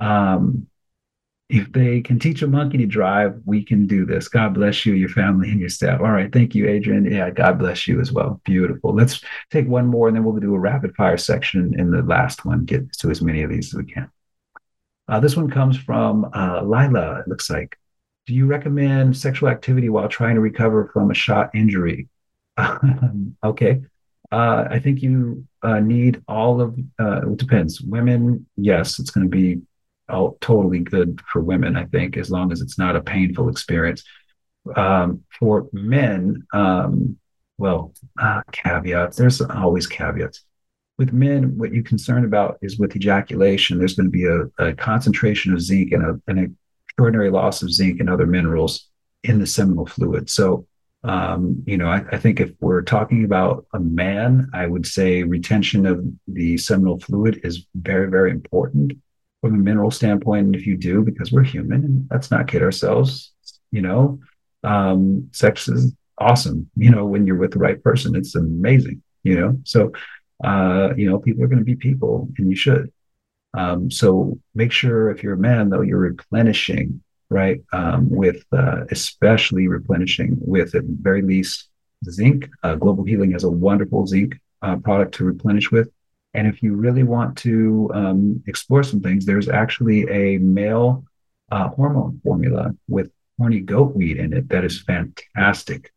Um, 0.00 0.68
if 1.48 1.70
they 1.72 2.00
can 2.00 2.18
teach 2.18 2.40
a 2.42 2.46
monkey 2.46 2.78
to 2.78 2.86
drive, 2.86 3.38
we 3.44 3.62
can 3.62 3.86
do 3.86 4.06
this. 4.06 4.28
God 4.28 4.54
bless 4.54 4.86
you, 4.86 4.94
your 4.94 5.10
family, 5.10 5.50
and 5.50 5.60
your 5.60 5.68
staff. 5.68 6.00
All 6.00 6.10
right. 6.10 6.32
Thank 6.32 6.54
you, 6.54 6.66
Adrian. 6.66 7.04
Yeah, 7.04 7.30
God 7.30 7.58
bless 7.58 7.86
you 7.86 8.00
as 8.00 8.12
well. 8.12 8.40
Beautiful. 8.44 8.94
Let's 8.94 9.20
take 9.50 9.68
one 9.68 9.86
more 9.86 10.08
and 10.08 10.16
then 10.16 10.24
we'll 10.24 10.40
do 10.40 10.54
a 10.54 10.58
rapid 10.58 10.94
fire 10.96 11.18
section 11.18 11.78
in 11.78 11.90
the 11.90 12.02
last 12.02 12.44
one, 12.44 12.64
get 12.64 12.90
to 12.94 13.10
as 13.10 13.20
many 13.20 13.42
of 13.42 13.50
these 13.50 13.74
as 13.74 13.78
we 13.78 13.92
can. 13.92 14.10
Uh, 15.06 15.20
this 15.20 15.36
one 15.36 15.50
comes 15.50 15.76
from 15.76 16.30
uh, 16.34 16.62
Lila, 16.62 17.20
it 17.20 17.28
looks 17.28 17.50
like. 17.50 17.76
Do 18.26 18.32
you 18.32 18.46
recommend 18.46 19.14
sexual 19.14 19.50
activity 19.50 19.90
while 19.90 20.08
trying 20.08 20.36
to 20.36 20.40
recover 20.40 20.90
from 20.94 21.10
a 21.10 21.14
shot 21.14 21.50
injury? 21.54 22.08
okay. 23.44 23.82
Uh, 24.32 24.64
I 24.70 24.78
think 24.78 25.02
you 25.02 25.46
uh, 25.62 25.80
need 25.80 26.22
all 26.26 26.62
of, 26.62 26.78
uh, 26.98 27.30
it 27.30 27.36
depends. 27.36 27.82
Women, 27.82 28.46
yes, 28.56 28.98
it's 28.98 29.10
going 29.10 29.26
to 29.26 29.30
be 29.30 29.60
all 30.08 30.36
totally 30.40 30.80
good 30.80 31.20
for 31.32 31.40
women, 31.40 31.76
I 31.76 31.84
think, 31.86 32.16
as 32.16 32.30
long 32.30 32.52
as 32.52 32.60
it's 32.60 32.78
not 32.78 32.96
a 32.96 33.02
painful 33.02 33.48
experience. 33.48 34.02
Um, 34.76 35.24
for 35.38 35.68
men, 35.72 36.46
um, 36.52 37.18
well, 37.58 37.92
uh, 38.18 38.42
caveats. 38.52 39.16
There's 39.16 39.40
always 39.40 39.86
caveats. 39.86 40.44
With 40.96 41.12
men, 41.12 41.58
what 41.58 41.72
you're 41.72 41.82
concerned 41.82 42.24
about 42.24 42.58
is 42.62 42.78
with 42.78 42.96
ejaculation. 42.96 43.78
There's 43.78 43.94
going 43.94 44.06
to 44.06 44.10
be 44.10 44.26
a, 44.26 44.68
a 44.70 44.74
concentration 44.74 45.52
of 45.52 45.60
zinc 45.60 45.92
and 45.92 46.04
a, 46.04 46.20
and 46.28 46.38
a 46.40 46.46
extraordinary 46.88 47.30
loss 47.30 47.62
of 47.62 47.72
zinc 47.72 47.98
and 47.98 48.08
other 48.08 48.26
minerals 48.26 48.88
in 49.24 49.40
the 49.40 49.46
seminal 49.46 49.86
fluid. 49.86 50.30
So, 50.30 50.66
um, 51.02 51.62
you 51.66 51.76
know, 51.76 51.88
I, 51.88 52.04
I, 52.12 52.18
think 52.18 52.40
if 52.40 52.52
we're 52.60 52.82
talking 52.82 53.24
about 53.24 53.66
a 53.74 53.80
man, 53.80 54.48
I 54.54 54.66
would 54.66 54.86
say 54.86 55.22
retention 55.22 55.86
of 55.86 56.04
the 56.28 56.56
seminal 56.56 57.00
fluid 57.00 57.40
is 57.42 57.66
very, 57.74 58.08
very 58.08 58.30
important 58.30 58.92
from 59.44 59.60
a 59.60 59.62
mineral 59.62 59.90
standpoint. 59.90 60.46
And 60.46 60.56
if 60.56 60.66
you 60.66 60.76
do, 60.76 61.02
because 61.02 61.30
we're 61.30 61.44
human, 61.44 61.84
and 61.84 62.08
let's 62.10 62.30
not 62.30 62.48
kid 62.48 62.62
ourselves, 62.62 63.32
you 63.70 63.82
know, 63.82 64.18
um, 64.62 65.28
sex 65.32 65.68
is 65.68 65.92
awesome. 66.16 66.70
You 66.76 66.90
know, 66.90 67.04
when 67.04 67.26
you're 67.26 67.36
with 67.36 67.52
the 67.52 67.58
right 67.58 67.82
person, 67.82 68.16
it's 68.16 68.34
amazing. 68.34 69.02
You 69.22 69.40
know, 69.40 69.58
so 69.64 69.92
uh, 70.42 70.94
you 70.96 71.08
know, 71.08 71.18
people 71.18 71.44
are 71.44 71.46
going 71.46 71.58
to 71.58 71.64
be 71.64 71.76
people, 71.76 72.28
and 72.38 72.48
you 72.48 72.56
should. 72.56 72.90
Um, 73.52 73.90
so 73.90 74.38
make 74.54 74.72
sure 74.72 75.10
if 75.10 75.22
you're 75.22 75.34
a 75.34 75.38
man, 75.38 75.68
though, 75.68 75.82
you're 75.82 75.98
replenishing, 75.98 77.02
right? 77.28 77.60
Um, 77.72 78.08
with 78.08 78.44
uh, 78.50 78.84
especially 78.90 79.68
replenishing 79.68 80.38
with 80.40 80.74
at 80.74 80.84
very 80.84 81.20
least 81.20 81.68
zinc. 82.08 82.48
Uh, 82.62 82.76
Global 82.76 83.04
Healing 83.04 83.32
has 83.32 83.44
a 83.44 83.50
wonderful 83.50 84.06
zinc 84.06 84.40
uh, 84.62 84.76
product 84.76 85.14
to 85.16 85.24
replenish 85.24 85.70
with. 85.70 85.90
And 86.34 86.46
if 86.46 86.62
you 86.62 86.74
really 86.74 87.02
want 87.02 87.36
to 87.38 87.90
um, 87.94 88.42
explore 88.46 88.82
some 88.82 89.00
things, 89.00 89.24
there's 89.24 89.48
actually 89.48 90.08
a 90.10 90.38
male 90.38 91.04
uh, 91.50 91.68
hormone 91.68 92.20
formula 92.24 92.74
with 92.88 93.10
horny 93.38 93.60
goat 93.60 93.94
weed 93.94 94.16
in 94.16 94.32
it 94.32 94.48
that 94.48 94.64
is 94.64 94.82
fantastic 94.82 95.92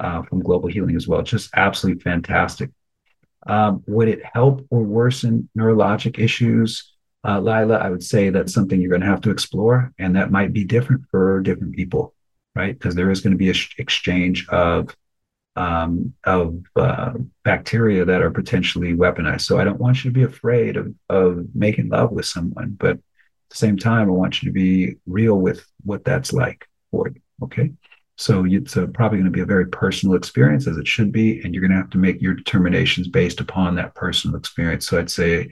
uh, 0.00 0.22
from 0.22 0.40
Global 0.40 0.68
Healing 0.68 0.96
as 0.96 1.06
well. 1.06 1.22
Just 1.22 1.50
absolutely 1.54 2.02
fantastic. 2.02 2.70
Um, 3.46 3.82
would 3.86 4.08
it 4.08 4.24
help 4.24 4.66
or 4.70 4.82
worsen 4.82 5.48
neurologic 5.56 6.18
issues? 6.18 6.92
uh, 7.24 7.40
Lila, 7.40 7.76
I 7.76 7.90
would 7.90 8.02
say 8.02 8.30
that's 8.30 8.52
something 8.52 8.80
you're 8.80 8.90
going 8.90 9.02
to 9.02 9.06
have 9.06 9.20
to 9.22 9.30
explore, 9.30 9.92
and 9.98 10.16
that 10.16 10.30
might 10.30 10.52
be 10.52 10.64
different 10.64 11.02
for 11.10 11.40
different 11.40 11.74
people, 11.74 12.14
right? 12.54 12.76
Because 12.76 12.94
there 12.94 13.10
is 13.10 13.20
going 13.20 13.32
to 13.32 13.38
be 13.38 13.48
an 13.48 13.54
sh- 13.54 13.74
exchange 13.78 14.48
of 14.48 14.94
um, 15.56 16.14
of 16.24 16.58
uh, 16.76 17.12
bacteria 17.44 18.04
that 18.04 18.22
are 18.22 18.30
potentially 18.30 18.94
weaponized. 18.94 19.42
So 19.42 19.58
I 19.58 19.64
don't 19.64 19.80
want 19.80 20.02
you 20.02 20.10
to 20.10 20.14
be 20.14 20.24
afraid 20.24 20.76
of 20.76 20.94
of 21.08 21.46
making 21.54 21.88
love 21.88 22.10
with 22.10 22.26
someone, 22.26 22.76
but 22.78 22.92
at 22.92 23.00
the 23.50 23.56
same 23.56 23.76
time, 23.76 24.08
I 24.08 24.12
want 24.12 24.42
you 24.42 24.48
to 24.48 24.52
be 24.52 24.96
real 25.06 25.36
with 25.36 25.66
what 25.84 26.04
that's 26.04 26.32
like 26.32 26.66
for 26.90 27.08
you. 27.08 27.20
Okay. 27.42 27.72
So 28.16 28.44
it's 28.46 28.76
uh, 28.76 28.86
probably 28.86 29.18
going 29.18 29.32
to 29.32 29.36
be 29.36 29.40
a 29.40 29.46
very 29.46 29.66
personal 29.66 30.16
experience, 30.16 30.66
as 30.66 30.76
it 30.76 30.86
should 30.86 31.12
be, 31.12 31.40
and 31.42 31.52
you're 31.54 31.62
going 31.62 31.72
to 31.72 31.78
have 31.78 31.90
to 31.90 31.98
make 31.98 32.20
your 32.20 32.34
determinations 32.34 33.08
based 33.08 33.40
upon 33.40 33.74
that 33.76 33.94
personal 33.94 34.36
experience. 34.36 34.86
So 34.86 34.98
I'd 34.98 35.10
say 35.10 35.50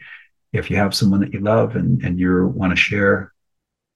if 0.53 0.71
you 0.71 0.77
have 0.77 0.95
someone 0.95 1.21
that 1.21 1.33
you 1.33 1.41
love 1.41 1.77
and, 1.77 2.03
and 2.05 2.19
you 2.19 2.47
want 2.49 2.73
to 2.73 2.77
share 2.77 3.33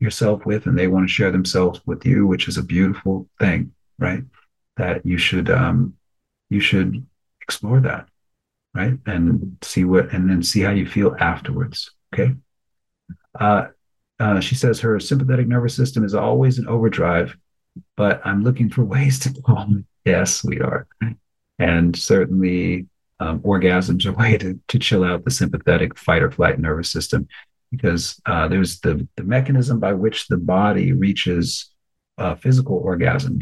yourself 0.01 0.45
with 0.45 0.67
and 0.67 0.79
they 0.79 0.87
want 0.87 1.09
to 1.09 1.13
share 1.13 1.31
themselves 1.31 1.81
with 1.87 2.05
you 2.05 2.27
which 2.27 2.49
is 2.49 2.59
a 2.59 2.63
beautiful 2.63 3.29
thing 3.41 3.73
right 3.99 4.23
that 4.77 5.05
you 5.05 5.19
should 5.19 5.51
um 5.51 5.95
you 6.51 6.61
should 6.61 7.07
explore 7.41 7.81
that 7.81 8.09
right? 8.75 8.99
And 9.07 9.57
see 9.63 9.85
what 9.85 10.13
and 10.13 10.29
then 10.29 10.43
see 10.43 10.61
how 10.61 10.71
you 10.71 10.87
feel 10.87 11.17
afterwards 11.19 11.91
okay? 12.13 12.35
Uh, 13.39 13.69
uh 14.21 14.41
she 14.41 14.55
says 14.55 14.81
her 14.81 14.99
sympathetic 15.01 15.49
nervous 15.49 15.75
system 15.75 16.05
is 16.05 16.15
always 16.15 16.59
in 16.59 16.69
overdrive 16.69 17.37
but 17.97 18.25
i'm 18.25 18.45
looking 18.45 18.71
for 18.71 18.85
ways 18.85 19.19
to 19.19 19.35
calm 19.43 19.85
yes 20.05 20.45
we 20.45 20.61
are. 20.61 20.87
And 21.59 21.97
certainly 21.97 22.87
um, 23.21 23.41
orgasms 23.41 24.07
are 24.07 24.11
a 24.11 24.13
way 24.13 24.37
to, 24.39 24.59
to 24.69 24.79
chill 24.79 25.05
out 25.05 25.25
the 25.25 25.31
sympathetic 25.31 25.97
fight 25.97 26.23
or 26.23 26.31
flight 26.31 26.59
nervous 26.59 26.91
system 26.91 27.29
because 27.71 28.21
uh, 28.27 28.49
there's 28.49 28.81
the, 28.81 29.07
the 29.17 29.25
mechanism 29.25 29.81
by 29.81 29.93
which 29.93 30.29
the 30.29 30.37
body 30.37 30.93
reaches 30.93 31.71
uh, 32.19 32.35
physical 32.35 32.77
orgasm 32.77 33.39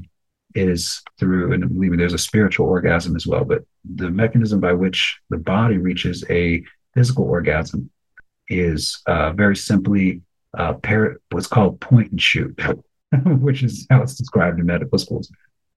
is 0.54 1.02
through, 1.18 1.52
and 1.52 1.68
believe 1.72 1.92
me, 1.92 1.96
there's 1.96 2.12
a 2.12 2.18
spiritual 2.18 2.66
orgasm 2.66 3.16
as 3.16 3.26
well, 3.26 3.44
but 3.44 3.64
the 3.84 4.10
mechanism 4.10 4.60
by 4.60 4.72
which 4.72 5.20
the 5.30 5.38
body 5.38 5.78
reaches 5.78 6.24
a 6.30 6.62
physical 6.94 7.24
orgasm 7.24 7.90
is 8.48 9.00
uh, 9.06 9.32
very 9.32 9.56
simply 9.56 10.20
uh, 10.56 10.74
what's 11.30 11.46
called 11.46 11.80
point 11.80 12.10
and 12.10 12.20
shoot, 12.20 12.58
which 13.26 13.62
is 13.62 13.86
how 13.90 14.02
it's 14.02 14.14
described 14.14 14.60
in 14.60 14.66
medical 14.66 14.98
schools. 14.98 15.30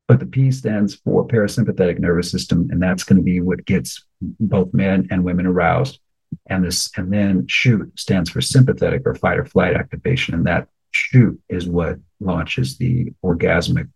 But 0.08 0.20
the 0.20 0.26
P 0.26 0.52
stands 0.52 0.96
for 0.96 1.28
parasympathetic 1.28 2.00
nervous 2.00 2.30
system, 2.30 2.68
and 2.72 2.82
that's 2.82 3.04
going 3.04 3.18
to 3.18 3.24
be 3.24 3.42
what 3.42 3.66
gets 3.66 4.06
both 4.22 4.74
men 4.74 5.08
and 5.10 5.24
women 5.24 5.46
aroused. 5.46 6.00
And 6.48 6.66
this, 6.66 6.92
and 6.98 7.12
then 7.12 7.48
shoot 7.48 7.98
stands 7.98 8.30
for 8.30 8.42
sympathetic 8.42 9.04
or 9.06 9.16
fight 9.16 9.40
or 9.40 9.46
flight 9.46 9.76
activation, 9.76 10.36
and 10.36 10.46
that 10.46 10.68
shoot 10.92 11.40
is 11.50 11.68
what 11.68 11.98
launches 12.20 12.78
the 12.78 13.14
orgasmic 13.24 13.90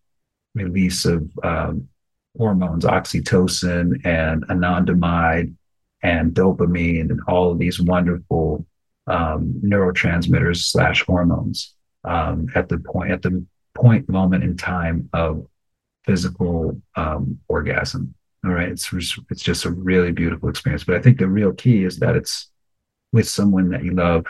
release 0.55 1.05
of 1.05 1.29
um, 1.43 1.87
hormones, 2.37 2.85
oxytocin 2.85 4.05
and 4.05 4.47
anandamide 4.47 5.53
and 6.01 6.33
dopamine, 6.33 7.09
and 7.11 7.19
all 7.27 7.51
of 7.51 7.59
these 7.59 7.81
wonderful 7.81 8.65
um, 9.07 9.53
neurotransmitters 9.63 10.63
slash 10.63 11.03
hormones 11.05 11.75
um, 12.03 12.47
at 12.55 12.69
the 12.69 12.77
point 12.79 13.11
at 13.11 13.21
the 13.21 13.45
point 13.75 14.07
moment 14.09 14.43
in 14.43 14.55
time 14.55 15.09
of 15.13 15.45
physical 16.05 16.81
um, 16.95 17.39
orgasm. 17.47 18.13
All 18.45 18.51
right, 18.51 18.69
it's 18.69 18.91
it's 19.29 19.43
just 19.43 19.65
a 19.65 19.71
really 19.71 20.11
beautiful 20.11 20.49
experience. 20.49 20.83
But 20.83 20.95
I 20.95 21.01
think 21.01 21.19
the 21.19 21.27
real 21.27 21.51
key 21.51 21.83
is 21.83 21.99
that 21.99 22.15
it's 22.15 22.49
with 23.11 23.27
someone 23.27 23.69
that 23.69 23.83
you 23.83 23.91
love 23.91 24.25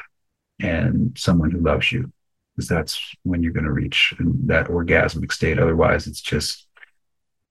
and 0.60 1.16
someone 1.18 1.52
who 1.52 1.60
loves 1.60 1.92
you, 1.92 2.12
because 2.60 2.68
that's 2.68 3.16
when 3.24 3.42
you're 3.42 3.54
going 3.54 3.64
to 3.64 3.72
reach 3.72 4.14
that 4.20 4.68
orgasmic 4.68 5.32
state. 5.32 5.60
Otherwise, 5.60 6.08
it's 6.08 6.20
just 6.20 6.68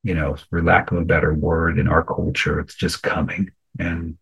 you 0.03 0.15
know, 0.15 0.37
for 0.51 0.63
lack 0.63 0.91
of 0.91 0.99
a 0.99 1.05
better 1.05 1.35
word, 1.35 1.79
in 1.79 1.89
our 1.89 2.05
culture, 2.05 2.61
it's 2.61 2.75
just 2.75 3.03
coming, 3.03 3.51
and 3.79 4.17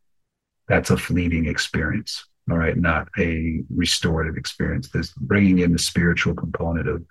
that's 0.68 0.91
a 0.91 0.97
fleeting 0.97 1.47
experience. 1.47 2.24
All 2.51 2.57
right, 2.57 2.76
not 2.76 3.09
a 3.18 3.62
restorative 3.74 4.37
experience. 4.37 4.91
This 4.91 5.12
bringing 5.12 5.59
in 5.59 5.72
the 5.72 5.78
spiritual 5.78 6.34
component 6.34 6.89
of 6.89 7.05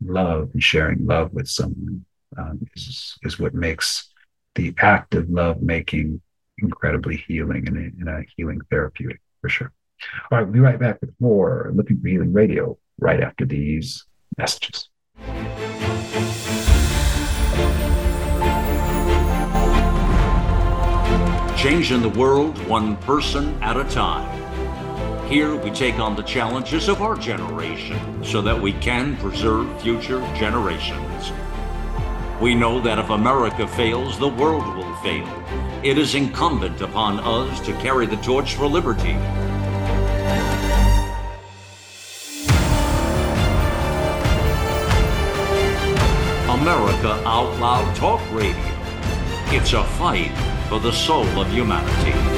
love 0.00 0.50
and 0.52 0.62
sharing 0.62 1.04
love 1.04 1.32
with 1.32 1.48
someone 1.48 2.04
um, 2.36 2.64
is, 2.76 3.18
is 3.22 3.38
what 3.38 3.54
makes 3.54 4.08
the 4.54 4.74
act 4.78 5.14
of 5.14 5.28
love 5.28 5.60
making 5.60 6.20
incredibly 6.58 7.16
healing 7.16 7.66
and 7.66 7.76
a, 7.76 7.80
and 7.80 8.08
a 8.08 8.24
healing 8.36 8.60
therapeutic 8.70 9.20
for 9.40 9.48
sure. 9.48 9.72
All 10.30 10.38
right, 10.38 10.44
we'll 10.44 10.52
be 10.52 10.60
right 10.60 10.78
back 10.78 11.00
with 11.00 11.10
more 11.18 11.72
Looking 11.74 12.00
for 12.00 12.08
Healing 12.08 12.32
Radio 12.32 12.78
right 12.98 13.20
after 13.20 13.44
these 13.44 14.04
messages. 14.36 14.88
Changing 21.56 22.02
the 22.02 22.12
world 22.16 22.56
one 22.68 22.96
person 22.98 23.60
at 23.62 23.76
a 23.76 23.84
time. 23.84 24.36
Here 25.28 25.56
we 25.56 25.70
take 25.70 25.98
on 25.98 26.16
the 26.16 26.22
challenges 26.22 26.88
of 26.88 27.02
our 27.02 27.16
generation 27.16 28.24
so 28.24 28.40
that 28.42 28.60
we 28.60 28.72
can 28.74 29.16
preserve 29.16 29.82
future 29.82 30.20
generations. 30.36 31.32
We 32.40 32.54
know 32.54 32.80
that 32.80 32.98
if 33.00 33.10
America 33.10 33.66
fails, 33.66 34.18
the 34.18 34.28
world 34.28 34.76
will 34.76 34.94
fail. 34.96 35.26
It 35.82 35.98
is 35.98 36.14
incumbent 36.14 36.80
upon 36.80 37.18
us 37.20 37.60
to 37.66 37.72
carry 37.74 38.06
the 38.06 38.16
torch 38.16 38.54
for 38.54 38.66
liberty. 38.66 39.16
America 46.60 47.22
Out 47.24 47.56
Loud 47.60 47.94
Talk 47.94 48.20
Radio. 48.32 48.56
It's 49.52 49.74
a 49.74 49.84
fight 49.84 50.32
for 50.68 50.80
the 50.80 50.90
soul 50.90 51.24
of 51.40 51.48
humanity. 51.52 52.37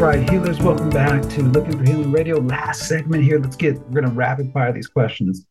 Right, 0.00 0.30
healers, 0.30 0.58
welcome 0.60 0.88
back 0.88 1.20
to 1.28 1.42
Looking 1.42 1.76
for 1.76 1.84
Healing 1.84 2.10
Radio. 2.10 2.38
Last 2.38 2.88
segment 2.88 3.22
here. 3.22 3.38
Let's 3.38 3.54
get, 3.54 3.78
we're 3.80 4.00
going 4.00 4.04
to 4.04 4.10
rapid 4.10 4.50
fire 4.50 4.72
these 4.72 4.86
questions. 4.86 5.44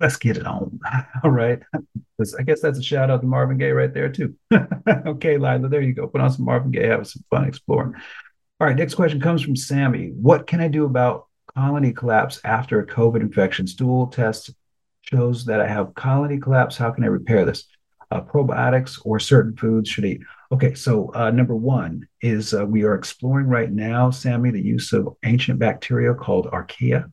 Let's 0.00 0.16
get 0.16 0.36
it 0.36 0.46
on. 0.46 0.80
All 1.22 1.30
right. 1.30 1.60
I 1.76 2.42
guess 2.42 2.60
that's 2.60 2.80
a 2.80 2.82
shout 2.82 3.08
out 3.08 3.20
to 3.20 3.26
Marvin 3.28 3.56
Gaye 3.56 3.70
right 3.70 3.94
there, 3.94 4.08
too. 4.08 4.34
okay, 4.88 5.38
Lila, 5.38 5.68
there 5.68 5.80
you 5.80 5.92
go. 5.92 6.08
Put 6.08 6.20
on 6.20 6.32
some 6.32 6.44
Marvin 6.44 6.72
Gaye, 6.72 6.88
have 6.88 7.06
some 7.06 7.22
fun 7.30 7.44
exploring. 7.44 7.94
All 8.58 8.66
right, 8.66 8.76
next 8.76 8.96
question 8.96 9.20
comes 9.20 9.42
from 9.42 9.54
Sammy. 9.54 10.08
What 10.08 10.48
can 10.48 10.60
I 10.60 10.66
do 10.66 10.84
about 10.84 11.28
colony 11.54 11.92
collapse 11.92 12.40
after 12.42 12.80
a 12.80 12.86
COVID 12.86 13.20
infection? 13.20 13.68
Stool 13.68 14.08
test 14.08 14.50
shows 15.02 15.44
that 15.44 15.60
I 15.60 15.68
have 15.68 15.94
colony 15.94 16.38
collapse. 16.38 16.76
How 16.76 16.90
can 16.90 17.04
I 17.04 17.08
repair 17.08 17.44
this? 17.44 17.64
Uh, 18.10 18.22
probiotics 18.22 18.98
or 19.04 19.18
certain 19.18 19.54
foods 19.56 19.88
should 19.88 20.04
eat. 20.04 20.22
Okay, 20.50 20.72
so 20.72 21.12
uh, 21.14 21.30
number 21.30 21.54
one 21.54 22.08
is 22.22 22.54
uh, 22.54 22.64
we 22.64 22.82
are 22.82 22.94
exploring 22.94 23.46
right 23.46 23.70
now, 23.70 24.10
Sammy, 24.10 24.50
the 24.50 24.62
use 24.62 24.94
of 24.94 25.14
ancient 25.24 25.58
bacteria 25.58 26.14
called 26.14 26.46
archaea. 26.46 27.12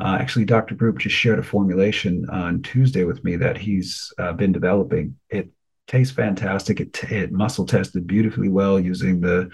Uh, 0.00 0.18
actually, 0.20 0.44
Dr. 0.44 0.74
Group 0.74 0.98
just 0.98 1.16
shared 1.16 1.38
a 1.38 1.42
formulation 1.42 2.28
on 2.28 2.60
Tuesday 2.62 3.04
with 3.04 3.24
me 3.24 3.36
that 3.36 3.56
he's 3.56 4.12
uh, 4.18 4.32
been 4.32 4.52
developing. 4.52 5.16
It 5.30 5.48
tastes 5.86 6.14
fantastic. 6.14 6.80
It, 6.80 7.04
it 7.04 7.32
muscle 7.32 7.64
tested 7.64 8.06
beautifully 8.06 8.48
well 8.48 8.78
using 8.78 9.20
the 9.20 9.50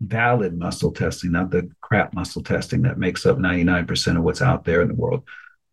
valid 0.00 0.56
muscle 0.56 0.92
testing, 0.92 1.32
not 1.32 1.50
the 1.50 1.70
crap 1.80 2.14
muscle 2.14 2.42
testing 2.42 2.82
that 2.82 2.98
makes 2.98 3.26
up 3.26 3.38
99% 3.38 4.16
of 4.16 4.22
what's 4.22 4.42
out 4.42 4.64
there 4.64 4.82
in 4.82 4.88
the 4.88 4.94
world, 4.94 5.24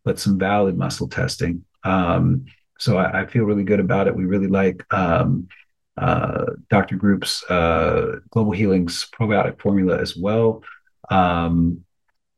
but 0.04 0.18
some 0.18 0.38
valid 0.38 0.76
muscle 0.76 1.08
testing. 1.08 1.64
Um, 1.84 2.46
so 2.78 2.98
I, 2.98 3.22
I, 3.22 3.26
feel 3.26 3.44
really 3.44 3.64
good 3.64 3.80
about 3.80 4.06
it. 4.06 4.16
We 4.16 4.24
really 4.24 4.48
like 4.48 4.84
um, 4.92 5.48
uh, 5.96 6.46
Dr. 6.68 6.96
Group's 6.96 7.42
uh, 7.50 8.16
Global 8.30 8.52
Healing's 8.52 9.06
probiotic 9.10 9.60
formula 9.60 9.98
as 10.00 10.16
well. 10.16 10.62
Um, 11.10 11.84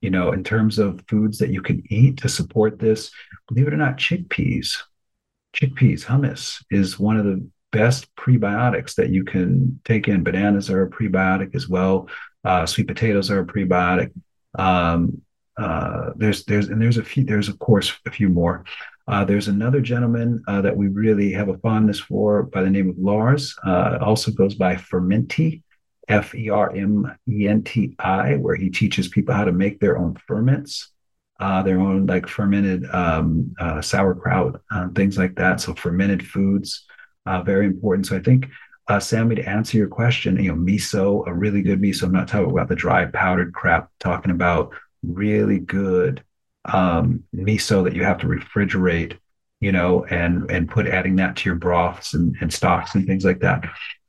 you 0.00 0.10
know, 0.10 0.32
in 0.32 0.44
terms 0.44 0.78
of 0.78 1.02
foods 1.08 1.38
that 1.38 1.50
you 1.50 1.60
can 1.60 1.82
eat 1.90 2.18
to 2.18 2.28
support 2.28 2.78
this, 2.78 3.10
believe 3.48 3.66
it 3.66 3.74
or 3.74 3.78
not, 3.78 3.96
chickpeas, 3.96 4.76
chickpeas, 5.56 6.04
hummus 6.04 6.62
is 6.70 6.98
one 6.98 7.16
of 7.16 7.24
the 7.24 7.48
best 7.72 8.14
prebiotics 8.14 8.94
that 8.94 9.10
you 9.10 9.24
can 9.24 9.80
take 9.84 10.08
in. 10.08 10.22
Bananas 10.22 10.70
are 10.70 10.82
a 10.82 10.90
prebiotic 10.90 11.54
as 11.54 11.68
well. 11.68 12.08
Uh, 12.44 12.64
sweet 12.64 12.86
potatoes 12.86 13.30
are 13.30 13.40
a 13.40 13.46
prebiotic. 13.46 14.12
Um, 14.56 15.22
uh, 15.56 16.12
there's 16.14 16.44
there's 16.44 16.68
and 16.68 16.80
there's 16.80 16.98
a 16.98 17.04
few 17.04 17.24
there's 17.24 17.48
of 17.48 17.58
course 17.58 17.92
a 18.06 18.10
few 18.10 18.28
more. 18.28 18.64
Uh, 19.08 19.24
there's 19.24 19.48
another 19.48 19.80
gentleman 19.80 20.42
uh, 20.48 20.60
that 20.60 20.76
we 20.76 20.88
really 20.88 21.32
have 21.32 21.48
a 21.48 21.56
fondness 21.58 21.98
for 21.98 22.42
by 22.42 22.62
the 22.62 22.70
name 22.70 22.90
of 22.90 22.98
Lars. 22.98 23.56
Uh, 23.66 23.98
also 24.02 24.30
goes 24.30 24.54
by 24.54 24.74
Fermenti, 24.76 25.62
F 26.08 26.34
E 26.34 26.50
R 26.50 26.74
M 26.76 27.10
E 27.26 27.48
N 27.48 27.62
T 27.64 27.94
I, 27.98 28.36
where 28.36 28.54
he 28.54 28.68
teaches 28.68 29.08
people 29.08 29.34
how 29.34 29.44
to 29.44 29.52
make 29.52 29.80
their 29.80 29.96
own 29.96 30.14
ferments, 30.26 30.90
uh, 31.40 31.62
their 31.62 31.80
own 31.80 32.04
like 32.04 32.28
fermented 32.28 32.84
um, 32.90 33.54
sauerkraut, 33.80 34.60
things 34.94 35.16
like 35.16 35.36
that. 35.36 35.60
So 35.60 35.74
fermented 35.74 36.26
foods 36.26 36.84
uh, 37.28 37.42
very 37.42 37.66
important. 37.66 38.06
So 38.06 38.16
I 38.16 38.20
think, 38.20 38.48
uh, 38.88 39.00
Sammy, 39.00 39.36
to 39.36 39.48
answer 39.48 39.76
your 39.76 39.88
question, 39.88 40.42
you 40.42 40.50
know, 40.50 40.58
miso, 40.58 41.26
a 41.26 41.32
really 41.32 41.62
good 41.62 41.80
miso. 41.80 42.04
I'm 42.04 42.12
not 42.12 42.28
talking 42.28 42.50
about 42.50 42.68
the 42.68 42.74
dry 42.74 43.04
powdered 43.04 43.52
crap. 43.52 43.90
Talking 44.00 44.30
about 44.30 44.74
really 45.02 45.58
good 45.58 46.24
um, 46.72 47.24
miso 47.34 47.84
that 47.84 47.94
you 47.94 48.04
have 48.04 48.18
to 48.18 48.26
refrigerate, 48.26 49.18
you 49.60 49.72
know, 49.72 50.04
and 50.04 50.50
and 50.50 50.68
put 50.68 50.86
adding 50.86 51.16
that 51.16 51.36
to 51.36 51.48
your 51.48 51.56
broths 51.56 52.14
and, 52.14 52.36
and 52.40 52.52
stocks 52.52 52.94
and 52.94 53.06
things 53.06 53.24
like 53.24 53.40
that. 53.40 53.64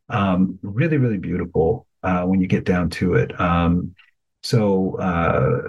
Um, 0.09 0.59
really, 0.61 0.97
really 0.97 1.17
beautiful 1.17 1.87
uh, 2.03 2.23
when 2.23 2.41
you 2.41 2.47
get 2.47 2.65
down 2.65 2.89
to 2.91 3.15
it. 3.15 3.39
Um, 3.39 3.95
so 4.41 4.97
uh, 4.99 5.67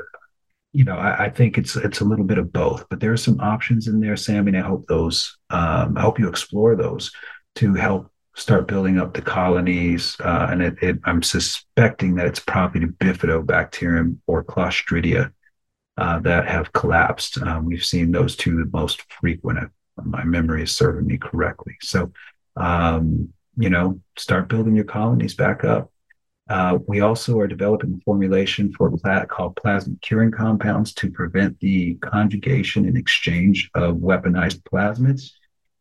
you 0.73 0.85
know, 0.85 0.97
I, 0.97 1.25
I, 1.25 1.31
think 1.31 1.59
it's 1.59 1.75
it's 1.77 2.01
a 2.01 2.05
little 2.05 2.25
bit 2.25 2.39
of 2.39 2.53
both, 2.53 2.89
but 2.89 3.01
there 3.01 3.13
are 3.13 3.17
some 3.17 3.41
options 3.41 3.89
in 3.89 4.01
there, 4.01 4.17
Sam, 4.17 4.47
And 4.47 4.57
I 4.57 4.61
hope 4.61 4.87
those, 4.87 5.37
um, 5.51 5.97
I 5.97 6.03
hope 6.03 6.19
you 6.19 6.29
explore 6.29 6.77
those 6.77 7.11
to 7.57 7.75
help 7.75 8.11
start 8.37 8.69
building 8.69 8.99
up 8.99 9.13
the 9.13 9.23
colonies. 9.23 10.17
Uh, 10.21 10.49
and 10.51 10.63
it, 10.63 10.77
it, 10.81 10.99
I'm 11.05 11.23
suspecting 11.23 12.15
that 12.15 12.27
it's 12.27 12.41
probably 12.41 12.83
the 12.83 12.93
bifidobacterium 12.93 14.19
or 14.29 14.45
Clostridia 14.45 15.33
uh, 16.01 16.19
that 16.21 16.49
have 16.49 16.73
collapsed. 16.73 17.41
Um, 17.43 17.67
we've 17.67 17.85
seen 17.85 18.11
those 18.11 18.35
two 18.35 18.57
the 18.57 18.71
most 18.73 19.03
frequent. 19.13 19.59
If 19.59 19.71
my 20.05 20.25
memory 20.25 20.63
is 20.63 20.75
serving 20.75 21.07
me 21.07 21.19
correctly. 21.19 21.77
So, 21.83 22.11
um, 22.57 23.29
you 23.57 23.69
know, 23.69 24.01
start 24.17 24.49
building 24.49 24.75
your 24.75 24.87
colonies 24.87 25.35
back 25.35 25.63
up. 25.63 25.93
Uh, 26.49 26.79
we 26.89 27.01
also 27.01 27.39
are 27.39 27.47
developing 27.47 27.95
a 27.95 28.05
formulation 28.05 28.73
for 28.73 28.91
plat 28.97 29.29
called 29.29 29.55
plasmid 29.57 30.01
curing 30.01 30.33
compounds 30.33 30.93
to 30.95 31.11
prevent 31.11 31.61
the 31.61 31.95
conjugation 31.97 32.87
and 32.87 32.97
exchange 32.97 33.71
of 33.75 33.97
weaponized 33.97 34.63
plasmids. 34.63 35.33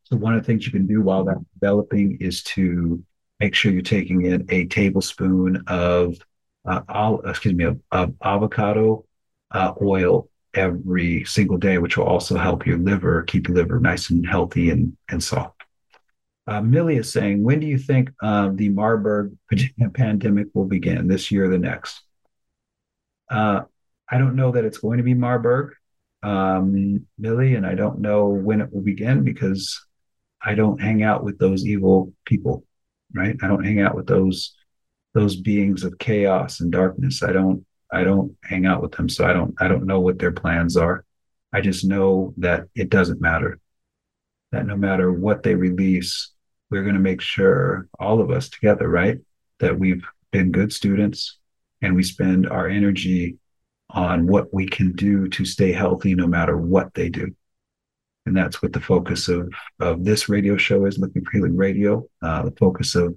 So 0.03 0.17
one 0.17 0.35
of 0.35 0.41
the 0.41 0.45
things 0.45 0.65
you 0.65 0.71
can 0.71 0.85
do 0.85 1.01
while 1.01 1.23
that's 1.23 1.39
developing 1.59 2.17
is 2.19 2.43
to 2.43 3.01
make 3.39 3.55
sure 3.55 3.71
you're 3.71 3.81
taking 3.81 4.25
in 4.25 4.45
a 4.49 4.65
tablespoon 4.65 5.63
of 5.67 6.17
uh, 6.65 7.17
excuse 7.25 7.55
me 7.55 7.63
of, 7.63 7.79
of 7.91 8.13
avocado 8.21 9.05
uh, 9.51 9.73
oil 9.81 10.29
every 10.53 11.23
single 11.25 11.57
day, 11.57 11.77
which 11.77 11.97
will 11.97 12.05
also 12.05 12.37
help 12.37 12.65
your 12.65 12.77
liver 12.77 13.23
keep 13.23 13.47
your 13.47 13.57
liver 13.57 13.79
nice 13.79 14.09
and 14.09 14.27
healthy 14.27 14.69
and 14.69 14.95
and 15.09 15.23
soft. 15.23 15.63
Uh, 16.47 16.61
Millie 16.61 16.97
is 16.97 17.11
saying, 17.11 17.43
when 17.43 17.59
do 17.59 17.67
you 17.67 17.77
think 17.77 18.09
uh, 18.23 18.49
the 18.51 18.69
Marburg 18.69 19.37
pandemic 19.93 20.47
will 20.55 20.65
begin? 20.65 21.07
This 21.07 21.29
year 21.29 21.45
or 21.45 21.47
the 21.49 21.59
next? 21.59 22.01
Uh, 23.29 23.61
I 24.09 24.17
don't 24.17 24.35
know 24.35 24.51
that 24.51 24.65
it's 24.65 24.79
going 24.79 24.97
to 24.97 25.03
be 25.03 25.13
Marburg, 25.13 25.75
um, 26.23 27.05
Millie, 27.19 27.53
and 27.53 27.67
I 27.67 27.75
don't 27.75 27.99
know 27.99 28.29
when 28.29 28.61
it 28.61 28.73
will 28.73 28.81
begin 28.81 29.23
because 29.23 29.79
I 30.41 30.55
don't 30.55 30.81
hang 30.81 31.03
out 31.03 31.23
with 31.23 31.37
those 31.37 31.67
evil 31.67 32.13
people, 32.25 32.63
right? 33.13 33.35
I 33.43 33.47
don't 33.47 33.63
hang 33.63 33.81
out 33.81 33.95
with 33.95 34.07
those 34.07 34.55
those 35.13 35.35
beings 35.35 35.83
of 35.83 35.97
chaos 35.99 36.59
and 36.59 36.71
darkness. 36.71 37.21
I 37.21 37.31
don't 37.31 37.65
I 37.91 38.03
don't 38.03 38.35
hang 38.43 38.65
out 38.65 38.81
with 38.81 38.91
them, 38.93 39.09
so 39.09 39.25
I 39.25 39.33
don't 39.33 39.55
I 39.59 39.67
don't 39.67 39.85
know 39.85 39.99
what 39.99 40.19
their 40.19 40.31
plans 40.31 40.77
are. 40.77 41.05
I 41.51 41.61
just 41.61 41.85
know 41.85 42.33
that 42.37 42.65
it 42.75 42.89
doesn't 42.89 43.21
matter. 43.21 43.59
That 44.51 44.65
no 44.65 44.75
matter 44.75 45.11
what 45.11 45.43
they 45.43 45.55
release, 45.55 46.31
we're 46.69 46.83
going 46.83 46.95
to 46.95 47.01
make 47.01 47.21
sure 47.21 47.87
all 47.99 48.21
of 48.21 48.31
us 48.31 48.49
together, 48.49 48.87
right, 48.87 49.19
that 49.59 49.77
we've 49.77 50.03
been 50.31 50.51
good 50.51 50.71
students 50.71 51.37
and 51.81 51.95
we 51.95 52.03
spend 52.03 52.47
our 52.47 52.67
energy 52.67 53.37
on 53.89 54.27
what 54.27 54.53
we 54.53 54.67
can 54.67 54.91
do 54.93 55.27
to 55.29 55.45
stay 55.45 55.71
healthy 55.71 56.13
no 56.13 56.27
matter 56.27 56.57
what 56.57 56.93
they 56.93 57.09
do 57.09 57.33
and 58.25 58.37
that's 58.37 58.61
what 58.61 58.73
the 58.73 58.79
focus 58.79 59.27
of 59.27 59.51
of 59.79 60.03
this 60.03 60.29
radio 60.29 60.55
show 60.55 60.85
is 60.85 60.99
looking 60.99 61.23
for 61.23 61.31
healing 61.31 61.57
radio 61.57 62.05
uh, 62.21 62.43
the 62.43 62.51
focus 62.51 62.95
of 62.95 63.15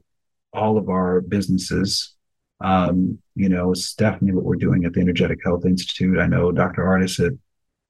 all 0.52 0.78
of 0.78 0.88
our 0.88 1.20
businesses 1.20 2.14
um, 2.62 3.18
you 3.34 3.48
know 3.48 3.72
it's 3.72 3.94
definitely 3.94 4.32
what 4.32 4.44
we're 4.44 4.56
doing 4.56 4.84
at 4.84 4.92
the 4.92 5.00
energetic 5.00 5.38
health 5.44 5.64
institute 5.64 6.18
i 6.18 6.26
know 6.26 6.52
dr 6.52 6.80
Ardis 6.80 7.24
at 7.24 7.32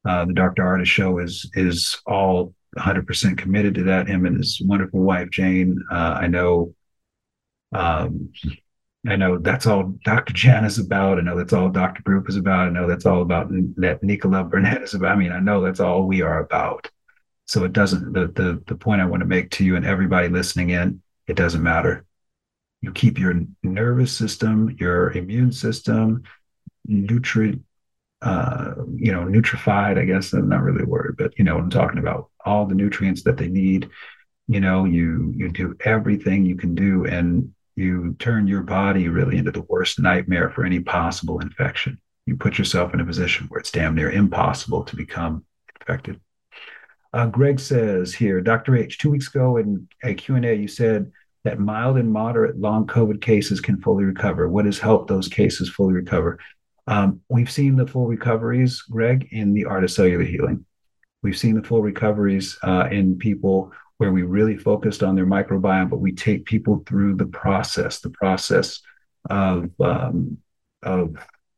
uh, 0.09 0.25
the 0.25 0.35
dr 0.35 0.63
Ardis 0.63 0.87
show 0.87 1.19
is 1.19 1.51
is 1.55 2.01
all 2.07 2.55
100% 2.79 3.37
committed 3.37 3.75
to 3.75 3.83
that 3.83 4.09
him 4.09 4.25
and 4.25 4.39
his 4.39 4.61
wonderful 4.65 5.01
wife 5.01 5.31
jane 5.31 5.79
uh, 5.91 6.19
i 6.21 6.27
know 6.27 6.75
um, 7.73 8.31
I 9.07 9.17
know 9.17 9.39
that's 9.39 9.67
all 9.67 9.95
Dr. 10.05 10.33
Jan 10.33 10.65
is 10.65 10.79
about. 10.79 11.19
I 11.19 11.23
know 11.23 11.37
that's 11.37 11.53
all 11.53 11.69
Dr. 11.69 12.03
Group 12.03 12.29
is 12.29 12.37
about. 12.37 12.69
I 12.69 12.71
know 12.71 12.87
that's 12.87 13.07
all 13.07 13.23
about 13.23 13.49
that 13.51 13.99
Nicola 14.03 14.45
Burnett 14.45 14.83
is 14.83 14.95
about. 14.95 15.13
I 15.13 15.17
mean, 15.17 15.33
I 15.33 15.41
know 15.41 15.61
that's 15.61 15.81
all 15.81 16.05
we 16.05 16.23
are 16.23 16.39
about. 16.39 16.89
So 17.47 17.65
it 17.65 17.73
doesn't, 17.73 18.13
the, 18.13 18.29
the, 18.29 18.63
the 18.69 18.77
point 18.77 19.01
I 19.01 19.07
want 19.07 19.21
to 19.21 19.27
make 19.27 19.51
to 19.53 19.65
you 19.65 19.75
and 19.75 19.85
everybody 19.85 20.29
listening 20.29 20.71
in, 20.71 21.03
it 21.27 21.37
doesn't 21.37 21.63
matter. 21.63 22.05
You 22.83 22.93
keep 22.93 23.19
your 23.19 23.41
nervous 23.63 24.13
system, 24.13 24.77
your 24.79 25.13
immune 25.13 25.53
system, 25.53 26.25
nutrient, 26.85 27.63
uh, 28.21 28.75
you 28.95 29.13
know, 29.13 29.23
nutrified, 29.23 29.99
I 29.99 30.05
guess 30.05 30.31
that's 30.31 30.45
not 30.45 30.63
really 30.63 30.83
a 30.83 30.87
word, 30.87 31.17
but 31.19 31.39
you 31.39 31.45
know 31.45 31.55
what 31.55 31.65
I'm 31.65 31.71
talking 31.71 31.99
about. 31.99 32.31
All 32.45 32.67
the 32.67 32.75
nutrients 32.75 33.23
that 33.23 33.37
they 33.37 33.49
need, 33.49 33.89
you 34.49 34.61
know, 34.61 34.85
you 34.85 35.33
you 35.37 35.49
do 35.51 35.77
everything 35.85 36.45
you 36.45 36.57
can 36.57 36.75
do 36.75 37.07
and 37.07 37.53
you 37.77 38.15
turn 38.19 38.47
your 38.47 38.63
body 38.63 39.09
really 39.09 39.39
into 39.39 39.51
the 39.51 39.63
worst 39.63 39.99
nightmare 39.99 40.51
for 40.51 40.65
any 40.65 40.81
possible 40.81 41.41
infection. 41.41 42.01
You 42.27 42.37
put 42.37 42.59
yourself 42.59 42.93
in 42.95 43.01
a 43.01 43.05
position 43.05 43.47
where 43.49 43.61
it's 43.61 43.71
damn 43.71 43.95
near 43.95 44.11
impossible 44.11 44.85
to 44.85 44.97
become 44.97 45.45
infected. 45.81 46.21
Uh, 47.13 47.27
Greg 47.27 47.61
says 47.61 48.15
here, 48.15 48.41
Dr. 48.41 48.77
H, 48.77 48.99
two 48.99 49.11
weeks 49.11 49.29
ago 49.29 49.57
in 49.59 49.89
a 50.03 50.15
Q&A, 50.15 50.55
you 50.55 50.69
said 50.69 51.13
that 51.45 51.59
mild 51.59 51.99
and 51.99 52.13
moderate 52.13 52.59
long 52.59 52.87
COVID 52.87 53.21
cases 53.21 53.61
can 53.61 53.81
fully 53.81 54.05
recover. 54.05 54.49
What 54.49 54.67
has 54.67 54.79
helped 54.79 55.09
those 55.09 55.29
cases 55.29 55.69
fully 55.69 55.95
recover? 55.95 56.39
Um, 56.87 57.21
we've 57.29 57.51
seen 57.51 57.77
the 57.77 57.87
full 57.87 58.07
recoveries, 58.07 58.83
Greg, 58.83 59.29
in 59.31 59.55
the 59.55 59.65
art 59.65 59.85
of 59.85 59.91
cellular 59.91 60.25
healing. 60.25 60.65
We've 61.23 61.39
seen 61.39 61.55
the 61.55 61.63
full 61.63 61.83
recoveries 61.83 62.59
uh, 62.63 62.89
in 62.91 63.19
people 63.19 63.73
where 63.99 64.13
we 64.13 64.23
really 64.23 64.57
focused 64.57 65.03
on 65.03 65.15
their 65.15 65.27
microbiome, 65.27 65.91
but 65.91 66.01
we 66.01 66.13
take 66.13 66.45
people 66.45 66.83
through 66.87 67.17
the 67.17 67.27
process, 67.27 68.01
the 68.01 68.11
process 68.11 68.81
of 69.31 69.71
um, 69.81 70.39
of 70.83 71.15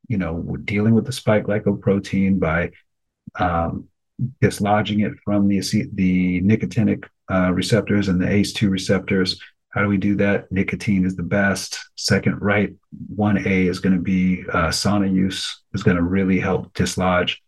you 0.08 0.18
know 0.18 0.56
dealing 0.64 0.94
with 0.94 1.06
the 1.06 1.12
spike 1.12 1.44
glycoprotein 1.44 2.38
by 2.38 2.70
um, 3.38 3.88
dislodging 4.42 5.00
it 5.00 5.14
from 5.24 5.48
the 5.48 5.60
the 5.94 6.42
nicotinic 6.42 7.04
uh, 7.30 7.50
receptors 7.52 8.08
and 8.08 8.20
the 8.20 8.26
ACE2 8.26 8.70
receptors. 8.70 9.40
How 9.74 9.82
do 9.82 9.88
we 9.88 9.96
do 9.96 10.14
that? 10.16 10.50
Nicotine 10.52 11.04
is 11.04 11.16
the 11.16 11.24
best. 11.24 11.90
Second, 11.96 12.40
right, 12.40 12.72
1A 13.16 13.68
is 13.68 13.80
going 13.80 13.96
to 13.96 14.00
be 14.00 14.44
uh, 14.52 14.68
sauna 14.68 15.12
use 15.12 15.62
is 15.74 15.82
going 15.82 15.96
to 15.96 16.02
really 16.02 16.38
help 16.38 16.72
dislodge. 16.74 17.42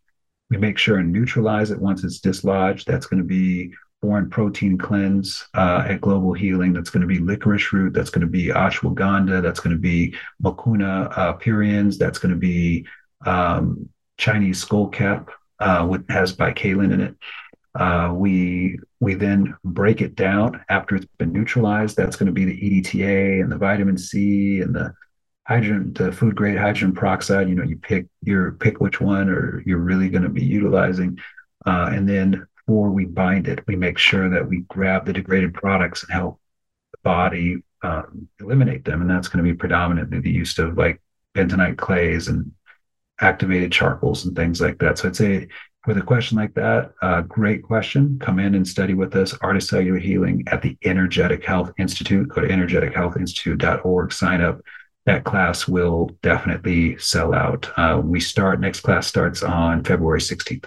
We 0.50 0.56
make 0.56 0.76
sure 0.76 0.98
and 0.98 1.12
neutralize 1.12 1.70
it 1.70 1.80
once 1.80 2.02
it's 2.02 2.18
dislodged. 2.18 2.84
That's 2.86 3.06
going 3.06 3.22
to 3.22 3.26
be 3.26 3.72
foreign 4.02 4.28
protein 4.28 4.76
cleanse 4.76 5.46
uh, 5.54 5.84
at 5.88 6.00
Global 6.00 6.32
Healing. 6.32 6.72
That's 6.72 6.90
going 6.90 7.02
to 7.02 7.06
be 7.06 7.20
licorice 7.20 7.72
root. 7.72 7.92
That's 7.92 8.10
going 8.10 8.22
to 8.22 8.26
be 8.26 8.48
ashwagandha. 8.48 9.40
That's 9.40 9.60
going 9.60 9.76
to 9.76 9.80
be 9.80 10.14
mucuna 10.42 11.16
uh, 11.16 11.36
pruriens. 11.36 11.96
That's 11.96 12.18
going 12.18 12.34
to 12.34 12.38
be 12.38 12.86
um, 13.24 13.88
Chinese 14.18 14.64
skullcap, 14.64 15.28
uh, 15.60 15.86
which 15.86 16.02
has 16.08 16.34
baicalin 16.34 16.92
in 16.92 17.00
it. 17.02 17.14
Uh, 17.74 18.12
we 18.12 18.78
we 19.00 19.14
then 19.14 19.54
break 19.64 20.00
it 20.00 20.14
down 20.14 20.64
after 20.68 20.96
it's 20.96 21.06
been 21.18 21.32
neutralized. 21.32 21.96
That's 21.96 22.16
going 22.16 22.26
to 22.26 22.32
be 22.32 22.44
the 22.44 22.82
EDTA 22.82 23.42
and 23.42 23.52
the 23.52 23.58
vitamin 23.58 23.98
C 23.98 24.60
and 24.60 24.74
the 24.74 24.94
hydrogen, 25.46 25.92
the 25.92 26.12
food 26.12 26.34
grade 26.34 26.58
hydrogen 26.58 26.94
peroxide. 26.94 27.48
You 27.48 27.54
know, 27.54 27.62
you 27.62 27.76
pick 27.76 28.06
your 28.22 28.52
pick 28.52 28.80
which 28.80 29.00
one 29.00 29.28
or 29.28 29.62
you're 29.66 29.78
really 29.78 30.08
going 30.08 30.22
to 30.22 30.28
be 30.28 30.44
utilizing. 30.44 31.18
Uh, 31.66 31.90
and 31.92 32.08
then 32.08 32.46
before 32.66 32.90
we 32.90 33.04
bind 33.04 33.48
it, 33.48 33.66
we 33.66 33.76
make 33.76 33.98
sure 33.98 34.30
that 34.30 34.48
we 34.48 34.60
grab 34.68 35.04
the 35.04 35.12
degraded 35.12 35.54
products 35.54 36.02
and 36.02 36.12
help 36.12 36.40
the 36.92 36.98
body 37.02 37.62
um, 37.82 38.28
eliminate 38.40 38.84
them. 38.84 39.02
And 39.02 39.10
that's 39.10 39.28
going 39.28 39.44
to 39.44 39.50
be 39.50 39.56
predominantly 39.56 40.20
the 40.20 40.30
use 40.30 40.58
of 40.58 40.78
like 40.78 41.00
bentonite 41.34 41.76
clays 41.76 42.28
and 42.28 42.52
activated 43.20 43.72
charcoals 43.72 44.24
and 44.24 44.34
things 44.34 44.60
like 44.60 44.78
that. 44.78 44.98
So 44.98 45.08
I'd 45.08 45.16
say 45.16 45.48
with 45.86 45.98
a 45.98 46.02
question 46.02 46.36
like 46.36 46.54
that, 46.54 46.92
uh, 47.02 47.22
great 47.22 47.62
question. 47.62 48.18
Come 48.20 48.38
in 48.38 48.54
and 48.54 48.66
study 48.66 48.94
with 48.94 49.14
us, 49.14 49.34
Art 49.40 49.56
of 49.56 49.62
Cellular 49.62 49.98
Healing 49.98 50.44
at 50.48 50.62
the 50.62 50.76
Energetic 50.84 51.44
Health 51.44 51.72
Institute. 51.78 52.28
Go 52.28 52.40
to 52.40 52.48
energetichealthinstitute.org, 52.48 54.12
sign 54.12 54.40
up. 54.40 54.60
That 55.04 55.24
class 55.24 55.68
will 55.68 56.10
definitely 56.22 56.98
sell 56.98 57.32
out. 57.32 57.70
Uh, 57.76 58.00
we 58.04 58.18
start, 58.18 58.60
next 58.60 58.80
class 58.80 59.06
starts 59.06 59.42
on 59.44 59.84
February 59.84 60.20
16th. 60.20 60.64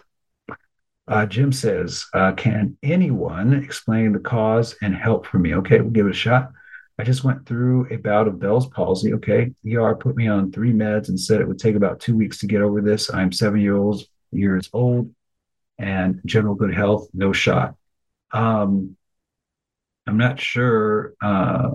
Uh, 1.09 1.25
Jim 1.25 1.51
says, 1.51 2.05
uh, 2.13 2.31
Can 2.33 2.77
anyone 2.83 3.53
explain 3.53 4.13
the 4.13 4.19
cause 4.19 4.75
and 4.81 4.95
help 4.95 5.25
for 5.25 5.39
me? 5.39 5.55
Okay, 5.55 5.81
we'll 5.81 5.89
give 5.89 6.05
it 6.05 6.11
a 6.11 6.13
shot. 6.13 6.51
I 6.99 7.03
just 7.03 7.23
went 7.23 7.45
through 7.45 7.87
a 7.91 7.95
bout 7.95 8.27
of 8.27 8.39
Bell's 8.39 8.67
palsy. 8.67 9.13
Okay, 9.13 9.51
ER 9.73 9.95
put 9.95 10.15
me 10.15 10.27
on 10.27 10.51
three 10.51 10.71
meds 10.71 11.09
and 11.09 11.19
said 11.19 11.41
it 11.41 11.47
would 11.47 11.59
take 11.59 11.75
about 11.75 11.99
two 11.99 12.15
weeks 12.15 12.37
to 12.39 12.47
get 12.47 12.61
over 12.61 12.81
this. 12.81 13.11
I'm 13.13 13.31
seven 13.31 13.59
years 13.59 13.77
old, 13.79 14.03
years 14.31 14.69
old 14.73 15.13
and 15.77 16.21
general 16.25 16.55
good 16.55 16.73
health, 16.73 17.07
no 17.13 17.33
shot. 17.33 17.75
Um, 18.31 18.95
I'm 20.07 20.17
not 20.17 20.39
sure. 20.39 21.13
Uh, 21.21 21.71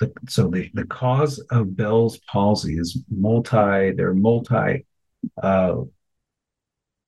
the, 0.00 0.12
so 0.28 0.48
the, 0.48 0.70
the 0.74 0.84
cause 0.84 1.38
of 1.50 1.76
Bell's 1.76 2.18
palsy 2.30 2.78
is 2.78 2.98
multi, 3.08 3.92
there 3.92 4.08
are 4.08 4.14
multi 4.14 4.84
uh, 5.42 5.76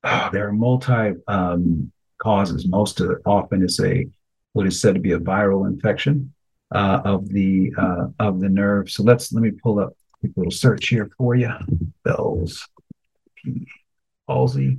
there 0.33 0.49
are 0.49 0.53
multi 0.53 1.13
um, 1.29 1.93
causes. 2.19 2.67
Most 2.67 3.01
of, 3.01 3.21
often 3.27 3.63
is 3.63 3.81
a 3.81 4.07
what 4.53 4.67
is 4.67 4.81
said 4.81 4.95
to 4.95 5.01
be 5.01 5.13
a 5.13 5.19
viral 5.19 5.67
infection 5.67 6.33
uh, 6.75 7.01
of 7.05 7.29
the 7.29 7.73
uh, 7.77 8.07
of 8.19 8.41
the 8.41 8.49
nerve. 8.49 8.91
So 8.91 9.03
let's 9.03 9.33
let 9.33 9.43
me 9.43 9.51
pull 9.51 9.81
up 9.81 9.97
a 10.25 10.29
little 10.37 10.51
search 10.51 10.89
here 10.89 11.11
for 11.19 11.35
you. 11.35 11.51
Bell's 12.05 12.67
palsy. 14.27 14.79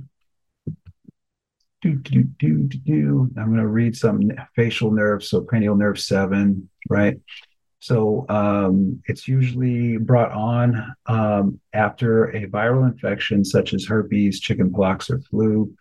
Do, 1.80 1.94
do, 1.94 2.24
do, 2.24 2.64
do, 2.64 2.78
do. 2.78 3.30
I'm 3.38 3.46
going 3.46 3.58
to 3.58 3.68
read 3.68 3.96
some 3.96 4.30
facial 4.56 4.90
nerves. 4.90 5.28
So 5.28 5.42
cranial 5.42 5.76
nerve 5.76 6.00
seven, 6.00 6.68
right? 6.88 7.18
So 7.80 8.26
um, 8.28 9.00
it's 9.06 9.28
usually 9.28 9.96
brought 9.96 10.32
on 10.32 10.94
um, 11.06 11.60
after 11.72 12.30
a 12.30 12.46
viral 12.46 12.90
infection 12.90 13.44
such 13.44 13.74
as 13.74 13.86
herpes, 13.86 14.40
chickenpox, 14.40 15.10
or 15.10 15.20
flu. 15.20 15.72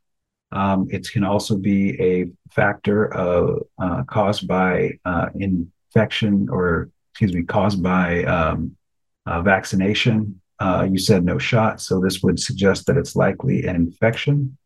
Um, 0.52 0.88
it 0.92 1.10
can 1.12 1.24
also 1.24 1.58
be 1.58 2.00
a 2.00 2.28
factor 2.52 3.14
of 3.14 3.64
uh, 3.80 4.04
caused 4.04 4.48
by 4.48 4.92
uh, 5.04 5.30
infection 5.36 6.48
or 6.50 6.90
excuse 7.12 7.34
me, 7.34 7.44
caused 7.44 7.82
by 7.82 8.24
um, 8.26 8.78
uh, 9.26 9.42
vaccination. 9.42 10.40
Uh, 10.60 10.88
you 10.90 10.98
said 10.98 11.24
no 11.24 11.38
shot, 11.38 11.80
so 11.80 12.00
this 12.00 12.22
would 12.24 12.40
suggest 12.40 12.88
that 12.88 12.98
it's 12.98 13.16
likely 13.16 13.66
an 13.66 13.76
infection. 13.76 14.58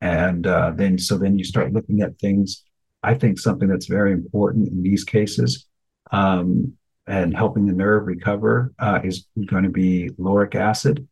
And 0.00 0.46
uh, 0.46 0.72
then, 0.74 0.98
so 0.98 1.18
then 1.18 1.38
you 1.38 1.44
start 1.44 1.72
looking 1.72 2.00
at 2.00 2.18
things. 2.18 2.64
I 3.02 3.14
think 3.14 3.38
something 3.38 3.68
that's 3.68 3.86
very 3.86 4.12
important 4.12 4.68
in 4.68 4.82
these 4.82 5.04
cases 5.04 5.66
um, 6.12 6.74
and 7.06 7.36
helping 7.36 7.66
the 7.66 7.72
nerve 7.72 8.06
recover 8.06 8.72
uh, 8.78 9.00
is 9.04 9.26
going 9.46 9.64
to 9.64 9.70
be 9.70 10.10
lauric 10.18 10.54
acid, 10.54 11.06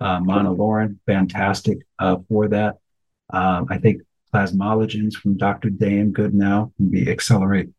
uh, 0.00 0.20
monolaurin, 0.20 0.98
fantastic 1.06 1.78
uh, 1.98 2.16
for 2.28 2.48
that. 2.48 2.76
Um, 3.30 3.66
I 3.70 3.78
think 3.78 4.02
plasmalogens 4.32 5.14
from 5.14 5.36
Dr. 5.36 5.70
Dayan 5.70 6.12
Goodenowe 6.12 6.74
can 6.76 6.90
be 6.90 7.10
accelerate 7.10 7.70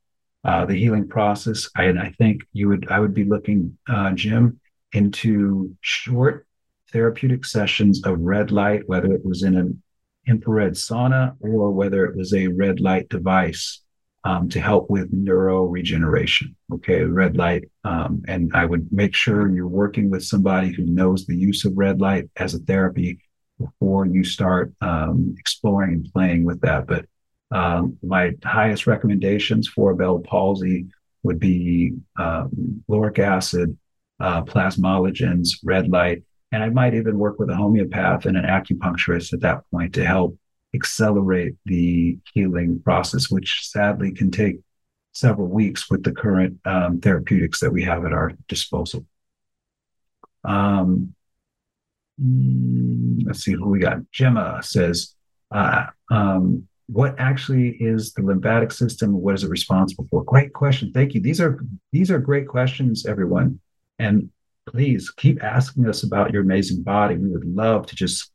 uh, 0.43 0.65
the 0.65 0.75
healing 0.75 1.07
process. 1.07 1.69
I, 1.75 1.85
and 1.85 1.99
I 1.99 2.13
think 2.17 2.41
you 2.53 2.69
would 2.69 2.89
I 2.89 2.99
would 2.99 3.13
be 3.13 3.25
looking, 3.25 3.77
uh, 3.87 4.11
Jim, 4.11 4.58
into 4.93 5.75
short 5.81 6.45
therapeutic 6.91 7.45
sessions 7.45 8.01
of 8.05 8.19
red 8.19 8.51
light, 8.51 8.87
whether 8.87 9.13
it 9.13 9.25
was 9.25 9.43
in 9.43 9.55
an 9.55 9.81
infrared 10.27 10.73
sauna 10.73 11.35
or 11.39 11.71
whether 11.71 12.05
it 12.05 12.15
was 12.15 12.33
a 12.33 12.47
red 12.47 12.79
light 12.79 13.09
device 13.09 13.81
um, 14.23 14.49
to 14.49 14.59
help 14.59 14.89
with 14.89 15.13
neuro 15.13 15.63
regeneration. 15.63 16.55
Okay, 16.73 17.03
red 17.03 17.37
light. 17.37 17.69
Um, 17.83 18.23
and 18.27 18.51
I 18.53 18.65
would 18.65 18.91
make 18.91 19.15
sure 19.15 19.49
you're 19.49 19.67
working 19.67 20.09
with 20.09 20.23
somebody 20.23 20.73
who 20.73 20.83
knows 20.83 21.25
the 21.25 21.37
use 21.37 21.65
of 21.65 21.77
red 21.77 22.01
light 22.01 22.29
as 22.35 22.53
a 22.53 22.59
therapy 22.59 23.19
before 23.59 24.05
you 24.05 24.23
start 24.23 24.73
um, 24.81 25.35
exploring 25.37 25.93
and 25.93 26.13
playing 26.13 26.43
with 26.43 26.61
that. 26.61 26.87
But 26.87 27.05
um, 27.51 27.97
my 28.03 28.31
highest 28.43 28.87
recommendations 28.87 29.67
for 29.67 29.93
Bell 29.95 30.19
palsy 30.19 30.87
would 31.23 31.39
be 31.39 31.93
um, 32.17 32.83
lauric 32.87 33.19
acid, 33.19 33.77
uh, 34.19 34.43
plasmalogens, 34.43 35.49
red 35.63 35.89
light, 35.89 36.23
and 36.51 36.63
I 36.63 36.69
might 36.69 36.93
even 36.93 37.17
work 37.17 37.39
with 37.39 37.49
a 37.49 37.55
homeopath 37.55 38.25
and 38.25 38.37
an 38.37 38.45
acupuncturist 38.45 39.33
at 39.33 39.41
that 39.41 39.61
point 39.71 39.93
to 39.93 40.05
help 40.05 40.37
accelerate 40.73 41.55
the 41.65 42.17
healing 42.33 42.81
process, 42.83 43.29
which 43.29 43.67
sadly 43.67 44.11
can 44.11 44.31
take 44.31 44.59
several 45.13 45.47
weeks 45.47 45.89
with 45.89 46.03
the 46.03 46.11
current 46.11 46.59
um, 46.65 46.99
therapeutics 46.99 47.59
that 47.59 47.71
we 47.71 47.83
have 47.83 48.05
at 48.05 48.13
our 48.13 48.33
disposal. 48.47 49.05
Um, 50.43 51.13
mm, 52.21 53.23
let's 53.25 53.43
see 53.43 53.53
who 53.53 53.69
we 53.69 53.79
got. 53.79 53.99
Gemma 54.11 54.61
says, 54.63 55.15
uh, 55.51 55.87
um, 56.11 56.67
what 56.87 57.15
actually 57.19 57.69
is 57.79 58.13
the 58.13 58.23
lymphatic 58.23 58.71
system? 58.71 59.13
What 59.13 59.35
is 59.35 59.43
it 59.43 59.49
responsible 59.49 60.07
for? 60.09 60.23
Great 60.23 60.53
question. 60.53 60.91
Thank 60.91 61.13
you. 61.13 61.21
These 61.21 61.39
are 61.39 61.59
these 61.91 62.09
are 62.09 62.17
great 62.17 62.47
questions, 62.47 63.05
everyone. 63.05 63.59
And 63.99 64.29
please 64.67 65.11
keep 65.11 65.43
asking 65.43 65.87
us 65.87 66.03
about 66.03 66.31
your 66.31 66.41
amazing 66.41 66.83
body. 66.83 67.17
We 67.17 67.29
would 67.29 67.45
love 67.45 67.85
to 67.87 67.95
just 67.95 68.31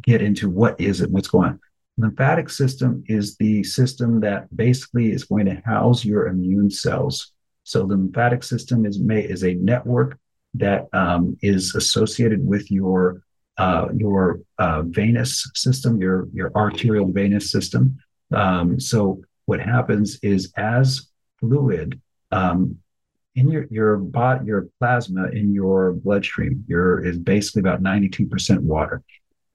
get 0.00 0.22
into 0.22 0.48
what 0.48 0.80
is 0.80 1.00
it, 1.00 1.10
what's 1.10 1.28
going 1.28 1.50
on 1.50 1.60
lymphatic 1.98 2.48
system 2.48 3.02
is 3.08 3.36
the 3.36 3.62
system 3.64 4.20
that 4.20 4.56
basically 4.56 5.12
is 5.12 5.24
going 5.24 5.46
to 5.46 5.60
house 5.66 6.04
your 6.04 6.28
immune 6.28 6.70
cells. 6.70 7.32
So 7.64 7.80
the 7.80 7.96
lymphatic 7.96 8.44
system 8.44 8.86
is 8.86 8.98
made 8.98 9.30
is 9.30 9.44
a 9.44 9.54
network 9.54 10.18
that 10.54 10.86
um, 10.94 11.36
is 11.42 11.74
associated 11.74 12.46
with 12.46 12.70
your 12.70 13.22
uh, 13.58 13.88
your 13.94 14.40
uh, 14.58 14.82
venous 14.82 15.50
system, 15.54 16.00
your 16.00 16.28
your 16.32 16.52
arterial 16.54 17.10
venous 17.12 17.50
system. 17.50 17.98
Um, 18.32 18.78
so 18.78 19.20
what 19.46 19.60
happens 19.60 20.18
is 20.22 20.52
as 20.56 21.08
fluid 21.40 22.00
um, 22.30 22.78
in 23.38 23.48
your 23.48 23.64
your 23.70 23.96
body, 23.96 24.46
your 24.46 24.68
plasma 24.78 25.24
in 25.40 25.54
your 25.54 25.92
bloodstream, 25.92 26.64
your 26.68 27.04
is 27.08 27.18
basically 27.18 27.60
about 27.60 27.80
ninety 27.82 28.08
two 28.08 28.26
percent 28.26 28.62
water 28.62 29.02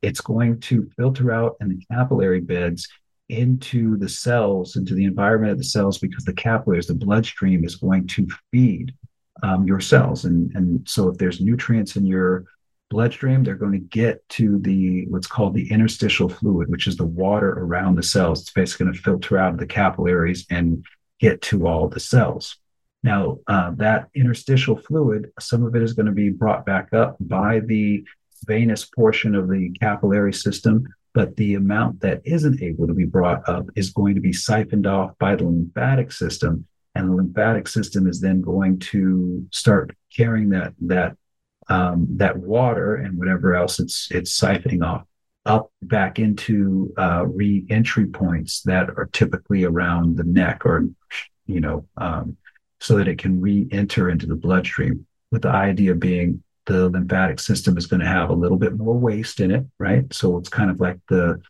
it's 0.04 0.22
going 0.22 0.60
to 0.60 0.90
filter 0.98 1.32
out 1.32 1.56
in 1.62 1.70
the 1.70 1.82
capillary 1.90 2.42
beds 2.42 2.88
into 3.30 3.98
the 3.98 4.10
cells, 4.10 4.76
into 4.76 4.94
the 4.94 5.06
environment 5.06 5.54
of 5.54 5.58
the 5.58 5.64
cells, 5.64 5.98
because 5.98 6.26
the 6.26 6.34
capillaries, 6.34 6.88
the 6.88 6.94
bloodstream 6.94 7.64
is 7.64 7.78
going 7.78 8.06
to 8.06 8.28
feed 8.52 8.94
um, 9.42 9.66
your 9.66 9.80
cells. 9.80 10.26
And, 10.26 10.52
and 10.56 10.88
so 10.88 11.08
if 11.08 11.18
there's 11.18 11.40
nutrients 11.40 11.96
in 11.96 12.06
your 12.06 12.44
bloodstream, 12.90 13.44
they're 13.44 13.56
going 13.56 13.72
to 13.72 13.80
get 13.80 14.28
to 14.30 14.60
the 14.60 15.08
what's 15.08 15.26
called 15.26 15.56
the 15.56 15.72
interstitial 15.72 16.28
fluid, 16.28 16.70
which 16.70 16.86
is 16.86 16.98
the 16.98 17.06
water 17.06 17.52
around 17.52 17.96
the 17.96 18.04
cells. 18.04 18.42
It's 18.42 18.52
basically 18.52 18.88
going 18.88 18.96
to 18.98 19.02
filter 19.02 19.38
out 19.38 19.54
of 19.54 19.60
the 19.60 19.66
capillaries 19.66 20.46
and 20.50 20.86
get 21.20 21.42
to 21.44 21.66
all 21.66 21.88
the 21.88 22.02
cells. 22.02 22.58
Now, 23.04 23.40
uh, 23.48 23.72
that 23.76 24.08
interstitial 24.16 24.78
fluid, 24.78 25.32
some 25.40 25.64
of 25.64 25.76
it 25.76 25.84
is 25.84 25.94
going 25.94 26.06
to 26.06 26.14
be 26.14 26.30
brought 26.30 26.66
back 26.66 26.94
up 26.94 27.18
by 27.20 27.60
the 27.60 28.06
venous 28.46 28.86
portion 28.86 29.36
of 29.36 29.50
the 29.50 29.72
capillary 29.80 30.34
system, 30.34 30.86
but 31.14 31.36
the 31.36 31.56
amount 31.56 32.00
that 32.00 32.22
isn't 32.24 32.62
able 32.62 32.88
to 32.88 32.94
be 32.94 33.06
brought 33.06 33.48
up 33.48 33.66
is 33.76 33.92
going 33.92 34.16
to 34.16 34.22
be 34.22 34.34
siphoned 34.34 34.88
off 34.88 35.12
by 35.20 35.36
the 35.36 35.44
lymphatic 35.44 36.12
system. 36.12 36.66
And 36.96 37.10
the 37.10 37.16
lymphatic 37.16 37.68
system 37.68 38.08
is 38.08 38.22
then 38.22 38.42
going 38.42 38.80
to 38.80 39.46
start 39.52 39.96
carrying 40.16 40.50
that 40.50 40.74
that 40.82 41.18
um, 41.70 42.08
that 42.18 42.38
water 42.38 42.96
and 42.96 43.18
whatever 43.18 43.56
else 43.56 43.80
it's 43.80 44.10
it's 44.12 44.40
siphoning 44.40 44.86
off 44.86 45.06
up 45.46 45.72
back 45.82 46.20
into 46.20 46.94
uh, 46.98 47.26
re-entry 47.26 48.06
points 48.06 48.62
that 48.62 48.90
are 48.90 49.10
typically 49.12 49.64
around 49.64 50.18
the 50.18 50.24
neck 50.24 50.66
or 50.66 50.88
you 51.48 51.62
know 51.62 51.86
um, 51.98 52.38
so 52.84 52.98
that 52.98 53.08
it 53.08 53.18
can 53.18 53.42
re-enter 53.42 54.10
into 54.10 54.28
the 54.28 54.36
bloodstream 54.36 55.06
with 55.32 55.42
the 55.42 55.50
idea 55.50 55.96
being 55.96 56.44
the 56.66 56.90
lymphatic 56.90 57.40
system 57.40 57.78
is 57.78 57.88
going 57.88 58.00
to 58.00 58.06
have 58.06 58.30
a 58.30 58.36
little 58.36 58.58
bit 58.58 58.78
more 58.78 58.98
waste 58.98 59.40
in 59.40 59.52
it 59.52 59.66
right 59.80 60.14
so 60.14 60.38
it's 60.38 60.50
kind 60.50 60.70
of 60.70 60.80
like 60.80 61.00
the 61.10 61.42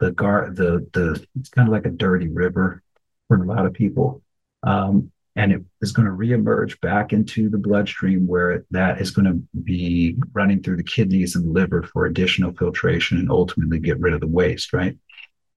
the 0.00 0.10
gar 0.12 0.50
the 0.50 0.86
the 0.92 1.24
it's 1.38 1.48
kind 1.48 1.68
of 1.68 1.72
like 1.72 1.86
a 1.86 1.90
dirty 1.90 2.28
river 2.28 2.82
for 3.28 3.42
a 3.42 3.46
lot 3.46 3.66
of 3.66 3.72
people 3.72 4.22
um, 4.62 5.10
and 5.36 5.52
it 5.52 5.62
is 5.80 5.92
going 5.92 6.06
to 6.06 6.12
reemerge 6.12 6.80
back 6.80 7.12
into 7.12 7.48
the 7.48 7.58
bloodstream 7.58 8.26
where 8.26 8.64
that 8.70 9.00
is 9.00 9.10
going 9.10 9.26
to 9.26 9.40
be 9.62 10.16
running 10.32 10.62
through 10.62 10.76
the 10.76 10.82
kidneys 10.82 11.36
and 11.36 11.54
liver 11.54 11.82
for 11.82 12.06
additional 12.06 12.52
filtration 12.52 13.18
and 13.18 13.30
ultimately 13.30 13.78
get 13.78 14.00
rid 14.00 14.12
of 14.12 14.20
the 14.20 14.26
waste, 14.26 14.72
right? 14.72 14.98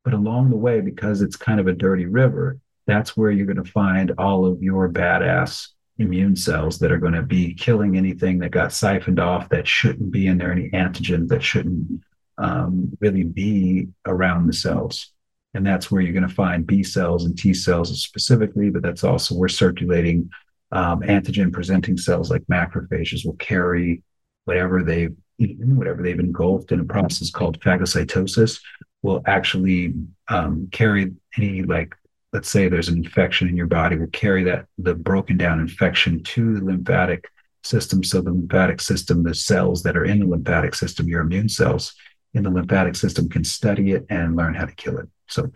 But 0.04 0.14
along 0.14 0.52
the 0.52 0.58
way, 0.58 0.82
because 0.82 1.22
it's 1.22 1.36
kind 1.36 1.60
of 1.60 1.68
a 1.68 1.74
dirty 1.74 2.06
river, 2.06 2.60
that's 2.86 3.16
where 3.16 3.32
you're 3.32 3.46
going 3.46 3.64
to 3.64 3.72
find 3.72 4.12
all 4.18 4.46
of 4.46 4.62
your 4.62 4.90
badass 4.90 5.70
immune 6.00 6.36
cells 6.36 6.80
that 6.80 6.92
are 6.92 6.98
going 6.98 7.14
to 7.14 7.22
be 7.22 7.54
killing 7.54 7.96
anything 7.96 8.40
that 8.40 8.52
got 8.52 8.74
siphoned 8.74 9.20
off 9.20 9.50
that 9.50 9.68
shouldn't 9.68 10.12
be 10.12 10.28
in 10.28 10.38
there, 10.38 10.52
any 10.52 10.70
antigens 10.72 11.28
that 11.28 11.44
shouldn't 11.44 12.02
um, 12.38 12.98
really 13.00 13.24
be 13.24 13.88
around 14.06 14.48
the 14.48 14.54
cells. 14.54 15.12
And 15.54 15.66
that's 15.66 15.92
where 15.92 16.02
you're 16.02 16.14
going 16.14 16.28
to 16.28 16.34
find 16.34 16.66
B 16.66 16.84
cells 16.84 17.26
and 17.26 17.38
T 17.38 17.54
cells 17.54 18.02
specifically, 18.02 18.72
but 18.72 18.82
that's 18.82 19.04
also 19.04 19.36
where 19.36 19.50
circulating 19.50 20.30
um, 20.72 21.02
antigen 21.02 21.54
presenting 21.54 21.98
cells 21.98 22.32
like 22.32 22.42
macrophages 22.52 23.24
will 23.24 23.36
carry 23.36 24.02
whatever 24.46 24.82
they've 24.82 25.16
eaten, 25.38 25.78
whatever 25.78 26.02
they've 26.02 26.20
engulfed 26.20 26.72
in 26.72 26.80
a 26.80 26.86
process 26.86 27.30
called 27.30 27.60
phagocytosis, 27.60 28.60
will 29.04 29.22
actually 29.28 29.94
um, 30.30 30.68
carry 30.72 31.14
any, 31.38 31.62
like, 31.62 31.94
let's 32.34 32.50
say 32.50 32.68
there's 32.68 32.90
an 32.90 32.98
infection 32.98 33.48
in 33.48 33.56
your 33.56 33.68
body, 33.68 33.96
will 33.96 34.08
carry 34.08 34.44
that, 34.44 34.66
the 34.80 34.96
broken 34.96 35.38
down 35.38 35.60
infection 35.60 36.22
to 36.24 36.56
the 36.56 36.66
lymphatic 36.66 37.30
system. 37.64 38.04
So 38.04 38.22
the 38.22 38.32
lymphatic 38.32 38.82
system, 38.82 39.24
the 39.24 39.36
cells 39.36 39.84
that 39.84 39.96
are 39.96 40.04
in 40.04 40.20
the 40.20 40.26
lymphatic 40.26 40.74
system, 40.74 41.08
your 41.08 41.22
immune 41.22 41.48
cells 41.48 41.94
in 42.34 42.44
the 42.44 42.50
lymphatic 42.50 42.96
system 42.96 43.30
can 43.30 43.44
study 43.44 43.92
it 43.92 44.06
and 44.10 44.36
learn 44.36 44.56
how 44.56 44.66
to 44.66 44.76
kill 44.76 44.98
it. 44.98 45.08
So, 45.28 45.52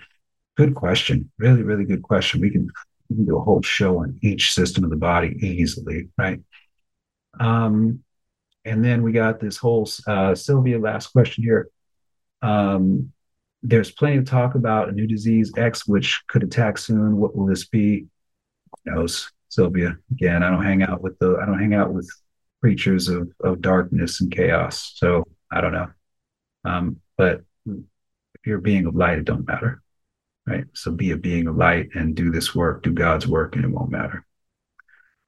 good 0.56 0.76
question. 0.76 1.32
Really, 1.40 1.64
really 1.64 1.84
good 1.84 2.04
question. 2.04 2.40
We 2.40 2.52
can, 2.52 2.70
we 3.10 3.16
can 3.16 3.26
do 3.26 3.38
a 3.38 3.44
whole 3.44 3.64
show 3.64 4.00
on 4.00 4.20
each 4.22 4.54
system 4.54 4.84
of 4.84 4.92
the 4.92 4.96
body 4.96 5.36
easily, 5.42 6.10
right? 6.18 6.40
Um, 7.40 8.04
and 8.64 8.84
then 8.84 9.02
we 9.02 9.12
got 9.12 9.40
this 9.40 9.58
whole 9.58 9.90
uh, 10.08 10.36
Sylvia 10.36 10.78
last 10.78 11.08
question 11.08 11.44
here. 11.44 11.70
Um, 12.42 13.12
there's 13.68 13.91
plenty 13.91 14.18
of 14.18 14.26
talk 14.26 14.55
about 14.55 14.88
a 14.88 14.93
new 14.93 15.05
disease 15.05 15.51
X, 15.57 15.86
which 15.86 16.24
could 16.28 16.41
attack 16.41 16.78
soon. 16.78 17.18
What 17.18 17.36
will 17.36 17.45
this 17.45 17.68
be? 17.68 18.05
Who 18.86 18.91
knows, 18.91 19.30
Sylvia? 19.49 19.97
Again, 20.11 20.41
I 20.41 20.49
don't 20.49 20.63
hang 20.63 20.84
out 20.84 21.01
with 21.01 21.20
the 21.20 21.38
I 21.41 21.45
don't 21.45 21.59
hang 21.59 21.74
out 21.74 21.93
with 21.93 22.09
creatures 22.61 23.09
of 23.09 23.30
of 23.43 23.61
darkness 23.61 24.22
and 24.22 24.32
chaos, 24.32 24.93
so 24.95 25.26
I 25.51 25.59
don't 25.59 25.74
know. 25.74 25.88
Um, 26.63 26.97
but 27.18 27.41
if 27.65 28.45
you're 28.45 28.59
a 28.59 28.61
being 28.61 28.86
of 28.86 28.95
light, 28.95 29.20
it 29.20 29.26
don't 29.26 29.47
matter. 29.47 29.82
Right. 30.45 30.63
So 30.74 30.91
be 30.91 31.11
a 31.11 31.18
being 31.18 31.47
of 31.47 31.57
light 31.57 31.89
and 31.93 32.15
do 32.15 32.32
this 32.32 32.55
work, 32.55 32.84
do 32.84 32.93
God's 32.93 33.28
work, 33.28 33.55
and 33.55 33.65
it 33.65 33.72
won't 33.72 33.91
matter. 33.91 34.26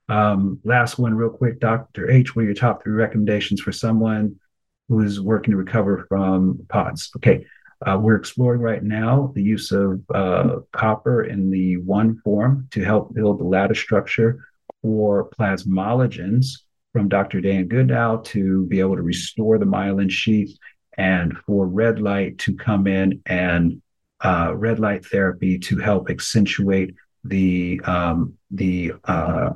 Um, 0.08 0.62
last 0.64 0.98
one, 0.98 1.14
real 1.14 1.30
quick, 1.30 1.60
Dr. 1.60 2.10
H, 2.10 2.36
what 2.36 2.44
are 2.44 2.46
your 2.46 2.56
top 2.56 2.82
three 2.84 2.94
recommendations 2.94 3.60
for 3.60 3.74
someone 3.74 4.40
who 4.88 5.02
is 5.02 5.20
working 5.20 5.52
to 5.52 5.58
recover 5.58 6.06
from 6.08 6.66
POTS? 6.70 7.12
Okay. 7.18 7.46
Uh, 7.86 7.98
we're 7.98 8.16
exploring 8.16 8.62
right 8.62 8.84
now 8.84 9.32
the 9.36 9.44
use 9.44 9.72
of 9.72 10.02
uh, 10.14 10.58
copper 10.74 11.24
in 11.24 11.50
the 11.50 11.78
one 11.78 12.20
form 12.24 12.68
to 12.72 12.84
help 12.84 13.14
build 13.14 13.40
the 13.40 13.44
lattice 13.44 13.80
structure 13.80 14.40
for 14.82 15.30
plasmalogens 15.30 16.64
from 16.92 17.08
Dr. 17.08 17.40
Dayan 17.40 17.68
Goodenowe 17.68 18.24
to 18.26 18.66
be 18.66 18.80
able 18.80 18.96
to 18.96 19.02
restore 19.02 19.58
the 19.58 19.66
myelin 19.66 20.10
sheath 20.10 20.58
and 20.98 21.38
for 21.46 21.68
red 21.68 22.02
light 22.02 22.38
to 22.40 22.56
come 22.56 22.88
in 22.88 23.22
and 23.26 23.82
uh, 24.22 24.54
red 24.56 24.80
light 24.80 25.06
therapy 25.06 25.58
to 25.60 25.78
help 25.78 26.10
accentuate 26.10 26.94
the 27.24 27.80
um, 27.86 28.34
the 28.52 28.94
uh, 29.06 29.52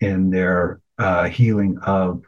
in 0.00 0.30
their 0.30 0.80
uh, 0.98 1.24
healing 1.28 1.78
of 1.82 2.22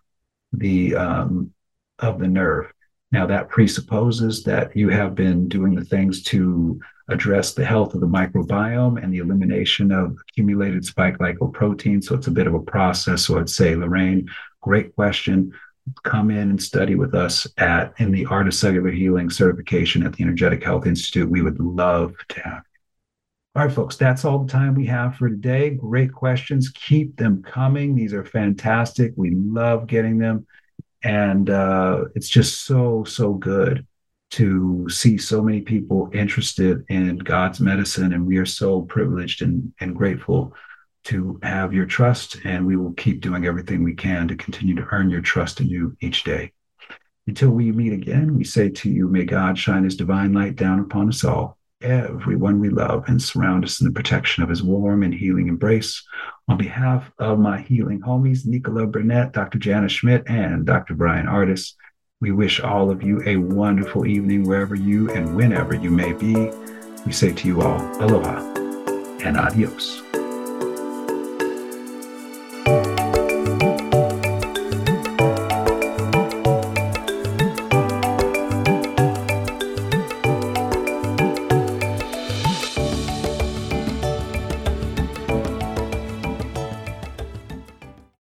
the 0.53 0.95
um, 0.95 1.53
of 1.99 2.19
the 2.19 2.29
nerve. 2.29 2.71
Now 3.11 3.27
that 3.27 3.49
presupposes 3.49 4.43
that 4.45 4.77
you 4.77 4.91
have 4.91 5.15
been 5.15 5.49
doing 5.49 5.75
the 5.75 5.85
things 5.85 6.23
to 6.25 6.79
address 7.09 7.55
the 7.55 7.65
health 7.65 7.95
of 7.95 8.01
the 8.01 8.07
microbiome 8.07 9.03
and 9.03 9.13
the 9.13 9.19
elimination 9.19 9.91
of 9.91 10.17
accumulated 10.29 10.85
spike 10.85 11.17
glycoprotein. 11.17 12.05
So 12.05 12.15
it's 12.15 12.27
a 12.27 12.33
bit 12.33 12.47
of 12.47 12.55
a 12.55 12.61
process. 12.61 13.25
So 13.25 13.39
I'd 13.39 13.49
say, 13.49 13.75
Lorraine, 13.75 14.29
great 14.61 14.95
question 14.95 15.53
come 16.03 16.31
in 16.31 16.51
and 16.51 16.63
study 16.63 16.95
with 16.95 17.15
us 17.15 17.47
at 17.57 17.95
in 17.99 18.11
the 18.11 18.27
Art 18.27 18.47
of 18.47 18.55
Cellular 18.55 18.91
Healing 18.91 19.31
certification 19.31 20.05
at 20.05 20.13
the 20.13 20.23
Energetic 20.23 20.63
Health 20.63 20.87
Institute. 20.87 21.31
We 21.31 21.43
would 21.43 21.59
love 21.61 22.15
to 22.29 22.41
have 22.41 22.63
you. 22.73 23.61
All 23.61 23.65
right, 23.65 23.75
folks, 23.75 23.97
that's 23.97 24.25
all 24.25 24.41
the 24.41 24.53
time 24.53 24.75
we 24.75 24.87
have 24.87 25.17
for 25.17 25.29
today. 25.29 25.71
Great 25.71 26.13
questions. 26.13 26.71
Keep 26.71 27.17
them 27.17 27.43
coming. 27.43 27.95
These 27.95 28.13
are 28.13 28.25
fantastic. 28.25 29.13
We 29.17 29.31
love 29.31 29.87
getting 29.87 30.19
them. 30.19 30.47
And 31.03 31.51
uh, 31.51 32.05
it's 32.15 32.29
just 32.29 32.65
so, 32.65 33.05
so 33.05 33.35
good 33.35 33.87
to 34.31 34.89
see 34.89 35.17
so 35.17 35.43
many 35.43 35.61
people 35.61 36.11
interested 36.13 36.85
in 36.89 37.19
God's 37.19 37.61
medicine. 37.61 38.13
And 38.13 38.27
we 38.27 38.37
are 38.39 38.47
so 38.47 38.83
privileged 38.83 39.43
and, 39.43 39.73
and 39.81 39.97
grateful 39.97 40.55
to 41.05 41.39
have 41.43 41.73
your 41.73 41.87
trust, 41.87 42.37
and 42.45 42.67
we 42.67 42.77
will 42.77 42.93
keep 42.93 43.21
doing 43.21 43.47
everything 43.47 43.83
we 43.83 43.95
can 43.95 44.29
to 44.29 44.37
continue 44.37 44.75
to 44.75 44.87
earn 44.91 45.09
your 45.09 45.23
trust 45.23 45.61
in 45.61 45.69
you 45.69 45.97
each 46.01 46.25
day. 46.25 46.53
Until 47.27 47.51
we 47.51 47.73
meet 47.73 47.93
again, 47.93 48.37
we 48.37 48.45
say 48.45 48.69
to 48.71 48.91
you, 48.91 49.09
may 49.09 49.25
God 49.25 49.59
shine 49.59 49.85
his 49.85 49.97
divine 49.97 50.33
light 50.33 50.57
down 50.57 50.81
upon 50.81 51.09
us 51.09 51.25
all, 51.25 51.58
everyone 51.81 52.61
we 52.61 52.69
love, 52.69 53.05
and 53.07 53.23
surround 53.23 53.65
us 53.65 53.81
in 53.81 53.87
the 53.87 53.93
protection 53.93 54.43
of 54.43 54.49
his 54.49 54.63
warm 54.63 55.03
and 55.03 55.15
healing 55.15 55.49
embrace. 55.49 56.03
On 56.49 56.57
behalf 56.57 57.11
of 57.19 57.39
my 57.39 57.61
healing 57.61 58.01
homies, 58.01 58.47
Nicola 58.47 58.87
Burnett, 58.87 59.33
Dr. 59.33 59.59
Jana 59.59 59.89
Schmidt, 59.89 60.25
and 60.27 60.67
Dr. 60.67 60.95
Bryan 60.95 61.27
Ardis, 61.27 61.75
we 62.21 62.33
wish 62.33 62.61
all 62.61 62.91
of 62.91 63.03
you 63.03 63.23
a 63.27 63.37
wonderful 63.37 64.07
evening 64.07 64.43
wherever 64.45 64.75
you 64.75 65.11
and 65.11 65.37
whenever 65.37 65.75
you 65.75 65.91
may 65.91 66.13
be. 66.13 66.51
We 67.07 67.13
say 67.13 67.33
to 67.33 67.47
you 67.47 67.63
all, 67.63 67.81
aloha 68.03 68.55
and 69.21 69.37
adios. 69.37 70.03